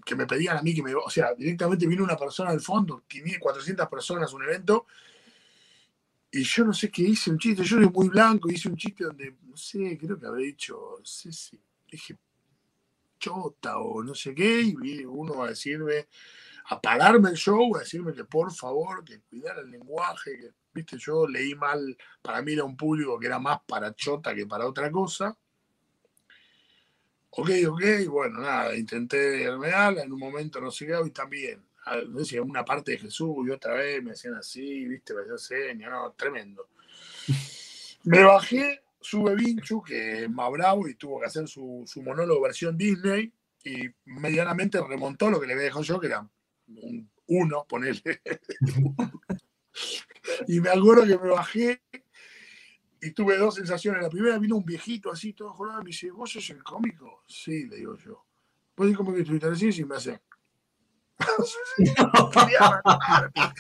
que 0.05 0.15
me 0.15 0.25
pedían 0.25 0.57
a 0.57 0.61
mí 0.61 0.73
que 0.73 0.81
me... 0.81 0.95
O 0.95 1.09
sea, 1.09 1.33
directamente 1.33 1.87
vino 1.87 2.03
una 2.03 2.17
persona 2.17 2.49
al 2.51 2.61
fondo, 2.61 3.03
400 3.39 3.87
personas, 3.87 4.33
un 4.33 4.43
evento, 4.43 4.87
y 6.31 6.43
yo 6.43 6.65
no 6.65 6.73
sé 6.73 6.89
qué 6.89 7.03
hice, 7.03 7.29
un 7.29 7.37
chiste, 7.37 7.63
yo 7.63 7.77
soy 7.77 7.89
muy 7.89 8.09
blanco, 8.09 8.49
hice 8.49 8.67
un 8.67 8.75
chiste 8.75 9.03
donde, 9.03 9.35
no 9.43 9.55
sé, 9.55 9.97
creo 9.99 10.19
que 10.19 10.25
habré 10.25 10.45
dicho, 10.45 10.95
no 10.97 11.05
sé 11.05 11.31
si 11.31 11.59
dije 11.91 12.17
chota 13.19 13.77
o 13.77 14.03
no 14.03 14.15
sé 14.15 14.33
qué, 14.33 14.61
y 14.61 15.05
uno 15.05 15.37
va 15.37 15.45
a 15.45 15.49
decirme 15.49 16.07
a 16.65 16.81
pararme 16.81 17.29
el 17.29 17.35
show, 17.35 17.75
a 17.75 17.79
decirme 17.79 18.13
que 18.13 18.25
por 18.25 18.53
favor, 18.53 19.03
que 19.03 19.21
cuidara 19.21 19.61
el 19.61 19.71
lenguaje, 19.71 20.37
que, 20.37 20.49
viste, 20.73 20.97
yo 20.97 21.27
leí 21.27 21.55
mal, 21.55 21.97
para 22.21 22.41
mí 22.41 22.53
era 22.53 22.63
un 22.63 22.77
público 22.77 23.19
que 23.19 23.27
era 23.27 23.39
más 23.39 23.59
para 23.67 23.93
chota 23.93 24.33
que 24.33 24.45
para 24.45 24.67
otra 24.67 24.91
cosa. 24.91 25.37
Ok, 27.31 27.49
ok, 27.67 27.83
bueno, 28.09 28.39
nada, 28.41 28.75
intenté 28.75 29.43
hermearla, 29.43 30.03
en 30.03 30.11
un 30.13 30.19
momento 30.19 30.61
no 30.61 30.69
sé 30.69 30.85
qué, 30.85 30.95
y 31.05 31.09
también, 31.09 31.65
decía 32.09 32.41
una 32.41 32.63
parte 32.63 32.91
de 32.91 32.99
Jesús 32.99 33.35
y 33.45 33.49
otra 33.49 33.73
vez 33.73 34.03
me 34.03 34.11
hacían 34.11 34.35
así, 34.35 34.85
viste, 34.85 35.13
me 35.13 35.21
hacían 35.21 35.39
señas, 35.39 35.91
no, 35.91 36.11
tremendo. 36.13 36.69
Me 38.05 38.21
bajé, 38.21 38.83
sube 38.99 39.33
Vinchu, 39.33 39.81
que 39.81 40.23
es 40.23 40.29
más 40.29 40.51
bravo 40.51 40.89
y 40.89 40.95
tuvo 40.95 41.21
que 41.21 41.27
hacer 41.27 41.47
su, 41.47 41.83
su 41.87 42.03
monólogo 42.03 42.41
versión 42.41 42.77
Disney, 42.77 43.31
y 43.63 43.85
medianamente 44.03 44.81
remontó 44.81 45.29
lo 45.29 45.39
que 45.39 45.47
le 45.47 45.53
había 45.53 45.65
dejado 45.65 45.83
yo, 45.83 46.01
que 46.01 46.07
era 46.07 46.29
un 46.67 47.09
uno, 47.27 47.65
ponerle. 47.67 48.21
y 50.47 50.59
me 50.59 50.69
acuerdo 50.69 51.05
que 51.05 51.17
me 51.17 51.29
bajé 51.29 51.81
y 53.01 53.11
tuve 53.11 53.37
dos 53.37 53.55
sensaciones. 53.55 54.01
La 54.01 54.09
primera 54.09 54.37
vino 54.39 54.55
un 54.55 54.65
viejito 54.65 55.11
así, 55.11 55.33
todo 55.33 55.53
jurado, 55.53 55.81
y 55.81 55.83
me 55.83 55.89
dice, 55.89 56.11
¿vos 56.11 56.31
sos 56.31 56.49
el 56.49 56.63
cómico? 56.63 57.23
Sí, 57.27 57.67
le 57.67 57.77
digo 57.77 57.95
yo. 57.97 58.25
¿Vos 58.75 58.87
sos 58.87 58.97
cómico 58.97 59.17
estuviste 59.17 59.47
así? 59.47 59.69
Y 59.81 59.85
me 59.85 59.95
hace. 59.95 60.21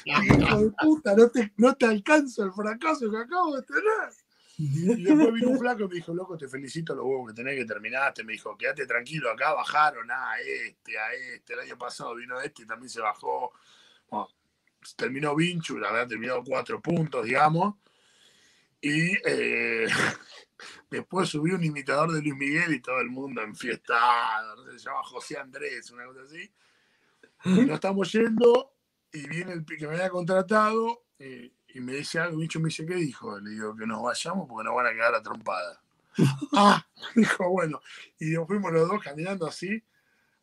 Hijo 0.05 0.57
de 0.57 0.71
puta, 0.81 1.15
no 1.15 1.29
te, 1.29 1.53
no 1.57 1.75
te 1.75 1.85
alcanza 1.85 2.43
el 2.43 2.51
fracaso 2.51 3.09
que 3.09 3.17
acabo 3.17 3.55
de 3.55 3.61
tener. 3.63 4.22
Y 4.57 5.03
después 5.03 5.33
vino 5.33 5.49
un 5.49 5.59
flaco 5.59 5.83
y 5.83 5.87
me 5.87 5.95
dijo, 5.95 6.13
loco, 6.13 6.37
te 6.37 6.47
felicito 6.47 6.93
los 6.93 7.05
huevos 7.05 7.29
que 7.29 7.33
tenés 7.33 7.55
que 7.55 7.65
terminaste. 7.65 8.23
Me 8.23 8.33
dijo, 8.33 8.55
quédate 8.55 8.85
tranquilo, 8.85 9.31
acá 9.31 9.53
bajaron 9.53 10.09
a 10.11 10.39
este, 10.39 10.97
a 10.97 11.13
este. 11.13 11.53
El 11.53 11.61
año 11.61 11.77
pasado 11.77 12.15
vino 12.15 12.39
este 12.39 12.63
y 12.63 12.65
también 12.65 12.89
se 12.89 13.01
bajó. 13.01 13.51
Terminó 14.95 15.35
Vinchu, 15.35 15.77
la 15.77 15.91
verdad, 15.91 16.09
terminó 16.09 16.43
cuatro 16.43 16.81
puntos, 16.81 17.25
digamos. 17.25 17.75
Y 18.79 19.13
eh, 19.25 19.87
después 20.91 21.29
subió 21.29 21.55
un 21.55 21.63
imitador 21.63 22.11
de 22.11 22.21
Luis 22.21 22.35
Miguel 22.35 22.73
y 22.73 22.81
todo 22.81 22.99
el 22.99 23.09
mundo 23.09 23.41
enfiestado. 23.41 24.71
Se 24.71 24.77
llama 24.77 25.03
José 25.03 25.37
Andrés, 25.37 25.89
una 25.89 26.05
cosa 26.05 26.21
así. 26.21 26.51
Y 27.45 27.65
nos 27.65 27.75
estamos 27.75 28.11
yendo 28.11 28.75
y 29.11 29.27
viene 29.27 29.53
el 29.53 29.65
que 29.65 29.87
me 29.87 29.95
había 29.95 30.09
contratado. 30.09 31.05
Eh, 31.17 31.51
y 31.73 31.81
me 31.81 31.93
dice 31.93 32.19
algo, 32.19 32.37
Micho 32.37 32.59
me 32.59 32.69
dice, 32.69 32.85
¿qué 32.85 32.95
dijo? 32.95 33.39
Le 33.39 33.51
digo, 33.51 33.75
que 33.75 33.87
nos 33.87 34.01
vayamos 34.01 34.47
porque 34.47 34.65
nos 34.65 34.75
van 34.75 34.87
a 34.87 34.91
quedar 34.91 35.15
a 35.15 35.23
trompada. 35.23 35.81
ah, 36.53 36.85
dijo, 37.15 37.49
bueno. 37.49 37.81
Y 38.19 38.31
nos 38.31 38.47
fuimos 38.47 38.71
los 38.71 38.87
dos 38.87 39.03
caminando 39.03 39.47
así 39.47 39.83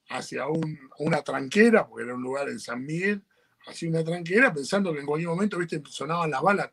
hacia 0.08 0.48
un, 0.48 0.78
una 0.98 1.22
tranquera, 1.22 1.86
porque 1.86 2.04
era 2.04 2.14
un 2.14 2.22
lugar 2.22 2.48
en 2.48 2.58
San 2.58 2.84
Miguel, 2.84 3.22
así 3.66 3.86
una 3.86 4.02
tranquera, 4.02 4.52
pensando 4.52 4.92
que 4.92 5.00
en 5.00 5.06
cualquier 5.06 5.30
momento, 5.30 5.58
viste, 5.58 5.80
sonaban 5.88 6.30
las 6.30 6.42
balas. 6.42 6.70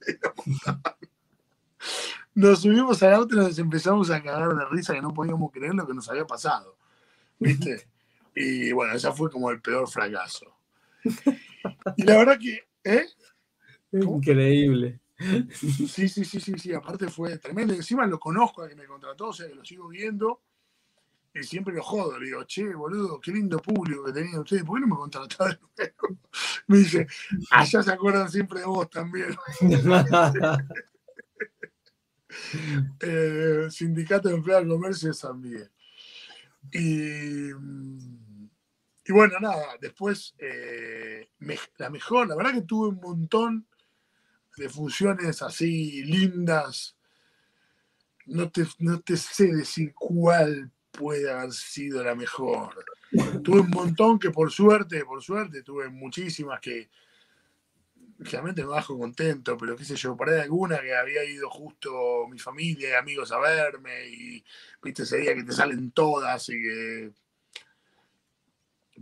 nos 2.34 2.60
subimos 2.60 3.02
al 3.02 3.14
auto 3.14 3.36
y 3.36 3.38
nos 3.38 3.58
empezamos 3.58 4.10
a 4.10 4.22
cagar 4.22 4.54
de 4.54 4.64
risa 4.66 4.94
que 4.94 5.02
no 5.02 5.14
podíamos 5.14 5.52
creer 5.52 5.74
lo 5.74 5.86
que 5.86 5.94
nos 5.94 6.08
había 6.08 6.26
pasado. 6.26 6.76
¿Viste? 7.38 7.88
Y 8.40 8.70
bueno, 8.70 8.94
ese 8.94 9.12
fue 9.12 9.28
como 9.28 9.50
el 9.50 9.60
peor 9.60 9.90
fracaso. 9.90 10.56
Y 11.96 12.04
la 12.04 12.18
verdad 12.18 12.38
que, 12.38 12.68
¿eh? 12.84 13.04
Increíble. 13.92 15.00
Sí, 15.52 15.88
sí, 15.88 16.08
sí, 16.08 16.24
sí, 16.24 16.58
sí, 16.58 16.72
aparte 16.72 17.08
fue 17.08 17.38
tremendo. 17.38 17.74
Encima 17.74 18.06
lo 18.06 18.20
conozco 18.20 18.62
a 18.62 18.68
que 18.68 18.76
me 18.76 18.86
contrató, 18.86 19.28
o 19.28 19.32
sea 19.32 19.48
que 19.48 19.54
lo 19.54 19.64
sigo 19.64 19.88
viendo 19.88 20.42
y 21.34 21.42
siempre 21.42 21.74
lo 21.74 21.82
jodo. 21.82 22.18
Le 22.18 22.26
digo, 22.26 22.44
che, 22.44 22.74
boludo, 22.74 23.20
qué 23.20 23.32
lindo 23.32 23.58
público 23.58 24.04
que 24.04 24.12
tenían 24.12 24.40
ustedes, 24.40 24.62
¿por 24.62 24.76
qué 24.76 24.82
no 24.82 24.94
me 24.94 24.96
contrataron? 24.96 25.58
Me 26.68 26.78
dice, 26.78 27.06
allá 27.50 27.82
se 27.82 27.92
acuerdan 27.92 28.30
siempre 28.30 28.60
de 28.60 28.66
vos 28.66 28.88
también. 28.90 29.34
eh, 33.00 33.66
Sindicato 33.70 34.28
de 34.28 34.34
Empleados 34.34 34.64
del 34.64 34.72
Comercio 34.72 35.08
de 35.08 35.14
San 35.14 35.40
Miguel. 35.40 35.70
Y, 36.70 37.50
y 37.50 39.12
bueno, 39.12 39.40
nada, 39.40 39.78
después 39.80 40.34
eh, 40.38 41.30
me, 41.38 41.58
la 41.78 41.88
mejor, 41.88 42.28
la 42.28 42.36
verdad 42.36 42.52
que 42.52 42.62
tuve 42.62 42.88
un 42.88 43.00
montón 43.00 43.66
de 44.58 44.68
funciones 44.68 45.40
así 45.42 46.02
lindas. 46.02 46.96
No 48.26 48.50
te, 48.50 48.66
no 48.78 49.00
te 49.00 49.16
sé 49.16 49.46
decir 49.46 49.94
cuál 49.94 50.70
puede 50.90 51.30
haber 51.30 51.52
sido 51.52 52.02
la 52.02 52.14
mejor. 52.14 52.74
Tuve 53.42 53.60
un 53.60 53.70
montón 53.70 54.18
que 54.18 54.30
por 54.30 54.50
suerte, 54.50 55.04
por 55.04 55.22
suerte, 55.22 55.62
tuve 55.62 55.88
muchísimas 55.88 56.60
que 56.60 56.90
realmente 58.18 58.62
me 58.62 58.68
bajo 58.68 58.98
contento, 58.98 59.56
pero 59.56 59.76
qué 59.76 59.84
sé 59.84 59.94
yo, 59.94 60.16
por 60.16 60.28
ahí 60.28 60.40
alguna 60.40 60.80
que 60.80 60.94
había 60.94 61.24
ido 61.24 61.48
justo 61.48 62.26
mi 62.28 62.38
familia 62.38 62.90
y 62.90 62.94
amigos 62.94 63.30
a 63.30 63.38
verme 63.38 64.08
y 64.08 64.44
viste 64.82 65.04
ese 65.04 65.18
día 65.18 65.34
que 65.34 65.44
te 65.44 65.52
salen 65.52 65.92
todas 65.92 66.48
y 66.48 66.60
que... 66.60 67.12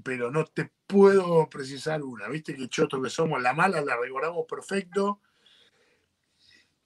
Pero 0.05 0.31
no 0.31 0.45
te 0.45 0.71
puedo 0.87 1.49
precisar 1.49 2.03
una, 2.03 2.29
viste 2.29 2.55
que 2.55 2.69
choto 2.69 3.01
que 3.01 3.09
somos, 3.09 3.41
la 3.41 3.55
mala 3.55 3.81
la 3.81 3.97
recordamos 3.97 4.45
perfecto 4.47 5.23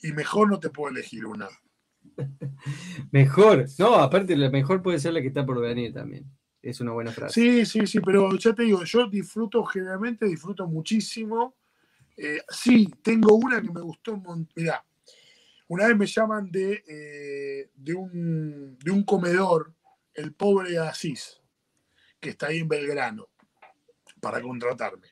y 0.02 0.12
mejor 0.12 0.50
no 0.50 0.58
te 0.58 0.70
puedo 0.70 0.90
elegir 0.90 1.26
una. 1.26 1.48
mejor, 3.12 3.66
no, 3.78 3.94
aparte 3.96 4.36
la 4.36 4.50
mejor 4.50 4.82
puede 4.82 4.98
ser 4.98 5.12
la 5.12 5.20
que 5.20 5.28
está 5.28 5.44
por 5.44 5.60
venir 5.60 5.92
también. 5.92 6.24
es 6.62 6.80
una 6.80 6.92
buena 6.92 7.12
frase. 7.12 7.34
Sí, 7.34 7.66
sí, 7.66 7.86
sí, 7.86 8.00
pero 8.00 8.36
ya 8.36 8.54
te 8.54 8.62
digo, 8.64 8.84
yo 8.84 9.08
disfruto, 9.08 9.64
generalmente 9.64 10.26
disfruto 10.26 10.66
muchísimo. 10.66 11.56
Eh, 12.16 12.40
sí, 12.48 12.88
tengo 13.02 13.34
una 13.34 13.60
que 13.60 13.70
me 13.70 13.80
gustó 13.80 14.14
un 14.14 14.22
montón. 14.22 14.52
Mirá, 14.56 14.84
una 15.68 15.86
vez 15.86 15.96
me 15.96 16.06
llaman 16.06 16.50
de, 16.50 16.84
eh, 16.86 17.70
de, 17.74 17.94
un, 17.94 18.78
de 18.78 18.90
un 18.90 19.04
comedor, 19.04 19.72
el 20.14 20.34
pobre 20.34 20.78
Asís, 20.78 21.40
que 22.18 22.30
está 22.30 22.48
ahí 22.48 22.58
en 22.58 22.68
Belgrano, 22.68 23.28
para 24.20 24.42
contratarme. 24.42 25.08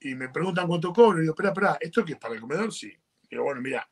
Y 0.00 0.14
me 0.14 0.28
preguntan 0.28 0.66
cuánto 0.66 0.92
cobro. 0.92 1.18
Y 1.18 1.22
digo, 1.22 1.32
espera, 1.32 1.50
espera, 1.50 1.78
¿esto 1.80 2.04
qué 2.04 2.12
es 2.12 2.18
para 2.18 2.34
el 2.34 2.40
comedor? 2.40 2.72
Sí. 2.72 2.92
Digo, 3.30 3.44
bueno, 3.44 3.60
mira, 3.60 3.88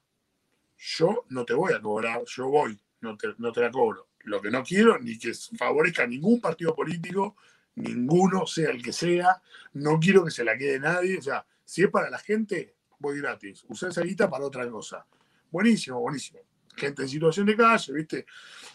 yo 0.76 1.24
no 1.30 1.44
te 1.44 1.54
voy 1.54 1.72
a 1.72 1.80
cobrar, 1.80 2.22
yo 2.26 2.48
voy, 2.48 2.78
no 3.00 3.16
te, 3.16 3.28
no 3.38 3.52
te 3.52 3.60
la 3.60 3.70
cobro. 3.70 4.08
Lo 4.24 4.40
que 4.40 4.50
no 4.50 4.62
quiero, 4.64 4.98
ni 4.98 5.18
que 5.18 5.32
favorezca 5.56 6.02
a 6.02 6.06
ningún 6.06 6.40
partido 6.40 6.74
político, 6.74 7.36
ninguno, 7.76 8.46
sea 8.46 8.70
el 8.70 8.82
que 8.82 8.92
sea, 8.92 9.40
no 9.74 10.00
quiero 10.00 10.24
que 10.24 10.30
se 10.30 10.44
la 10.44 10.56
quede 10.56 10.80
nadie. 10.80 11.18
O 11.18 11.22
sea, 11.22 11.46
si 11.64 11.84
es 11.84 11.90
para 11.90 12.10
la 12.10 12.18
gente, 12.18 12.74
voy 12.98 13.20
gratis. 13.20 13.64
Usé 13.68 13.88
esa 13.88 14.02
guita 14.02 14.28
para 14.28 14.44
otra 14.44 14.68
cosa. 14.68 15.06
Buenísimo, 15.50 16.00
buenísimo. 16.00 16.40
Gente 16.74 17.02
en 17.02 17.08
situación 17.08 17.46
de 17.46 17.56
calle, 17.56 17.92
¿viste? 17.92 18.26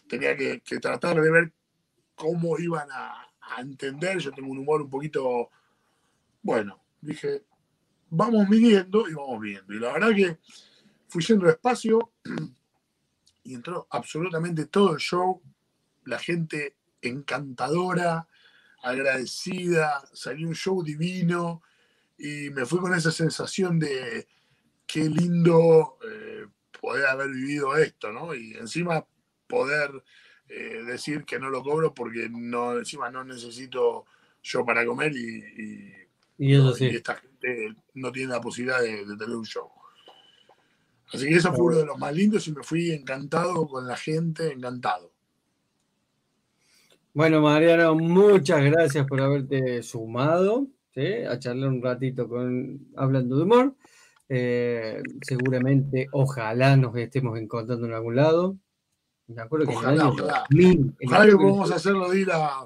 Tenía 0.07 0.35
que, 0.35 0.61
tratar 0.79 1.21
de 1.21 1.31
ver 1.31 1.51
cómo 2.15 2.57
iban 2.57 2.87
a, 2.91 3.27
entender. 3.59 4.17
Yo 4.19 4.31
tengo 4.31 4.49
un 4.49 4.59
humor 4.59 4.81
un 4.81 4.89
poquito, 4.89 5.49
bueno, 6.41 6.81
dije, 7.01 7.43
vamos 8.11 8.47
midiendo 8.47 9.09
y 9.09 9.13
vamos 9.13 9.41
viendo. 9.41 9.73
Y 9.73 9.79
la 9.79 9.93
verdad 9.93 10.15
que 10.15 10.37
fui 11.07 11.23
yendo 11.23 11.47
despacio 11.47 12.11
y 13.43 13.55
entró 13.55 13.87
absolutamente 13.89 14.65
todo 14.67 14.93
el 14.93 14.99
show. 14.99 15.41
La 16.05 16.19
gente 16.19 16.75
encantadora, 17.01 18.27
agradecida, 18.83 20.03
salió 20.13 20.47
un 20.47 20.55
show 20.55 20.83
divino 20.83 21.63
y 22.17 22.49
me 22.51 22.65
fui 22.65 22.79
con 22.79 22.93
esa 22.93 23.11
sensación 23.11 23.79
de 23.79 24.27
qué 24.85 25.09
lindo 25.09 25.97
eh, 26.07 26.45
poder 26.79 27.05
haber 27.07 27.29
vivido 27.29 27.75
esto, 27.77 28.11
¿no? 28.11 28.35
Y 28.35 28.53
encima 28.53 29.05
poder 29.47 30.03
eh, 30.49 30.83
decir 30.85 31.23
que 31.23 31.39
no 31.39 31.49
lo 31.49 31.63
cobro 31.63 31.93
porque 31.93 32.27
no, 32.29 32.77
encima 32.77 33.09
no 33.09 33.23
necesito 33.23 34.05
yo 34.43 34.65
para 34.65 34.85
comer 34.85 35.13
y, 35.15 35.93
esta 36.37 37.21
gente 37.41 37.75
no 37.93 38.11
tiene 38.11 38.33
la 38.33 38.41
posibilidad 38.41 38.81
de, 38.81 39.05
tener 39.17 39.35
un 39.35 39.45
show. 39.45 39.69
Así 41.13 41.27
que 41.27 41.35
eso 41.35 41.53
fue 41.53 41.65
uno 41.65 41.77
de 41.77 41.85
los 41.85 41.97
más 41.97 42.13
lindos 42.15 42.47
y 42.47 42.53
me 42.53 42.63
fui 42.63 42.91
encantado 42.91 43.67
con 43.67 43.85
la 43.85 43.97
gente, 43.97 44.51
encantado. 44.51 45.11
Bueno, 47.13 47.41
Mariano, 47.41 47.95
muchas 47.95 48.63
gracias 48.63 49.05
por 49.05 49.21
haberte 49.21 49.83
sumado 49.83 50.67
a 51.29 51.39
charlar 51.39 51.69
un 51.69 51.81
ratito 51.81 52.27
con 52.27 52.87
Hablando 52.95 53.37
de 53.37 53.43
Humor. 53.43 53.75
Eh, 54.27 55.01
seguramente, 55.21 56.07
ojalá 56.11 56.75
nos 56.77 56.95
estemos 56.95 57.37
encontrando 57.37 57.87
en 57.87 57.93
algún 57.93 58.15
lado. 58.15 58.57
Me 59.27 59.41
acuerdo 59.41 59.67
que 59.67 59.75
ojalá, 59.75 60.09
ojalá. 60.09 60.45
ojalá 61.05 61.25
que 61.25 61.35
podamos 61.35 61.71
hacerlo 61.71 62.09
de 62.09 62.19
ir 62.21 62.31
a, 62.31 62.65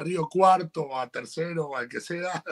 Río 0.00 0.28
Cuarto, 0.28 0.96
a 0.96 1.08
Tercero, 1.08 1.76
al 1.76 1.88
que 1.88 2.00
sea. 2.00 2.42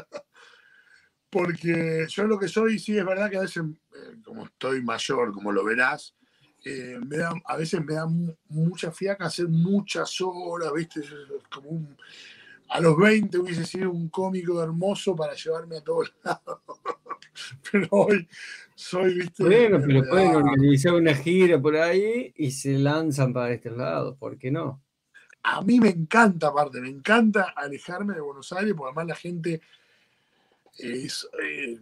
Porque 1.33 2.05
yo 2.11 2.27
lo 2.27 2.39
que 2.39 2.47
soy, 2.47 2.79
sí 2.79 2.99
es 2.99 3.07
verdad 3.07 3.31
que 3.31 3.39
a 3.39 3.41
veces, 3.41 3.63
eh, 3.65 4.17
como 4.23 4.45
estoy 4.45 4.83
mayor, 4.83 5.33
como 5.33 5.51
lo 5.51 5.65
verás, 5.65 6.15
eh, 6.63 6.99
me 7.07 7.17
da, 7.17 7.33
a 7.47 7.57
veces 7.57 7.83
me 7.83 7.95
da 7.95 8.07
mucha 8.51 8.93
fiaca 8.93 9.25
hacer 9.25 9.49
muchas 9.49 10.15
horas, 10.21 10.71
¿viste? 10.75 11.01
Como 11.51 11.71
un, 11.71 11.97
a 12.69 12.81
los 12.81 12.99
20 12.99 13.39
hubiese 13.39 13.65
sido 13.65 13.91
un 13.91 14.11
cómico 14.11 14.63
hermoso 14.63 15.17
para 15.17 15.33
llevarme 15.33 15.79
a 15.79 15.81
todos 15.81 16.13
lados. 16.23 16.61
pero 17.73 17.89
hoy 17.93 18.29
soy, 18.75 19.15
viste. 19.15 19.43
Bueno, 19.43 19.81
pero 19.87 20.05
pueden 20.11 20.37
organizar 20.37 20.93
una 20.93 21.15
gira 21.15 21.59
por 21.59 21.77
ahí 21.77 22.31
y 22.37 22.51
se 22.51 22.79
lanzan 22.79 23.33
para 23.33 23.53
este 23.53 23.71
lado, 23.71 24.17
¿por 24.17 24.37
qué 24.37 24.51
no? 24.51 24.83
A 25.45 25.63
mí 25.63 25.81
me 25.81 25.89
encanta, 25.89 26.49
aparte, 26.49 26.79
me 26.79 26.91
encanta 26.91 27.55
alejarme 27.57 28.13
de 28.13 28.21
Buenos 28.21 28.53
Aires, 28.53 28.75
porque 28.77 28.91
además 28.91 29.07
la 29.07 29.17
gente 29.17 29.63
es, 30.79 31.29
eh, 31.43 31.79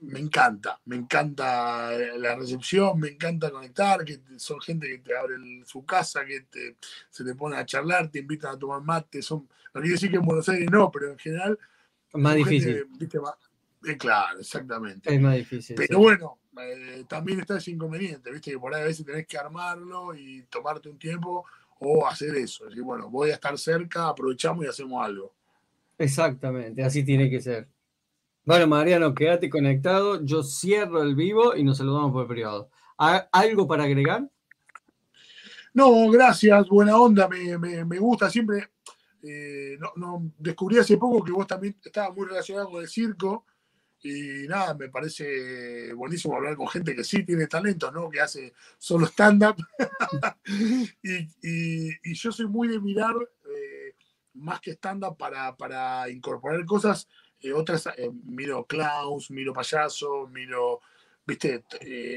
me 0.00 0.18
encanta, 0.18 0.80
me 0.86 0.96
encanta 0.96 1.92
la 2.16 2.34
recepción, 2.36 2.98
me 2.98 3.08
encanta 3.08 3.50
conectar, 3.50 4.04
que 4.04 4.20
son 4.36 4.60
gente 4.60 4.88
que 4.88 4.98
te 4.98 5.16
abre 5.16 5.36
su 5.64 5.84
casa, 5.84 6.24
que 6.24 6.46
se 7.10 7.24
te 7.24 7.34
pone 7.34 7.56
a 7.56 7.66
charlar, 7.66 8.10
te 8.10 8.20
invitan 8.20 8.54
a 8.54 8.58
tomar 8.58 8.82
mate, 8.82 9.22
son, 9.22 9.48
no 9.74 9.80
quiere 9.80 9.94
decir 9.94 10.10
que 10.10 10.16
en 10.16 10.24
Buenos 10.24 10.48
Aires 10.48 10.70
no, 10.70 10.90
pero 10.90 11.12
en 11.12 11.18
general... 11.18 11.58
Más 12.14 12.36
difícil. 12.36 12.86
viste, 12.98 13.18
eh, 13.86 13.96
claro, 13.96 14.40
exactamente. 14.40 15.14
Es 15.14 15.20
más 15.20 15.36
difícil. 15.36 15.76
Pero 15.76 15.98
bueno, 15.98 16.38
eh, 16.60 17.04
también 17.08 17.40
está 17.40 17.58
ese 17.58 17.70
inconveniente, 17.70 18.30
¿viste? 18.32 18.50
Que 18.50 18.58
por 18.58 18.74
ahí 18.74 18.82
a 18.82 18.86
veces 18.86 19.04
tenés 19.04 19.26
que 19.26 19.38
armarlo 19.38 20.14
y 20.14 20.42
tomarte 20.44 20.88
un 20.88 20.98
tiempo 20.98 21.44
o 21.80 22.06
hacer 22.06 22.34
eso. 22.36 22.64
Decir, 22.64 22.82
bueno, 22.82 23.08
voy 23.10 23.30
a 23.30 23.34
estar 23.34 23.56
cerca, 23.58 24.08
aprovechamos 24.08 24.64
y 24.64 24.68
hacemos 24.68 25.04
algo. 25.04 25.34
Exactamente, 25.96 26.82
así 26.82 27.04
tiene 27.04 27.28
que 27.30 27.40
ser. 27.40 27.68
Bueno, 28.48 28.66
Mariano, 28.66 29.14
quédate 29.14 29.50
conectado. 29.50 30.24
Yo 30.24 30.42
cierro 30.42 31.02
el 31.02 31.14
vivo 31.14 31.54
y 31.54 31.62
nos 31.62 31.76
saludamos 31.76 32.12
por 32.12 32.22
el 32.22 32.28
privado. 32.28 32.70
¿Algo 32.96 33.68
para 33.68 33.84
agregar? 33.84 34.26
No, 35.74 36.08
gracias, 36.08 36.66
buena 36.66 36.96
onda, 36.96 37.28
me, 37.28 37.98
gusta 37.98 38.30
siempre. 38.30 38.70
Eh, 39.22 39.76
no, 39.96 40.32
descubrí 40.38 40.78
hace 40.78 40.96
poco 40.96 41.22
que 41.22 41.30
vos 41.30 41.46
también 41.46 41.76
estabas 41.84 42.16
muy 42.16 42.26
relacionado 42.26 42.70
con 42.70 42.80
el 42.80 42.88
circo 42.88 43.44
y 44.00 44.48
nada, 44.48 44.72
me 44.72 44.88
parece 44.88 45.92
buenísimo 45.92 46.34
hablar 46.34 46.56
con 46.56 46.68
gente 46.68 46.96
que 46.96 47.04
sí 47.04 47.26
tiene 47.26 47.48
talento, 47.48 47.92
¿no? 47.92 48.08
Que 48.08 48.22
hace 48.22 48.54
solo 48.78 49.04
stand-up. 49.04 49.56
y, 51.02 52.14
yo 52.14 52.32
soy 52.32 52.46
muy 52.46 52.68
de 52.68 52.80
mirar 52.80 53.14
eh, 53.44 53.94
más 54.32 54.58
que 54.62 54.70
stand-up 54.70 55.18
para, 55.18 56.08
incorporar 56.08 56.64
cosas, 56.64 57.06
eh, 57.40 57.52
otras, 57.52 57.86
eh, 57.96 58.10
miro 58.24 58.64
clowns, 58.64 59.30
miro 59.30 59.52
payasos, 59.52 60.30
miro, 60.30 60.80
viste, 61.26 61.64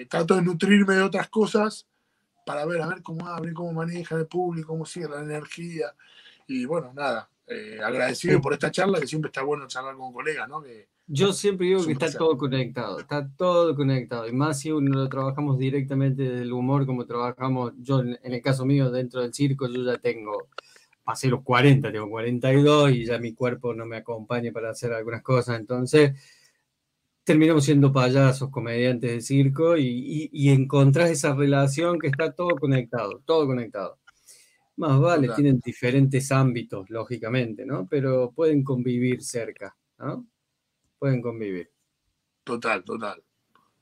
trato 0.09 0.35
de 0.35 0.41
nutrirme 0.41 0.95
de 0.95 1.03
otras 1.03 1.29
cosas 1.29 1.87
para 2.45 2.65
ver, 2.65 2.81
a 2.81 2.87
ver 2.87 3.01
cómo 3.01 3.27
abre, 3.27 3.53
cómo 3.53 3.73
maneja 3.73 4.15
el 4.15 4.27
público, 4.27 4.69
cómo 4.69 4.85
sigue 4.85 5.09
la 5.09 5.21
energía. 5.21 5.93
Y 6.47 6.65
bueno, 6.65 6.91
nada, 6.93 7.29
agradecido 7.83 8.41
por 8.41 8.53
esta 8.53 8.71
charla, 8.71 8.99
que 8.99 9.07
siempre 9.07 9.29
está 9.29 9.43
bueno 9.43 9.67
charlar 9.67 9.95
con 9.95 10.11
colegas, 10.13 10.49
¿no? 10.49 10.63
Yo 11.13 11.33
siempre 11.33 11.67
digo 11.67 11.85
que 11.85 11.91
está 11.91 12.09
todo 12.09 12.37
conectado, 12.37 12.99
está 12.99 13.27
todo 13.35 13.75
conectado. 13.75 14.29
Y 14.29 14.31
más 14.31 14.61
si 14.61 14.71
uno 14.71 14.97
lo 14.97 15.09
trabajamos 15.09 15.57
directamente 15.57 16.23
desde 16.23 16.43
el 16.43 16.53
humor, 16.53 16.85
como 16.85 17.05
trabajamos, 17.05 17.73
yo 17.79 17.99
en, 17.99 18.17
el 18.23 18.41
caso 18.41 18.65
mío, 18.65 18.89
dentro 18.89 19.21
del 19.21 19.33
circo, 19.33 19.67
yo 19.67 19.83
ya 19.83 19.97
tengo, 19.97 20.47
pasé 21.03 21.27
los 21.27 21.43
40, 21.43 21.91
tengo 21.91 22.09
42 22.09 22.91
y 22.91 23.05
ya 23.05 23.17
mi 23.19 23.33
cuerpo 23.33 23.73
no 23.73 23.85
me 23.85 23.97
acompaña 23.97 24.51
para 24.51 24.71
hacer 24.71 24.93
algunas 24.93 25.21
cosas. 25.21 25.59
Entonces, 25.59 26.13
terminamos 27.23 27.65
siendo 27.65 27.91
payasos, 27.91 28.49
comediantes 28.49 29.11
de 29.11 29.21
circo 29.21 29.77
y, 29.77 30.29
y, 30.31 30.49
encontrás 30.49 31.09
esa 31.09 31.33
relación 31.35 31.99
que 31.99 32.07
está 32.07 32.31
todo 32.33 32.55
conectado, 32.55 33.21
todo 33.25 33.45
conectado. 33.47 33.99
Más 34.77 34.99
vale, 34.99 35.29
tienen 35.35 35.59
diferentes 35.59 36.31
ámbitos, 36.31 36.89
lógicamente, 36.89 37.65
¿no? 37.65 37.87
Pero 37.87 38.31
pueden 38.31 38.63
convivir 38.63 39.21
cerca, 39.23 39.75
¿no? 39.99 40.25
pueden 41.01 41.19
convivir. 41.19 41.71
Total, 42.43 42.83
total. 42.83 43.23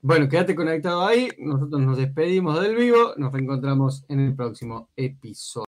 Bueno, 0.02 0.30
quédate 0.30 0.56
conectado 0.56 1.06
ahí. 1.06 1.28
Nosotros 1.38 1.82
nos 1.82 1.98
despedimos 1.98 2.62
del 2.62 2.78
vivo. 2.78 3.14
Nos 3.18 3.34
reencontramos 3.34 4.06
en 4.08 4.22
el 4.22 4.36
próximo 4.38 4.90
episodio. 4.96 5.58